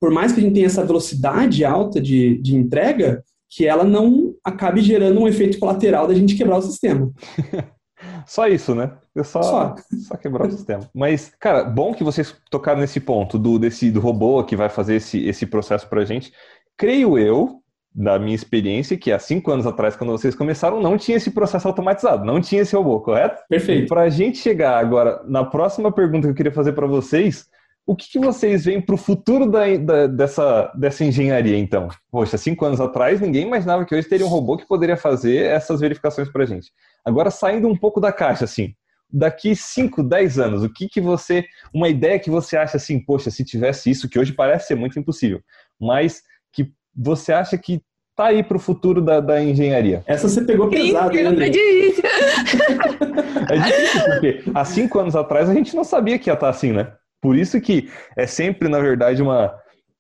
por 0.01 0.11
mais 0.11 0.33
que 0.33 0.41
a 0.41 0.43
gente 0.43 0.55
tenha 0.55 0.67
essa 0.67 0.85
velocidade 0.85 1.65
alta 1.65 2.01
de, 2.01 2.39
de 2.39 2.57
entrega, 2.57 3.23
que 3.51 3.67
ela 3.67 3.85
não 3.85 4.35
acabe 4.45 4.81
gerando 4.81 5.21
um 5.21 5.27
efeito 5.27 5.59
colateral 5.59 6.07
da 6.07 6.15
gente 6.15 6.37
quebrar 6.37 6.59
o 6.59 6.63
sistema. 6.63 7.11
Só 8.27 8.47
isso, 8.49 8.75
né? 8.75 8.93
Eu 9.15 9.25
só, 9.25 9.43
só. 9.43 9.75
só 10.09 10.17
quebrar 10.17 10.47
o 10.47 10.51
sistema. 10.51 10.89
Mas, 10.95 11.33
cara, 11.39 11.65
bom 11.65 11.93
que 11.93 12.05
vocês 12.05 12.35
tocaram 12.51 12.81
nesse 12.81 13.01
ponto 13.01 13.39
do, 13.39 13.59
desse, 13.59 13.91
do 13.91 14.01
robô 14.01 14.43
que 14.45 14.57
vai 14.57 14.69
fazer 14.69 14.97
esse, 14.97 15.25
esse 15.27 15.47
processo 15.47 15.89
pra 15.89 16.05
gente. 16.05 16.33
Creio 16.77 17.19
eu, 17.19 17.61
da 17.95 18.19
minha 18.19 18.35
experiência, 18.35 18.97
que 18.97 19.11
há 19.11 19.19
cinco 19.19 19.51
anos 19.51 19.67
atrás, 19.67 19.97
quando 19.97 20.13
vocês 20.13 20.35
começaram, 20.35 20.81
não 20.81 20.97
tinha 20.97 21.17
esse 21.17 21.31
processo 21.31 21.67
automatizado, 21.67 22.25
não 22.25 22.41
tinha 22.41 22.63
esse 22.63 22.75
robô, 22.77 23.01
correto? 23.01 23.43
Perfeito. 23.49 23.89
Para 23.89 24.03
a 24.03 24.09
gente 24.09 24.39
chegar 24.39 24.79
agora 24.79 25.23
na 25.27 25.45
próxima 25.45 25.91
pergunta 25.91 26.27
que 26.27 26.33
eu 26.33 26.37
queria 26.37 26.53
fazer 26.53 26.73
para 26.73 26.87
vocês, 26.87 27.47
o 27.90 27.96
que, 27.96 28.09
que 28.09 28.20
vocês 28.20 28.66
veem 28.66 28.81
para 28.81 28.94
o 28.94 28.98
futuro 28.98 29.50
da, 29.50 29.76
da, 29.76 30.07
dessa, 30.07 30.70
dessa 30.76 31.05
engenharia, 31.05 31.59
então? 31.59 31.88
Poxa, 32.09 32.38
cinco 32.38 32.64
anos 32.64 32.81
atrás, 32.81 33.20
ninguém 33.20 33.44
imaginava 33.44 33.85
que 33.85 33.92
hoje 33.92 34.09
teria 34.09 34.24
um 34.24 34.29
robô 34.29 34.57
que 34.57 34.64
poderia 34.64 34.96
fazer 34.96 35.46
essas 35.46 35.81
verificações 35.81 36.31
para 36.31 36.44
a 36.44 36.46
gente. 36.46 36.70
Agora, 37.05 37.33
saindo 37.33 37.66
um 37.66 37.76
pouco 37.76 38.00
da 38.00 38.12
caixa, 38.12 38.44
assim, 38.44 38.74
daqui 39.12 39.57
5, 39.57 40.05
10 40.05 40.38
anos, 40.38 40.62
o 40.62 40.72
que 40.72 40.88
que 40.88 41.00
você, 41.00 41.44
uma 41.74 41.88
ideia 41.88 42.20
que 42.20 42.31
você 42.31 42.57
acha 42.57 42.76
assim, 42.76 43.05
poxa, 43.05 43.29
se 43.29 43.44
tivesse 43.44 43.90
isso, 43.90 44.09
que 44.09 44.20
hoje 44.20 44.35
parece 44.35 44.68
ser 44.68 44.76
muito 44.76 44.96
impossível, 44.96 45.40
mas 45.76 46.22
que 46.53 46.70
você 46.94 47.33
acha 47.33 47.59
que 47.59 47.83
tá 48.14 48.26
aí 48.26 48.44
para 48.44 48.57
o 48.57 48.61
futuro 48.61 49.03
da, 49.03 49.18
da, 49.18 49.42
engenharia? 49.42 50.05
Essa 50.07 50.29
você 50.29 50.44
pegou 50.44 50.68
pesado, 50.68 51.18
hein, 51.18 51.26
É 51.26 51.48
difícil. 51.48 52.05
é 53.50 53.59
difícil, 53.59 54.05
porque 54.05 54.44
há 54.55 54.64
cinco 54.64 55.00
anos 55.00 55.16
atrás 55.16 55.50
a 55.50 55.55
gente 55.55 55.74
não 55.74 55.83
sabia 55.83 56.20
que 56.20 56.31
ia 56.31 56.35
estar 56.35 56.46
tá 56.46 56.50
assim, 56.50 56.70
né? 56.70 56.92
Por 57.21 57.37
isso 57.37 57.61
que 57.61 57.91
é 58.17 58.27
sempre, 58.27 58.69
na 58.69 58.81
verdade, 58.81 59.23
uma, 59.23 59.55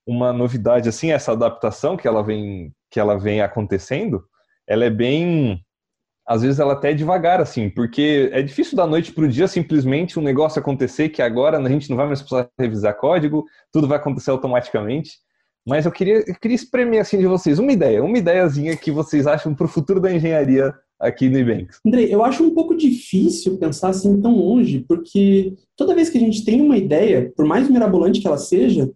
uma 0.06 0.32
novidade, 0.32 0.88
assim, 0.88 1.12
essa 1.12 1.32
adaptação 1.32 1.96
que 1.96 2.08
ela 2.08 2.22
vem, 2.22 2.72
que 2.90 2.98
ela 2.98 3.18
vem 3.18 3.40
acontecendo, 3.42 4.24
ela 4.66 4.84
é 4.84 4.90
bem 4.90 5.60
às 6.30 6.42
vezes 6.42 6.60
ela 6.60 6.74
até 6.74 6.92
é 6.92 6.94
devagar, 6.94 7.40
assim, 7.40 7.68
porque 7.68 8.30
é 8.32 8.40
difícil 8.40 8.76
da 8.76 8.86
noite 8.86 9.12
para 9.12 9.24
o 9.24 9.28
dia 9.28 9.48
simplesmente 9.48 10.16
um 10.16 10.22
negócio 10.22 10.60
acontecer 10.60 11.08
que 11.08 11.20
agora 11.20 11.58
a 11.58 11.68
gente 11.68 11.90
não 11.90 11.96
vai 11.96 12.06
mais 12.06 12.20
precisar 12.20 12.48
revisar 12.56 12.96
código, 12.96 13.44
tudo 13.72 13.88
vai 13.88 13.98
acontecer 13.98 14.30
automaticamente. 14.30 15.18
Mas 15.66 15.86
eu 15.86 15.90
queria, 15.90 16.22
eu 16.24 16.34
queria 16.40 16.54
espremer 16.54 17.00
assim 17.00 17.18
de 17.18 17.26
vocês 17.26 17.58
uma 17.58 17.72
ideia, 17.72 18.00
uma 18.00 18.16
ideiazinha 18.16 18.76
que 18.76 18.92
vocês 18.92 19.26
acham 19.26 19.52
para 19.52 19.64
o 19.64 19.68
futuro 19.68 20.00
da 20.00 20.12
engenharia 20.12 20.72
aqui 21.00 21.28
no 21.28 21.38
Ebanks. 21.38 21.78
Andrei, 21.86 22.12
eu 22.12 22.22
acho 22.22 22.44
um 22.44 22.54
pouco 22.54 22.76
difícil 22.76 23.56
pensar 23.56 23.88
assim 23.88 24.20
tão 24.20 24.36
longe, 24.36 24.84
porque 24.86 25.54
toda 25.76 25.94
vez 25.94 26.10
que 26.10 26.18
a 26.18 26.20
gente 26.20 26.44
tem 26.44 26.60
uma 26.60 26.76
ideia, 26.76 27.32
por 27.34 27.46
mais 27.46 27.68
mirabolante 27.68 28.20
que 28.20 28.26
ela 28.26 28.38
seja, 28.38 28.90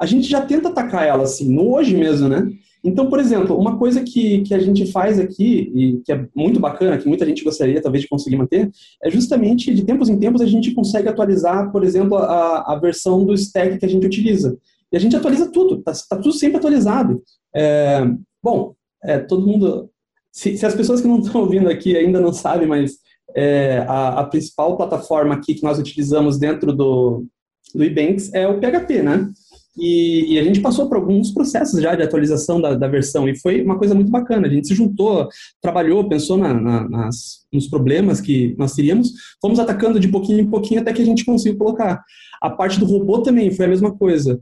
a 0.00 0.06
gente 0.06 0.28
já 0.28 0.40
tenta 0.40 0.68
atacar 0.68 1.06
ela 1.06 1.24
assim, 1.24 1.52
no 1.52 1.74
hoje 1.74 1.94
mesmo, 1.96 2.28
né? 2.28 2.50
Então, 2.82 3.10
por 3.10 3.20
exemplo, 3.20 3.58
uma 3.58 3.76
coisa 3.78 4.02
que, 4.02 4.40
que 4.40 4.54
a 4.54 4.58
gente 4.58 4.90
faz 4.90 5.18
aqui, 5.18 5.70
e 5.74 6.00
que 6.02 6.10
é 6.10 6.26
muito 6.34 6.58
bacana, 6.58 6.96
que 6.96 7.06
muita 7.06 7.26
gente 7.26 7.44
gostaria 7.44 7.82
talvez 7.82 8.02
de 8.02 8.08
conseguir 8.08 8.36
manter, 8.36 8.70
é 9.02 9.10
justamente 9.10 9.74
de 9.74 9.84
tempos 9.84 10.08
em 10.08 10.18
tempos 10.18 10.40
a 10.40 10.46
gente 10.46 10.72
consegue 10.72 11.08
atualizar, 11.08 11.70
por 11.70 11.84
exemplo, 11.84 12.16
a, 12.16 12.72
a 12.72 12.78
versão 12.80 13.22
do 13.24 13.34
stack 13.34 13.78
que 13.78 13.84
a 13.84 13.88
gente 13.88 14.06
utiliza. 14.06 14.56
E 14.90 14.96
a 14.96 15.00
gente 15.00 15.14
atualiza 15.14 15.52
tudo, 15.52 15.78
está 15.78 15.92
tá 16.08 16.16
tudo 16.16 16.32
sempre 16.32 16.56
atualizado. 16.56 17.22
É, 17.54 18.02
bom, 18.42 18.74
é, 19.04 19.18
todo 19.18 19.46
mundo. 19.46 19.90
Se, 20.32 20.56
se, 20.56 20.64
as 20.64 20.74
pessoas 20.74 21.00
que 21.00 21.08
não 21.08 21.18
estão 21.18 21.40
ouvindo 21.40 21.68
aqui 21.68 21.96
ainda 21.96 22.20
não 22.20 22.32
sabem, 22.32 22.66
mas 22.66 22.98
é, 23.34 23.84
a, 23.88 24.20
a, 24.20 24.24
principal 24.24 24.76
plataforma 24.76 25.34
aqui 25.34 25.54
que 25.54 25.62
nós 25.62 25.78
utilizamos 25.78 26.38
dentro 26.38 26.72
do, 26.72 27.26
do 27.74 27.84
Ebanks 27.84 28.32
é 28.32 28.46
o 28.46 28.58
PHP, 28.58 29.02
né? 29.02 29.30
E, 29.78 30.34
e, 30.34 30.38
a 30.38 30.42
gente 30.42 30.60
passou 30.60 30.88
por 30.88 30.96
alguns 30.96 31.30
processos 31.30 31.80
já 31.80 31.94
de 31.94 32.02
atualização 32.02 32.60
da, 32.60 32.74
da, 32.74 32.88
versão 32.88 33.28
e 33.28 33.38
foi 33.38 33.62
uma 33.62 33.78
coisa 33.78 33.94
muito 33.94 34.10
bacana. 34.10 34.46
A 34.46 34.50
gente 34.50 34.66
se 34.66 34.74
juntou, 34.74 35.28
trabalhou, 35.62 36.08
pensou 36.08 36.36
na, 36.36 36.52
na, 36.52 36.88
nas, 36.88 37.46
nos 37.52 37.68
problemas 37.68 38.20
que 38.20 38.54
nós 38.58 38.74
teríamos, 38.74 39.12
fomos 39.40 39.60
atacando 39.60 40.00
de 40.00 40.08
pouquinho 40.08 40.40
em 40.40 40.50
pouquinho 40.50 40.80
até 40.80 40.92
que 40.92 41.00
a 41.00 41.04
gente 41.04 41.24
conseguiu 41.24 41.56
colocar. 41.56 42.02
A 42.42 42.50
parte 42.50 42.80
do 42.80 42.84
robô 42.84 43.22
também 43.22 43.50
foi 43.52 43.66
a 43.66 43.68
mesma 43.68 43.96
coisa. 43.96 44.40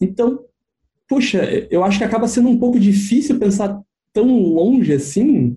Então, 0.00 0.40
puxa, 1.08 1.44
eu 1.70 1.82
acho 1.82 1.98
que 1.98 2.04
acaba 2.04 2.28
sendo 2.28 2.48
um 2.48 2.58
pouco 2.58 2.78
difícil 2.78 3.38
pensar 3.38 3.78
tão 4.12 4.26
longe 4.40 4.92
assim, 4.92 5.56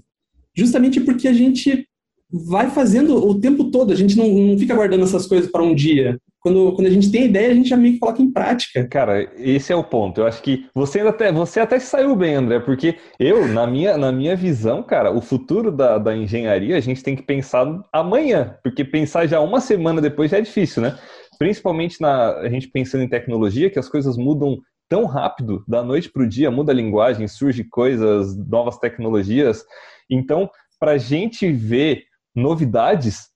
justamente 0.55 0.99
porque 1.01 1.27
a 1.27 1.33
gente 1.33 1.87
vai 2.31 2.69
fazendo 2.69 3.15
o 3.15 3.39
tempo 3.39 3.65
todo, 3.65 3.93
a 3.93 3.95
gente 3.95 4.17
não, 4.17 4.27
não 4.27 4.57
fica 4.57 4.75
guardando 4.75 5.03
essas 5.03 5.25
coisas 5.25 5.49
para 5.49 5.63
um 5.63 5.75
dia. 5.75 6.19
Quando, 6.39 6.73
quando 6.73 6.87
a 6.87 6.91
gente 6.91 7.11
tem 7.11 7.25
ideia, 7.25 7.51
a 7.51 7.55
gente 7.55 7.69
já 7.69 7.77
meio 7.77 7.95
que 7.95 7.99
coloca 7.99 8.21
em 8.21 8.31
prática. 8.31 8.87
Cara, 8.87 9.31
esse 9.37 9.73
é 9.73 9.75
o 9.75 9.83
ponto. 9.83 10.21
Eu 10.21 10.27
acho 10.27 10.43
que 10.43 10.67
você 10.75 10.99
até, 10.99 11.31
você 11.31 11.59
até 11.59 11.79
saiu 11.79 12.15
bem, 12.15 12.35
André, 12.35 12.59
porque 12.59 12.97
eu, 13.19 13.47
na 13.47 13.65
minha, 13.65 13.97
na 13.97 14.11
minha 14.11 14.35
visão, 14.35 14.83
cara, 14.83 15.11
o 15.11 15.21
futuro 15.21 15.71
da, 15.71 15.97
da 15.97 16.15
engenharia, 16.15 16.77
a 16.77 16.81
gente 16.81 17.01
tem 17.01 17.15
que 17.15 17.23
pensar 17.23 17.65
amanhã, 17.91 18.57
porque 18.61 18.83
pensar 18.83 19.25
já 19.25 19.39
uma 19.39 19.59
semana 19.59 19.99
depois 19.99 20.29
já 20.29 20.37
é 20.37 20.41
difícil, 20.41 20.83
né? 20.83 20.95
Principalmente 21.39 21.99
na 21.99 22.37
a 22.37 22.49
gente 22.49 22.67
pensando 22.67 23.03
em 23.03 23.09
tecnologia, 23.09 23.69
que 23.69 23.79
as 23.79 23.89
coisas 23.89 24.15
mudam 24.15 24.59
tão 24.89 25.05
rápido, 25.05 25.63
da 25.67 25.83
noite 25.83 26.09
para 26.11 26.23
o 26.23 26.27
dia, 26.27 26.51
muda 26.51 26.71
a 26.71 26.75
linguagem, 26.75 27.27
surge 27.27 27.63
coisas, 27.63 28.35
novas 28.37 28.77
tecnologias. 28.77 29.63
Então, 30.09 30.49
para 30.79 30.91
a 30.91 30.97
gente 30.97 31.51
ver 31.51 32.03
novidades, 32.35 33.29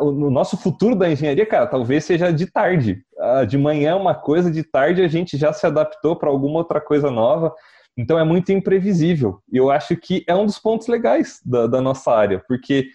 o 0.00 0.30
nosso 0.30 0.56
futuro 0.56 0.96
da 0.96 1.10
engenharia, 1.10 1.46
cara, 1.46 1.66
talvez 1.66 2.04
seja 2.04 2.32
de 2.32 2.46
tarde. 2.46 3.04
De 3.48 3.56
manhã 3.56 3.90
é 3.90 3.94
uma 3.94 4.14
coisa, 4.14 4.50
de 4.50 4.64
tarde 4.64 5.02
a 5.02 5.08
gente 5.08 5.36
já 5.36 5.52
se 5.52 5.66
adaptou 5.66 6.16
para 6.16 6.28
alguma 6.28 6.58
outra 6.58 6.80
coisa 6.80 7.10
nova. 7.10 7.54
Então 7.96 8.18
é 8.18 8.24
muito 8.24 8.50
imprevisível. 8.50 9.38
E 9.52 9.56
eu 9.56 9.70
acho 9.70 9.96
que 9.96 10.24
é 10.26 10.34
um 10.34 10.44
dos 10.44 10.58
pontos 10.58 10.88
legais 10.88 11.40
da, 11.44 11.68
da 11.68 11.80
nossa 11.80 12.10
área, 12.10 12.42
porque 12.48 12.88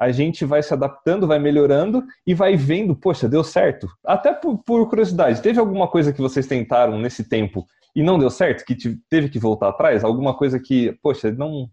a 0.00 0.10
gente 0.10 0.46
vai 0.46 0.62
se 0.62 0.72
adaptando, 0.72 1.26
vai 1.26 1.38
melhorando 1.38 2.02
e 2.26 2.32
vai 2.32 2.56
vendo, 2.56 2.96
poxa, 2.96 3.28
deu 3.28 3.44
certo. 3.44 3.86
Até 4.02 4.32
por, 4.32 4.56
por 4.64 4.88
curiosidade, 4.88 5.42
teve 5.42 5.60
alguma 5.60 5.86
coisa 5.86 6.10
que 6.10 6.22
vocês 6.22 6.46
tentaram 6.46 6.98
nesse 6.98 7.28
tempo 7.28 7.66
e 7.94 8.02
não 8.02 8.18
deu 8.18 8.30
certo, 8.30 8.64
que 8.64 8.74
teve 9.10 9.28
que 9.28 9.38
voltar 9.38 9.68
atrás? 9.68 10.02
Alguma 10.02 10.34
coisa 10.34 10.58
que, 10.58 10.96
poxa, 11.02 11.30
não, 11.30 11.68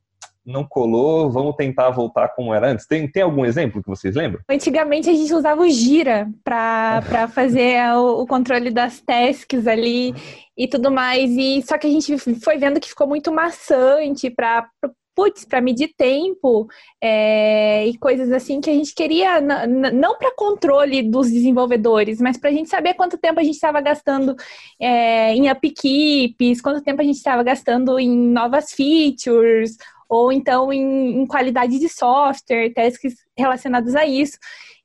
não 0.46 0.66
colou, 0.66 1.32
vamos 1.32 1.56
tentar 1.56 1.90
voltar 1.92 2.30
como 2.30 2.54
era 2.54 2.70
antes. 2.70 2.86
Tem, 2.86 3.10
tem 3.10 3.24
algum 3.24 3.46
exemplo 3.46 3.82
que 3.82 3.90
vocês 3.90 4.13
lembram? 4.13 4.42
Antigamente 4.50 5.10
a 5.10 5.13
gente 5.13 5.34
usava 5.34 5.62
o 5.62 5.70
Gira 5.70 6.28
para 6.44 7.28
fazer 7.34 7.80
o, 7.96 8.24
o, 8.24 8.28
controle 8.28 8.72
das 8.72 9.00
tasks 9.00 9.68
ali 9.68 10.13
e 10.58 10.68
tudo 10.68 10.92
mais. 10.92 11.32
E 11.32 11.62
só 11.62 11.78
que 11.78 11.88
a 11.88 11.92
gente 11.92 12.18
foi 12.18 12.58
vendo 12.58 12.80
que 12.80 12.90
ficou 12.90 13.08
muito 13.08 13.32
maçante 13.32 14.30
para 14.30 14.68
putz, 15.17 15.43
para 15.45 15.60
medir 15.60 15.95
tempo 15.97 16.67
é, 17.01 17.88
e 17.88 17.97
coisas 17.97 18.32
assim 18.32 18.62
que 18.62 18.69
a 18.69 18.73
gente 18.73 18.93
queria, 18.93 19.41
não 19.41 20.15
para 20.15 20.36
controle 20.36 21.01
dos 21.01 21.32
desenvolvedores, 21.32 22.21
mas 22.21 22.38
para 22.38 22.51
a 22.51 22.53
gente 22.53 22.69
saber 22.69 22.93
quanto 22.93 23.17
tempo 23.17 23.39
a 23.39 23.43
gente 23.43 23.56
estava 23.56 23.82
gastando 23.82 24.36
é, 24.80 25.34
em 25.34 25.51
upkeeps, 25.51 26.62
quanto 26.62 26.84
tempo 26.84 27.01
a 27.01 27.03
gente 27.03 27.15
estava 27.15 27.41
gastando 27.41 27.97
em 27.97 28.15
novas 28.15 28.71
features 28.71 29.75
ou 30.08 30.32
então 30.32 30.71
em, 30.71 31.21
em 31.21 31.25
qualidade 31.25 31.80
de 31.80 31.89
software, 31.89 32.71
tasks 32.71 33.15
relacionados 33.36 33.95
a 33.95 34.06
isso. 34.06 34.38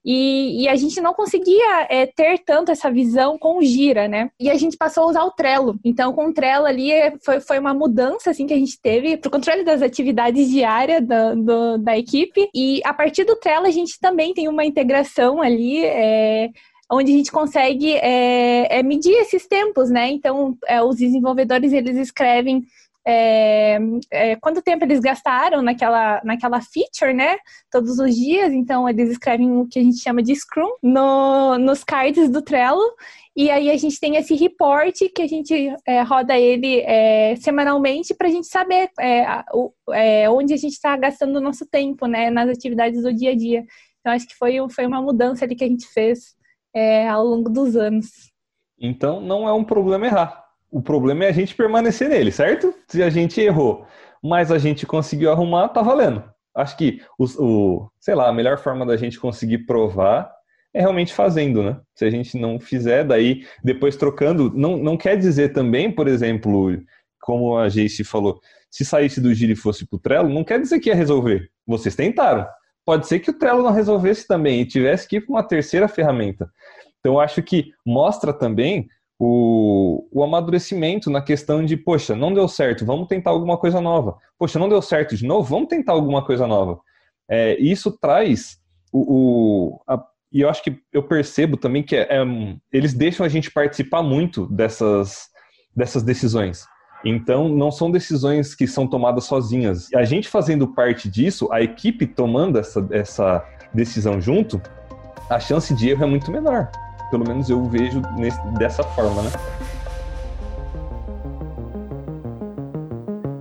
E, 0.04 0.64
e, 0.64 0.68
a 0.68 0.74
gente 0.74 1.00
não 1.00 1.14
conseguia 1.14 1.86
é, 1.88 2.06
ter 2.06 2.38
tanto 2.38 2.72
essa 2.72 2.90
visão 2.90 3.38
com 3.38 3.58
o 3.58 3.62
Gira, 3.62 4.08
né? 4.08 4.30
E 4.38 4.50
a 4.50 4.56
gente 4.56 4.76
passou 4.76 5.04
a 5.04 5.06
usar 5.06 5.24
o 5.24 5.30
Trello. 5.30 5.78
Então, 5.84 6.12
com 6.12 6.26
o 6.26 6.34
Trello 6.34 6.66
ali, 6.66 6.90
é, 6.90 7.12
foi, 7.24 7.40
foi 7.40 7.58
uma 7.58 7.72
mudança, 7.72 8.30
assim, 8.30 8.46
que 8.46 8.54
a 8.54 8.58
gente 8.58 8.80
teve 8.80 9.16
para 9.16 9.28
o 9.28 9.30
controle 9.30 9.62
das 9.62 9.80
atividades 9.80 10.50
diárias 10.50 11.06
da, 11.06 11.34
do, 11.34 11.78
da 11.78 11.96
equipe. 11.96 12.48
E 12.52 12.80
a 12.84 12.92
partir 12.92 13.24
do 13.24 13.36
Trello, 13.36 13.66
a 13.66 13.70
gente 13.70 14.00
também 14.00 14.34
tem 14.34 14.48
uma 14.48 14.64
integração 14.64 15.40
ali, 15.40 15.84
é, 15.84 16.50
onde 16.90 17.12
a 17.12 17.16
gente 17.16 17.30
consegue 17.30 17.94
é, 17.94 18.78
é 18.78 18.82
medir 18.82 19.14
esses 19.14 19.46
tempos, 19.46 19.88
né? 19.88 20.10
Então, 20.10 20.56
é, 20.66 20.82
os 20.82 20.96
desenvolvedores, 20.96 21.72
eles 21.72 21.96
escrevem 21.96 22.64
é, 23.06 23.78
é, 24.10 24.36
quanto 24.36 24.62
tempo 24.62 24.84
eles 24.84 25.00
gastaram 25.00 25.60
naquela, 25.60 26.20
naquela 26.24 26.60
feature, 26.60 27.12
né? 27.12 27.36
Todos 27.70 27.98
os 27.98 28.14
dias. 28.14 28.52
Então, 28.52 28.88
eles 28.88 29.10
escrevem 29.10 29.56
o 29.56 29.66
que 29.66 29.78
a 29.78 29.82
gente 29.82 29.98
chama 29.98 30.22
de 30.22 30.34
Scrum 30.34 30.70
no, 30.82 31.58
nos 31.58 31.82
cards 31.82 32.30
do 32.30 32.42
Trello. 32.42 32.82
E 33.34 33.50
aí 33.50 33.70
a 33.70 33.76
gente 33.76 33.98
tem 33.98 34.16
esse 34.16 34.34
report 34.34 34.94
que 35.14 35.22
a 35.22 35.26
gente 35.26 35.74
é, 35.86 36.02
roda 36.02 36.38
ele 36.38 36.80
é, 36.80 37.34
semanalmente 37.36 38.14
para 38.14 38.28
a 38.28 38.30
gente 38.30 38.46
saber 38.46 38.90
é, 39.00 39.42
o, 39.52 39.72
é, 39.90 40.30
onde 40.30 40.52
a 40.52 40.56
gente 40.58 40.74
está 40.74 40.96
gastando 40.96 41.36
o 41.36 41.40
nosso 41.40 41.66
tempo, 41.66 42.06
né? 42.06 42.30
Nas 42.30 42.48
atividades 42.48 43.02
do 43.02 43.12
dia 43.12 43.30
a 43.30 43.36
dia. 43.36 43.64
Então, 44.00 44.12
acho 44.12 44.28
que 44.28 44.36
foi, 44.36 44.56
foi 44.70 44.86
uma 44.86 45.02
mudança 45.02 45.44
ali 45.44 45.56
que 45.56 45.64
a 45.64 45.68
gente 45.68 45.86
fez 45.88 46.36
ao 47.10 47.24
longo 47.24 47.50
dos 47.50 47.76
anos. 47.76 48.06
Então, 48.80 49.20
não 49.20 49.46
é 49.46 49.52
um 49.52 49.62
problema 49.62 50.06
errar 50.06 50.41
o 50.72 50.80
problema 50.80 51.24
é 51.24 51.28
a 51.28 51.32
gente 51.32 51.54
permanecer 51.54 52.08
nele, 52.08 52.32
certo? 52.32 52.74
Se 52.88 53.02
a 53.02 53.10
gente 53.10 53.38
errou, 53.38 53.86
mas 54.22 54.50
a 54.50 54.56
gente 54.56 54.86
conseguiu 54.86 55.30
arrumar, 55.30 55.68
tá 55.68 55.82
valendo. 55.82 56.24
Acho 56.56 56.76
que 56.78 57.02
o, 57.18 57.24
o, 57.24 57.90
sei 58.00 58.14
lá, 58.14 58.28
a 58.28 58.32
melhor 58.32 58.58
forma 58.58 58.86
da 58.86 58.96
gente 58.96 59.20
conseguir 59.20 59.66
provar 59.66 60.32
é 60.72 60.80
realmente 60.80 61.12
fazendo, 61.12 61.62
né? 61.62 61.78
Se 61.94 62.06
a 62.06 62.10
gente 62.10 62.38
não 62.38 62.58
fizer, 62.58 63.04
daí 63.04 63.46
depois 63.62 63.96
trocando, 63.96 64.50
não, 64.54 64.78
não 64.78 64.96
quer 64.96 65.18
dizer 65.18 65.52
também, 65.52 65.92
por 65.92 66.08
exemplo, 66.08 66.74
como 67.20 67.58
a 67.58 67.68
Jace 67.68 68.02
falou, 68.02 68.40
se 68.70 68.82
saísse 68.82 69.20
do 69.20 69.34
Giro 69.34 69.52
e 69.52 69.56
fosse 69.56 69.86
pro 69.86 69.98
Trello, 69.98 70.30
não 70.30 70.42
quer 70.42 70.58
dizer 70.58 70.80
que 70.80 70.88
ia 70.88 70.94
resolver. 70.94 71.50
Vocês 71.66 71.94
tentaram. 71.94 72.46
Pode 72.84 73.06
ser 73.06 73.20
que 73.20 73.30
o 73.30 73.38
Trello 73.38 73.62
não 73.62 73.72
resolvesse 73.72 74.26
também 74.26 74.62
e 74.62 74.66
tivesse 74.66 75.06
que 75.06 75.16
ir 75.16 75.20
para 75.20 75.34
uma 75.34 75.46
terceira 75.46 75.86
ferramenta. 75.86 76.50
Então, 76.98 77.20
acho 77.20 77.42
que 77.42 77.72
mostra 77.84 78.32
também 78.32 78.88
o, 79.24 80.04
o 80.10 80.24
amadurecimento 80.24 81.08
na 81.08 81.22
questão 81.22 81.64
de, 81.64 81.76
poxa, 81.76 82.16
não 82.16 82.34
deu 82.34 82.48
certo, 82.48 82.84
vamos 82.84 83.06
tentar 83.06 83.30
alguma 83.30 83.56
coisa 83.56 83.80
nova. 83.80 84.16
Poxa, 84.36 84.58
não 84.58 84.68
deu 84.68 84.82
certo 84.82 85.14
de 85.14 85.24
novo, 85.24 85.48
vamos 85.48 85.68
tentar 85.68 85.92
alguma 85.92 86.26
coisa 86.26 86.44
nova. 86.44 86.80
É, 87.30 87.56
isso 87.60 87.96
traz 88.00 88.58
o. 88.92 89.76
o 89.78 89.80
a, 89.86 90.04
e 90.32 90.40
eu 90.40 90.50
acho 90.50 90.64
que 90.64 90.76
eu 90.92 91.04
percebo 91.04 91.56
também 91.56 91.84
que 91.84 91.94
é, 91.94 92.08
é, 92.10 92.24
eles 92.72 92.94
deixam 92.94 93.24
a 93.24 93.28
gente 93.28 93.48
participar 93.48 94.02
muito 94.02 94.46
dessas, 94.46 95.28
dessas 95.76 96.02
decisões. 96.02 96.66
Então, 97.04 97.48
não 97.48 97.70
são 97.70 97.92
decisões 97.92 98.56
que 98.56 98.66
são 98.66 98.88
tomadas 98.88 99.22
sozinhas. 99.22 99.88
A 99.94 100.02
gente 100.02 100.26
fazendo 100.26 100.66
parte 100.66 101.08
disso, 101.08 101.48
a 101.52 101.62
equipe 101.62 102.08
tomando 102.08 102.58
essa, 102.58 102.88
essa 102.90 103.44
decisão 103.72 104.20
junto, 104.20 104.60
a 105.30 105.38
chance 105.38 105.72
de 105.74 105.90
erro 105.90 106.02
é 106.02 106.06
muito 106.08 106.28
menor. 106.32 106.72
Pelo 107.12 107.28
menos 107.28 107.50
eu 107.50 107.62
vejo 107.66 108.00
nesse, 108.16 108.40
dessa 108.58 108.82
forma, 108.82 109.20
né? 109.20 109.30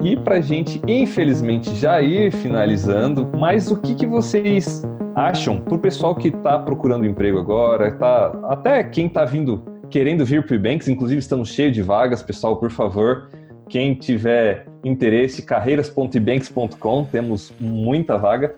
E 0.04 0.18
para 0.18 0.42
gente, 0.42 0.82
infelizmente, 0.86 1.74
já 1.76 2.02
ir 2.02 2.34
finalizando, 2.34 3.32
mas 3.38 3.72
o 3.72 3.78
que, 3.78 3.96
que 3.96 4.06
vocês 4.06 4.84
acham 5.16 5.62
para 5.62 5.76
o 5.76 5.80
pessoal 5.80 6.14
que 6.14 6.28
está 6.28 6.60
procurando 6.60 7.06
emprego 7.06 7.40
agora, 7.40 7.94
tá, 7.94 8.38
até 8.50 8.84
quem 8.84 9.08
está 9.08 9.24
vindo, 9.24 9.64
querendo 9.90 10.26
vir 10.26 10.46
para 10.46 10.52
o 10.52 10.56
Ebanks, 10.58 10.90
inclusive 10.90 11.20
estamos 11.20 11.48
cheios 11.48 11.74
de 11.74 11.82
vagas, 11.82 12.22
pessoal, 12.22 12.58
por 12.58 12.72
favor, 12.72 13.30
quem 13.70 13.96
tiver 13.96 14.68
interesse, 14.84 15.44
carreiras.ebanks.com, 15.44 17.06
temos 17.06 17.54
muita 17.58 18.18
vaga. 18.18 18.54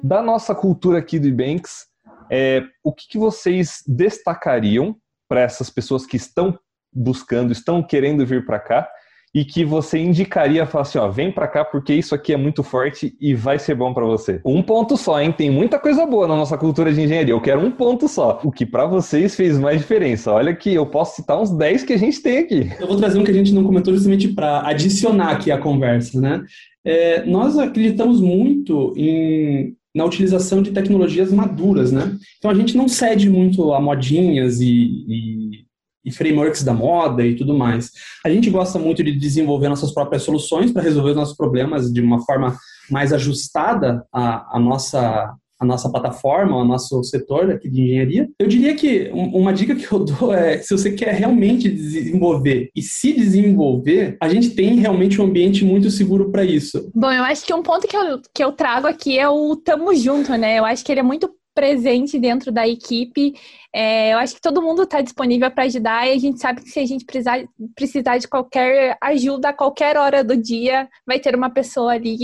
Da 0.00 0.22
nossa 0.22 0.54
cultura 0.54 0.98
aqui 0.98 1.18
do 1.18 1.26
Ebanks, 1.26 1.92
é, 2.30 2.62
o 2.82 2.92
que, 2.92 3.08
que 3.08 3.18
vocês 3.18 3.82
destacariam 3.86 4.96
para 5.28 5.40
essas 5.40 5.70
pessoas 5.70 6.06
que 6.06 6.16
estão 6.16 6.58
buscando, 6.92 7.52
estão 7.52 7.82
querendo 7.82 8.24
vir 8.24 8.44
para 8.46 8.58
cá 8.58 8.88
e 9.34 9.44
que 9.44 9.64
você 9.64 9.98
indicaria, 9.98 10.64
falar 10.64 10.82
assim, 10.82 10.98
ó, 10.98 11.08
vem 11.08 11.32
para 11.32 11.48
cá 11.48 11.64
porque 11.64 11.92
isso 11.92 12.14
aqui 12.14 12.32
é 12.32 12.36
muito 12.36 12.62
forte 12.62 13.16
e 13.20 13.34
vai 13.34 13.58
ser 13.58 13.74
bom 13.74 13.92
para 13.92 14.04
você. 14.04 14.40
Um 14.46 14.62
ponto 14.62 14.96
só, 14.96 15.20
hein? 15.20 15.32
Tem 15.32 15.50
muita 15.50 15.76
coisa 15.76 16.06
boa 16.06 16.28
na 16.28 16.36
nossa 16.36 16.56
cultura 16.56 16.92
de 16.92 17.00
engenharia. 17.00 17.34
Eu 17.34 17.40
quero 17.40 17.60
um 17.60 17.70
ponto 17.72 18.06
só. 18.06 18.40
O 18.44 18.52
que 18.52 18.64
para 18.64 18.86
vocês 18.86 19.34
fez 19.34 19.58
mais 19.58 19.80
diferença? 19.80 20.32
Olha 20.32 20.54
que 20.54 20.72
eu 20.72 20.86
posso 20.86 21.16
citar 21.16 21.40
uns 21.40 21.50
10 21.50 21.82
que 21.82 21.94
a 21.94 21.98
gente 21.98 22.22
tem 22.22 22.38
aqui. 22.38 22.70
Eu 22.78 22.86
vou 22.86 22.96
trazer 22.96 23.18
um 23.18 23.24
que 23.24 23.32
a 23.32 23.34
gente 23.34 23.52
não 23.52 23.64
comentou 23.64 23.92
justamente 23.92 24.28
para 24.28 24.68
adicionar 24.68 25.32
aqui 25.32 25.50
a 25.50 25.58
conversa, 25.58 26.20
né? 26.20 26.44
É, 26.84 27.24
nós 27.24 27.58
acreditamos 27.58 28.20
muito 28.20 28.94
em 28.96 29.74
na 29.94 30.04
utilização 30.04 30.60
de 30.60 30.72
tecnologias 30.72 31.32
maduras, 31.32 31.92
né? 31.92 32.16
Então 32.38 32.50
a 32.50 32.54
gente 32.54 32.76
não 32.76 32.88
cede 32.88 33.30
muito 33.30 33.72
a 33.72 33.80
modinhas 33.80 34.60
e, 34.60 34.66
e, 34.66 35.64
e, 36.04 36.10
frameworks 36.10 36.64
da 36.64 36.74
moda 36.74 37.24
e 37.24 37.36
tudo 37.36 37.56
mais. 37.56 37.90
A 38.24 38.30
gente 38.30 38.50
gosta 38.50 38.78
muito 38.78 39.04
de 39.04 39.12
desenvolver 39.12 39.68
nossas 39.68 39.92
próprias 39.92 40.22
soluções 40.22 40.72
para 40.72 40.82
resolver 40.82 41.10
os 41.10 41.16
nossos 41.16 41.36
problemas 41.36 41.92
de 41.92 42.00
uma 42.00 42.20
forma 42.24 42.56
mais 42.90 43.12
ajustada 43.12 44.04
à, 44.12 44.56
à 44.56 44.58
nossa 44.58 45.34
a 45.60 45.64
nossa 45.64 45.90
plataforma, 45.90 46.56
o 46.56 46.64
nosso 46.64 47.02
setor 47.04 47.50
aqui 47.50 47.68
de 47.68 47.82
engenharia. 47.82 48.28
Eu 48.38 48.46
diria 48.46 48.74
que 48.74 49.10
uma 49.12 49.52
dica 49.52 49.74
que 49.74 49.90
eu 49.90 50.00
dou 50.04 50.32
é, 50.32 50.58
se 50.58 50.76
você 50.76 50.92
quer 50.92 51.14
realmente 51.14 51.68
desenvolver 51.68 52.70
e 52.74 52.82
se 52.82 53.12
desenvolver, 53.12 54.16
a 54.20 54.28
gente 54.28 54.50
tem 54.50 54.76
realmente 54.76 55.20
um 55.20 55.24
ambiente 55.24 55.64
muito 55.64 55.90
seguro 55.90 56.30
para 56.30 56.44
isso. 56.44 56.90
Bom, 56.94 57.10
eu 57.10 57.24
acho 57.24 57.44
que 57.44 57.54
um 57.54 57.62
ponto 57.62 57.86
que 57.86 57.96
eu, 57.96 58.20
que 58.34 58.44
eu 58.44 58.52
trago 58.52 58.86
aqui 58.86 59.18
é 59.18 59.28
o 59.28 59.56
tamo 59.56 59.94
junto, 59.94 60.32
né? 60.36 60.58
Eu 60.58 60.64
acho 60.64 60.84
que 60.84 60.92
ele 60.92 61.00
é 61.00 61.04
muito 61.04 61.30
presente 61.54 62.18
dentro 62.18 62.50
da 62.50 62.66
equipe. 62.66 63.34
É, 63.72 64.12
eu 64.12 64.18
acho 64.18 64.34
que 64.34 64.40
todo 64.40 64.60
mundo 64.60 64.82
está 64.82 65.00
disponível 65.00 65.50
para 65.50 65.64
ajudar 65.64 66.06
e 66.06 66.12
a 66.12 66.18
gente 66.18 66.40
sabe 66.40 66.62
que 66.62 66.68
se 66.68 66.80
a 66.80 66.86
gente 66.86 67.04
precisar, 67.04 67.44
precisar 67.74 68.18
de 68.18 68.26
qualquer 68.26 68.96
ajuda 69.00 69.50
a 69.50 69.52
qualquer 69.52 69.96
hora 69.96 70.24
do 70.24 70.36
dia, 70.36 70.88
vai 71.06 71.20
ter 71.20 71.34
uma 71.36 71.50
pessoa 71.50 71.92
ali 71.92 72.18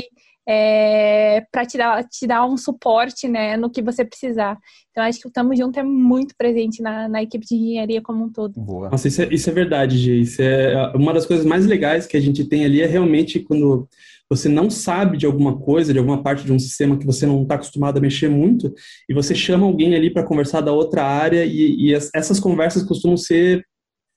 é, 0.49 1.45
para 1.53 1.64
te 1.64 1.78
dar, 1.78 2.05
te 2.09 2.26
dar 2.26 2.47
um 2.47 2.57
suporte 2.57 3.28
né, 3.28 3.57
no 3.57 3.70
que 3.70 3.82
você 3.82 4.05
precisar. 4.05 4.59
Então, 4.91 5.05
acho 5.05 5.20
que 5.20 5.28
o 5.28 5.30
Tamo 5.30 5.55
Junto 5.55 5.78
é 5.78 5.82
muito 5.82 6.34
presente 6.36 6.82
na, 6.82 7.09
na 7.09 7.22
equipe 7.22 7.47
de 7.47 7.55
engenharia 7.55 8.03
como 8.03 8.24
um 8.24 8.32
todo. 8.32 8.61
Boa. 8.61 8.91
Nossa, 8.91 9.09
isso 9.09 9.22
é, 9.22 9.28
isso 9.32 9.49
é 9.49 9.53
verdade, 9.53 9.97
Gê. 9.97 10.16
Isso 10.16 10.43
é 10.43 10.93
uma 10.95 11.12
das 11.12 11.26
coisas 11.26 11.47
mais 11.47 11.66
legais 11.66 12.07
que 12.07 12.16
a 12.16 12.20
gente 12.20 12.45
tem 12.45 12.64
ali 12.64 12.80
é 12.80 12.86
realmente 12.86 13.41
quando 13.41 13.88
você 14.30 14.49
não 14.49 14.70
sabe 14.70 15.16
de 15.18 15.26
alguma 15.26 15.59
coisa, 15.59 15.93
de 15.93 15.99
alguma 15.99 16.22
parte 16.22 16.45
de 16.45 16.53
um 16.53 16.59
sistema 16.59 16.97
que 16.97 17.05
você 17.05 17.26
não 17.26 17.43
está 17.43 17.57
acostumado 17.57 17.99
a 17.99 18.01
mexer 18.01 18.28
muito, 18.28 18.72
e 19.09 19.12
você 19.12 19.34
chama 19.34 19.66
alguém 19.66 19.95
ali 19.97 20.09
para 20.09 20.22
conversar 20.22 20.61
da 20.61 20.72
outra 20.72 21.05
área, 21.05 21.45
e, 21.45 21.88
e 21.88 21.95
essas 21.95 22.38
conversas 22.38 22.84
costumam 22.84 23.16
ser 23.16 23.64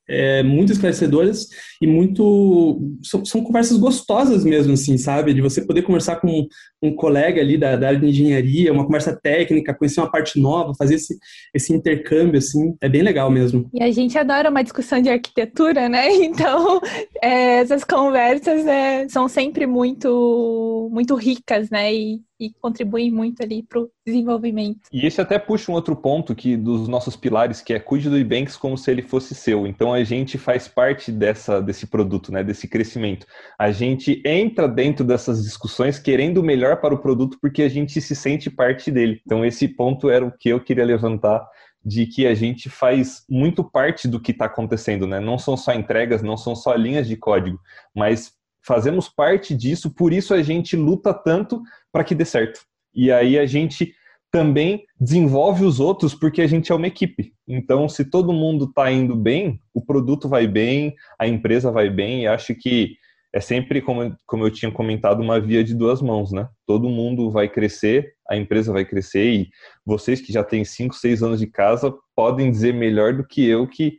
é, 0.08 0.44
muito 0.44 0.72
esclarecedoras 0.72 1.48
e 1.82 1.88
muito 1.88 2.94
são, 3.04 3.24
são, 3.24 3.44
conversas 3.44 3.78
gostosas 3.78 4.44
mesmo 4.44 4.74
assim 4.74 4.98
sabe? 4.98 5.34
De 5.34 5.42
você 5.42 5.66
poder 5.66 5.84
conversar 5.84 6.18
com 6.18 6.48
um 6.84 6.94
colega 6.94 7.40
ali 7.40 7.58
da, 7.58 7.76
da, 7.78 7.88
área 7.88 8.00
de 8.00 8.08
engenharia 8.08 8.74
uma 8.74 8.86
conversa 8.86 9.18
técnica 9.22 9.74
conhecer 9.74 10.02
uma 10.02 10.12
parte 10.12 10.40
nova 10.40 10.74
fazer 10.78 10.96
esse, 10.96 11.18
esse 11.54 11.74
intercâmbio 11.74 12.38
assim 12.38 12.76
é 12.82 12.90
bem 12.90 13.02
legal 13.02 13.32
mesmo 13.32 13.70
e 13.74 13.82
a 13.82 13.90
gente 13.90 14.18
adora 14.18 14.50
uma 14.50 14.62
discussão 14.62 15.02
de 15.02 15.10
arquitetura 15.10 15.88
né 15.88 16.12
então 16.24 16.82
é, 17.22 17.60
essas 17.60 17.84
conversas 17.84 18.68
é, 18.68 19.08
são 19.08 19.30
sempre 19.30 19.66
muito 19.66 20.90
muito 20.92 21.16
ricas 21.16 21.70
né 21.70 21.94
e 21.94 22.22
e 22.44 22.52
contribuem 22.60 23.10
muito 23.10 23.42
ali 23.42 23.64
para 23.64 23.80
o 23.80 23.90
desenvolvimento. 24.06 24.82
E 24.92 25.06
esse 25.06 25.22
até 25.22 25.40
puxa 25.40 25.72
um 25.72 25.76
outro 25.76 25.96
ponto 25.96 26.36
que 26.36 26.58
dos 26.58 26.88
nossos 26.88 27.16
pilares, 27.16 27.62
que 27.62 27.74
é 27.74 27.80
cuide 27.80 28.10
do 28.10 28.18
Ebanks 28.18 28.58
como 28.58 28.78
se 28.78 28.92
ele 28.92 29.02
fosse 29.02 29.34
seu. 29.34 29.66
Então 29.66 29.94
a 29.94 30.04
gente 30.04 30.38
faz 30.38 30.68
parte 30.68 31.12
dessa, 31.12 31.62
desse 31.62 31.88
produto, 31.88 32.32
né, 32.32 32.44
desse 32.44 32.68
crescimento. 32.68 33.26
A 33.58 33.72
gente 33.72 34.22
entra 34.26 34.68
dentro 34.68 35.06
dessas 35.06 35.44
discussões 35.44 35.98
querendo 35.98 36.40
o 36.40 36.44
melhor 36.44 36.73
para 36.76 36.94
o 36.94 37.00
produto 37.00 37.38
porque 37.42 37.64
a 37.64 37.70
gente 37.70 38.00
se 38.02 38.16
sente 38.16 38.50
parte 38.50 38.92
dele. 38.92 39.22
Então 39.26 39.46
esse 39.46 39.68
ponto 39.68 40.10
era 40.10 40.26
o 40.26 40.32
que 40.32 40.50
eu 40.50 40.60
queria 40.60 40.86
levantar 40.86 41.46
de 41.84 42.06
que 42.06 42.26
a 42.26 42.34
gente 42.34 42.70
faz 42.70 43.26
muito 43.30 43.64
parte 43.64 44.08
do 44.08 44.20
que 44.20 44.32
está 44.32 44.46
acontecendo, 44.46 45.06
né? 45.06 45.20
Não 45.20 45.38
são 45.38 45.58
só 45.58 45.74
entregas, 45.74 46.22
não 46.24 46.38
são 46.38 46.56
só 46.56 46.74
linhas 46.76 47.08
de 47.08 47.18
código, 47.18 47.60
mas 47.94 48.34
fazemos 48.66 49.10
parte 49.10 49.54
disso, 49.54 49.94
por 49.94 50.14
isso 50.14 50.34
a 50.34 50.42
gente 50.42 50.78
luta 50.78 51.14
tanto 51.14 51.62
para 51.92 52.04
que 52.04 52.16
dê 52.16 52.24
certo. 52.24 52.62
E 52.96 53.12
aí 53.12 53.38
a 53.38 53.46
gente 53.46 53.94
também 54.32 54.86
desenvolve 55.00 55.64
os 55.64 55.80
outros 55.80 56.16
porque 56.16 56.42
a 56.42 56.48
gente 56.48 56.72
é 56.72 56.76
uma 56.76 56.88
equipe. 56.88 57.34
Então, 57.48 57.88
se 57.88 58.04
todo 58.04 58.34
mundo 58.34 58.66
está 58.66 58.92
indo 58.92 59.16
bem, 59.16 59.62
o 59.74 59.86
produto 59.86 60.28
vai 60.28 60.48
bem, 60.48 60.96
a 61.20 61.28
empresa 61.28 61.72
vai 61.72 61.90
bem, 61.90 62.24
e 62.24 62.28
acho 62.28 62.56
que 62.56 62.96
é 63.34 63.40
sempre, 63.40 63.82
como, 63.82 64.16
como 64.28 64.46
eu 64.46 64.52
tinha 64.52 64.72
comentado, 64.72 65.22
uma 65.22 65.40
via 65.40 65.64
de 65.64 65.74
duas 65.74 66.04
mãos, 66.04 66.32
né? 66.32 66.48
Todo 66.68 66.88
mundo 66.88 67.32
vai 67.32 67.50
crescer, 67.50 68.14
a 68.30 68.38
empresa 68.38 68.72
vai 68.72 68.86
crescer, 68.86 69.34
e 69.34 69.50
vocês 69.84 70.22
que 70.22 70.32
já 70.32 70.44
têm 70.44 70.64
5, 70.64 70.94
6 70.94 71.24
anos 71.24 71.40
de 71.40 71.48
casa 71.48 71.92
podem 72.16 72.52
dizer 72.52 72.74
melhor 72.76 73.14
do 73.14 73.26
que 73.26 73.44
eu 73.44 73.68
que 73.68 73.98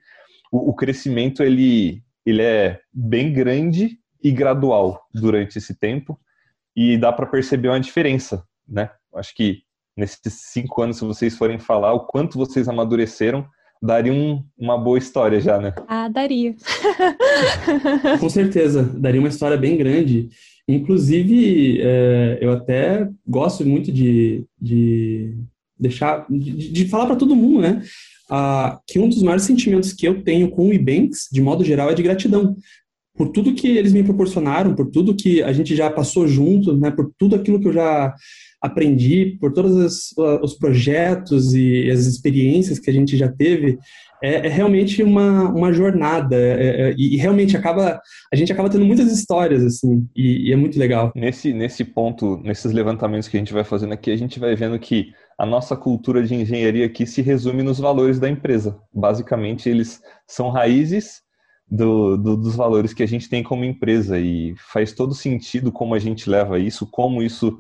o, 0.52 0.70
o 0.70 0.74
crescimento 0.74 1.42
ele, 1.42 2.00
ele 2.24 2.42
é 2.42 2.80
bem 2.92 3.32
grande 3.32 3.98
e 4.22 4.30
gradual 4.30 5.02
durante 5.12 5.58
esse 5.58 5.76
tempo 5.76 6.18
e 6.76 6.96
dá 6.96 7.12
para 7.12 7.26
perceber 7.26 7.68
uma 7.68 7.80
diferença, 7.80 8.46
né? 8.68 8.88
Acho 9.16 9.34
que 9.34 9.62
nesses 9.96 10.20
cinco 10.52 10.80
anos, 10.80 10.98
se 10.98 11.04
vocês 11.04 11.36
forem 11.36 11.58
falar 11.58 11.92
o 11.92 12.06
quanto 12.06 12.38
vocês 12.38 12.68
amadureceram, 12.68 13.44
daria 13.84 14.12
um, 14.12 14.42
uma 14.58 14.78
boa 14.78 14.96
história 14.96 15.38
já, 15.40 15.58
né? 15.58 15.74
Ah, 15.86 16.08
daria. 16.08 16.54
Com 18.18 18.30
certeza, 18.30 18.82
daria 18.82 19.20
uma 19.20 19.28
história 19.28 19.56
bem 19.56 19.76
grande. 19.76 20.30
Inclusive, 20.66 21.80
é, 21.82 22.38
eu 22.40 22.52
até 22.52 23.06
gosto 23.26 23.64
muito 23.66 23.92
de, 23.92 24.46
de 24.58 25.34
deixar, 25.78 26.24
de, 26.30 26.72
de 26.72 26.88
falar 26.88 27.06
para 27.06 27.16
todo 27.16 27.36
mundo, 27.36 27.60
né? 27.60 27.82
Ah, 28.30 28.80
que 28.86 28.98
um 28.98 29.08
dos 29.08 29.22
maiores 29.22 29.44
sentimentos 29.44 29.92
que 29.92 30.08
eu 30.08 30.22
tenho 30.22 30.50
com 30.50 30.68
o 30.68 30.72
Ebanks, 30.72 31.28
de 31.30 31.42
modo 31.42 31.62
geral, 31.62 31.90
é 31.90 31.94
de 31.94 32.02
gratidão 32.02 32.56
por 33.14 33.28
tudo 33.28 33.54
que 33.54 33.68
eles 33.68 33.92
me 33.92 34.02
proporcionaram, 34.02 34.74
por 34.74 34.90
tudo 34.90 35.14
que 35.14 35.42
a 35.42 35.52
gente 35.52 35.76
já 35.76 35.90
passou 35.90 36.26
junto, 36.26 36.76
né, 36.76 36.90
por 36.90 37.12
tudo 37.16 37.36
aquilo 37.36 37.60
que 37.60 37.68
eu 37.68 37.72
já 37.72 38.12
aprendi, 38.64 39.36
por 39.38 39.52
todos 39.52 39.74
os, 39.76 40.14
os 40.42 40.54
projetos 40.54 41.52
e 41.52 41.90
as 41.90 42.06
experiências 42.06 42.78
que 42.78 42.88
a 42.88 42.92
gente 42.92 43.14
já 43.14 43.30
teve, 43.30 43.78
é, 44.22 44.46
é 44.46 44.48
realmente 44.48 45.02
uma, 45.02 45.50
uma 45.50 45.70
jornada 45.70 46.34
é, 46.34 46.88
é, 46.88 46.94
e 46.96 47.16
realmente 47.18 47.58
acaba 47.58 48.00
a 48.32 48.36
gente 48.36 48.50
acaba 48.50 48.70
tendo 48.70 48.86
muitas 48.86 49.12
histórias 49.12 49.62
assim 49.62 50.08
e, 50.16 50.48
e, 50.48 50.52
é 50.52 50.56
muito 50.56 50.78
legal. 50.78 51.12
Nesse 51.14 51.52
nesse 51.52 51.84
ponto, 51.84 52.38
nesses 52.38 52.72
levantamentos 52.72 53.28
que 53.28 53.36
a 53.36 53.40
gente 53.40 53.52
vai 53.52 53.64
fazendo 53.64 53.92
aqui, 53.92 54.10
a 54.10 54.16
gente 54.16 54.40
vai 54.40 54.56
vendo 54.56 54.78
que 54.78 55.12
a 55.38 55.44
nossa 55.44 55.76
cultura 55.76 56.22
de 56.22 56.34
engenharia 56.34 56.86
aqui 56.86 57.06
se 57.06 57.20
resume 57.20 57.62
nos 57.62 57.78
valores 57.78 58.18
da 58.18 58.30
empresa. 58.30 58.78
Basicamente, 58.94 59.68
eles 59.68 60.00
são 60.26 60.48
raízes 60.48 61.22
do, 61.70 62.16
do, 62.16 62.36
dos 62.36 62.56
valores 62.56 62.94
que 62.94 63.02
a 63.02 63.08
gente 63.08 63.28
tem 63.28 63.42
como 63.42 63.64
empresa 63.64 64.18
e 64.18 64.54
faz 64.72 64.92
todo 64.92 65.12
sentido 65.12 65.70
como 65.72 65.94
a 65.94 65.98
gente 65.98 66.30
leva 66.30 66.58
isso, 66.58 66.86
como 66.86 67.22
isso 67.22 67.58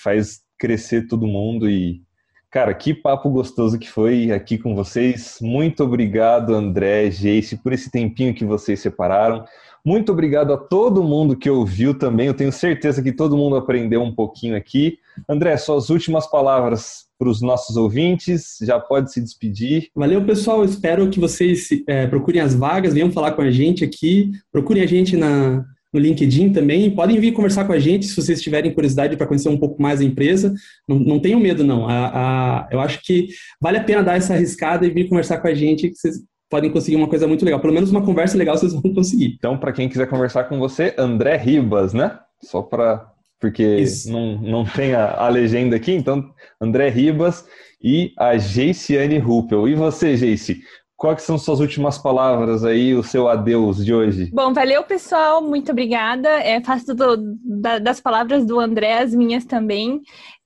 faz 0.00 0.40
crescer 0.58 1.06
todo 1.06 1.26
mundo 1.26 1.68
e 1.68 2.02
cara, 2.50 2.72
que 2.72 2.94
papo 2.94 3.28
gostoso 3.28 3.78
que 3.78 3.90
foi 3.90 4.30
aqui 4.30 4.56
com 4.56 4.74
vocês. 4.74 5.38
Muito 5.42 5.84
obrigado, 5.84 6.54
André, 6.54 7.10
Jace, 7.10 7.56
por 7.56 7.72
esse 7.72 7.90
tempinho 7.90 8.34
que 8.34 8.44
vocês 8.44 8.80
separaram. 8.80 9.44
Muito 9.84 10.10
obrigado 10.10 10.52
a 10.52 10.56
todo 10.56 11.04
mundo 11.04 11.36
que 11.36 11.48
ouviu 11.48 11.96
também. 11.96 12.26
Eu 12.26 12.34
tenho 12.34 12.50
certeza 12.50 13.02
que 13.02 13.12
todo 13.12 13.36
mundo 13.36 13.56
aprendeu 13.56 14.02
um 14.02 14.12
pouquinho 14.12 14.56
aqui. 14.56 14.98
André, 15.28 15.56
suas 15.56 15.90
últimas 15.90 16.26
palavras 16.26 17.06
para 17.18 17.28
os 17.28 17.40
nossos 17.40 17.76
ouvintes, 17.76 18.58
já 18.62 18.80
pode 18.80 19.12
se 19.12 19.20
despedir. 19.20 19.88
Valeu, 19.94 20.24
pessoal. 20.24 20.64
Espero 20.64 21.08
que 21.08 21.20
vocês 21.20 21.68
é, 21.86 22.06
procurem 22.06 22.40
as 22.40 22.54
vagas, 22.54 22.94
venham 22.94 23.12
falar 23.12 23.32
com 23.32 23.42
a 23.42 23.50
gente 23.50 23.84
aqui, 23.84 24.32
procurem 24.50 24.82
a 24.82 24.86
gente 24.86 25.16
na, 25.16 25.64
no 25.92 26.00
LinkedIn 26.00 26.52
também. 26.52 26.90
Podem 26.90 27.18
vir 27.18 27.32
conversar 27.32 27.64
com 27.64 27.72
a 27.72 27.78
gente 27.78 28.06
se 28.06 28.16
vocês 28.16 28.40
tiverem 28.40 28.72
curiosidade 28.72 29.16
para 29.16 29.26
conhecer 29.26 29.48
um 29.48 29.58
pouco 29.58 29.80
mais 29.80 30.00
a 30.00 30.04
empresa. 30.04 30.54
Não, 30.86 30.98
não 30.98 31.20
tenham 31.20 31.40
medo, 31.40 31.64
não. 31.64 31.88
A, 31.88 32.08
a, 32.08 32.68
eu 32.70 32.80
acho 32.80 33.00
que 33.02 33.28
vale 33.60 33.78
a 33.78 33.84
pena 33.84 34.02
dar 34.02 34.16
essa 34.16 34.34
arriscada 34.34 34.86
e 34.86 34.90
vir 34.90 35.08
conversar 35.08 35.38
com 35.38 35.48
a 35.48 35.54
gente, 35.54 35.88
que 35.90 35.96
vocês 35.96 36.16
podem 36.50 36.70
conseguir 36.70 36.96
uma 36.96 37.08
coisa 37.08 37.26
muito 37.26 37.44
legal. 37.44 37.60
Pelo 37.60 37.72
menos 37.72 37.90
uma 37.90 38.04
conversa 38.04 38.36
legal 38.36 38.56
vocês 38.56 38.72
vão 38.72 38.82
conseguir. 38.94 39.34
Então, 39.38 39.58
para 39.58 39.72
quem 39.72 39.88
quiser 39.88 40.08
conversar 40.08 40.44
com 40.44 40.58
você, 40.58 40.94
André 40.98 41.36
Ribas, 41.36 41.92
né? 41.92 42.18
Só 42.42 42.62
para 42.62 43.12
porque 43.38 43.84
não, 44.06 44.40
não 44.40 44.64
tem 44.64 44.94
a, 44.94 45.10
a, 45.12 45.28
legenda 45.28 45.76
aqui, 45.76 45.92
então 45.92 46.32
André 46.58 46.88
Ribas 46.88 47.44
e 47.82 48.12
a 48.18 48.36
Geiciane 48.38 49.18
Ruppel. 49.18 49.68
E 49.68 49.74
você, 49.74 50.16
Geice? 50.16 50.62
Quais 50.96 51.22
são 51.22 51.36
suas 51.36 51.60
últimas 51.60 51.98
palavras 51.98 52.64
aí, 52.64 52.94
o 52.94 53.02
seu 53.02 53.28
adeus 53.28 53.84
de 53.84 53.92
hoje? 53.92 54.30
Bom, 54.32 54.54
valeu, 54.54 54.82
pessoal. 54.82 55.42
Muito 55.42 55.70
obrigada. 55.70 56.28
É, 56.40 56.58
faço 56.62 56.94
do, 56.94 57.18
da, 57.44 57.78
das 57.78 58.00
palavras 58.00 58.46
do 58.46 58.58
André 58.58 59.00
as 59.00 59.14
minhas 59.14 59.44
também. 59.44 60.00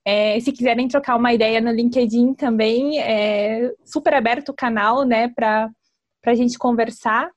É, 0.05 0.40
se 0.40 0.51
quiserem 0.51 0.88
trocar 0.88 1.16
uma 1.16 1.32
ideia 1.32 1.61
no 1.61 1.70
LinkedIn 1.70 2.34
também, 2.34 2.98
é 2.98 3.72
super 3.84 4.12
aberto 4.14 4.48
o 4.48 4.55
canal, 4.55 5.05
né, 5.05 5.28
para 5.28 5.70
a 6.26 6.34
gente 6.34 6.59
conversar. 6.59 7.30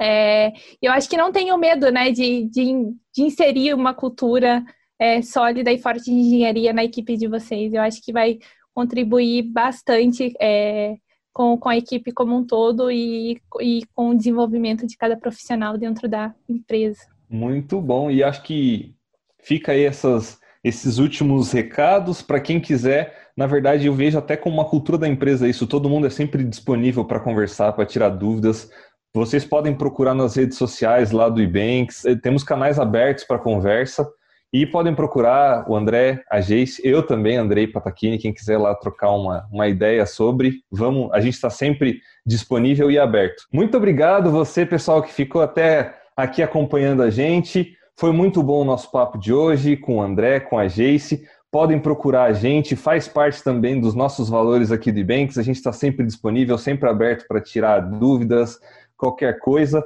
É, 0.00 0.52
eu 0.82 0.90
acho 0.90 1.08
que 1.08 1.16
não 1.16 1.30
tenho 1.30 1.56
medo, 1.56 1.90
né, 1.92 2.10
de, 2.10 2.46
de, 2.46 2.72
de 3.14 3.22
inserir 3.22 3.74
uma 3.74 3.94
cultura 3.94 4.64
é, 4.98 5.22
sólida 5.22 5.70
e 5.70 5.78
forte 5.78 6.04
de 6.04 6.12
engenharia 6.12 6.72
na 6.72 6.82
equipe 6.82 7.16
de 7.16 7.28
vocês. 7.28 7.72
Eu 7.72 7.82
acho 7.82 8.02
que 8.02 8.12
vai 8.12 8.38
contribuir 8.74 9.42
bastante 9.42 10.32
é, 10.40 10.96
com, 11.32 11.56
com 11.56 11.68
a 11.68 11.76
equipe 11.76 12.12
como 12.12 12.36
um 12.36 12.44
todo 12.44 12.90
e, 12.90 13.40
e 13.60 13.82
com 13.94 14.10
o 14.10 14.16
desenvolvimento 14.16 14.86
de 14.86 14.96
cada 14.96 15.16
profissional 15.16 15.78
dentro 15.78 16.08
da 16.08 16.34
empresa. 16.48 17.00
Muito 17.28 17.80
bom, 17.80 18.10
e 18.10 18.22
acho 18.22 18.42
que 18.42 18.94
fica 19.38 19.72
aí 19.72 19.84
essas, 19.84 20.38
esses 20.62 20.98
últimos 20.98 21.52
recados 21.52 22.22
para 22.22 22.40
quem 22.40 22.60
quiser. 22.60 23.30
Na 23.36 23.46
verdade, 23.46 23.86
eu 23.86 23.94
vejo 23.94 24.18
até 24.18 24.36
como 24.36 24.56
uma 24.56 24.68
cultura 24.68 24.98
da 24.98 25.08
empresa 25.08 25.48
isso. 25.48 25.66
Todo 25.66 25.88
mundo 25.88 26.06
é 26.06 26.10
sempre 26.10 26.44
disponível 26.44 27.04
para 27.04 27.20
conversar, 27.20 27.72
para 27.72 27.86
tirar 27.86 28.10
dúvidas. 28.10 28.70
Vocês 29.14 29.44
podem 29.44 29.74
procurar 29.74 30.14
nas 30.14 30.36
redes 30.36 30.58
sociais 30.58 31.10
lá 31.10 31.28
do 31.28 31.40
Ebanks. 31.40 32.02
Temos 32.22 32.44
canais 32.44 32.78
abertos 32.78 33.24
para 33.24 33.38
conversa. 33.38 34.06
E 34.52 34.66
podem 34.66 34.94
procurar 34.94 35.70
o 35.70 35.76
André, 35.76 36.24
a 36.28 36.40
Geice, 36.40 36.82
eu 36.84 37.04
também, 37.04 37.36
Andrei 37.36 37.68
Patachini, 37.68 38.18
quem 38.18 38.32
quiser 38.32 38.58
lá 38.58 38.74
trocar 38.74 39.12
uma, 39.12 39.46
uma 39.50 39.68
ideia 39.68 40.04
sobre, 40.04 40.64
vamos, 40.70 41.08
a 41.12 41.20
gente 41.20 41.34
está 41.34 41.48
sempre 41.48 42.00
disponível 42.26 42.90
e 42.90 42.98
aberto. 42.98 43.44
Muito 43.52 43.76
obrigado 43.76 44.30
você, 44.30 44.66
pessoal, 44.66 45.02
que 45.02 45.12
ficou 45.12 45.40
até 45.40 45.94
aqui 46.16 46.42
acompanhando 46.42 47.02
a 47.02 47.10
gente. 47.10 47.76
Foi 47.96 48.12
muito 48.12 48.42
bom 48.42 48.62
o 48.62 48.64
nosso 48.64 48.90
papo 48.90 49.18
de 49.18 49.32
hoje 49.32 49.76
com 49.76 49.98
o 49.98 50.02
André, 50.02 50.40
com 50.40 50.58
a 50.58 50.66
Geice. 50.66 51.28
Podem 51.50 51.78
procurar 51.78 52.24
a 52.24 52.32
gente, 52.32 52.74
faz 52.74 53.06
parte 53.06 53.44
também 53.44 53.80
dos 53.80 53.94
nossos 53.94 54.28
valores 54.28 54.72
aqui 54.72 54.90
do 54.90 54.98
Ibanks. 54.98 55.38
A 55.38 55.42
gente 55.42 55.56
está 55.56 55.72
sempre 55.72 56.04
disponível, 56.04 56.58
sempre 56.58 56.88
aberto 56.88 57.26
para 57.28 57.40
tirar 57.40 57.80
dúvidas, 57.80 58.58
qualquer 58.96 59.38
coisa. 59.38 59.84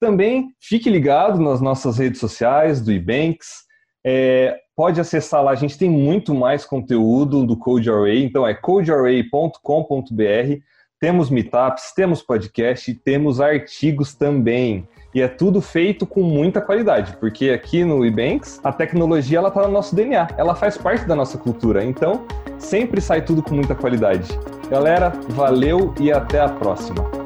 Também 0.00 0.54
fique 0.60 0.88
ligado 0.88 1.40
nas 1.40 1.60
nossas 1.60 1.98
redes 1.98 2.20
sociais 2.20 2.80
do 2.80 2.92
Ibanks. 2.92 3.65
É, 4.08 4.60
pode 4.76 5.00
acessar 5.00 5.42
lá, 5.42 5.50
a 5.50 5.56
gente 5.56 5.76
tem 5.76 5.90
muito 5.90 6.32
mais 6.32 6.64
conteúdo 6.64 7.44
do 7.44 7.56
Code 7.56 7.90
Array, 7.90 8.22
então 8.22 8.46
é 8.46 8.54
codearray.com.br. 8.54 10.60
Temos 11.00 11.28
meetups, 11.28 11.92
temos 11.92 12.22
podcast, 12.22 12.94
temos 12.94 13.40
artigos 13.40 14.14
também. 14.14 14.86
E 15.12 15.20
é 15.20 15.26
tudo 15.26 15.60
feito 15.60 16.06
com 16.06 16.22
muita 16.22 16.60
qualidade, 16.60 17.16
porque 17.16 17.50
aqui 17.50 17.84
no 17.84 18.06
Ebanks 18.06 18.60
a 18.62 18.72
tecnologia 18.72 19.38
ela 19.38 19.50
tá 19.50 19.62
no 19.62 19.72
nosso 19.72 19.96
DNA, 19.96 20.28
ela 20.36 20.54
faz 20.54 20.78
parte 20.78 21.04
da 21.04 21.16
nossa 21.16 21.36
cultura. 21.36 21.84
Então, 21.84 22.24
sempre 22.58 23.00
sai 23.00 23.22
tudo 23.22 23.42
com 23.42 23.56
muita 23.56 23.74
qualidade. 23.74 24.28
Galera, 24.70 25.10
valeu 25.30 25.92
e 25.98 26.12
até 26.12 26.40
a 26.40 26.48
próxima. 26.48 27.25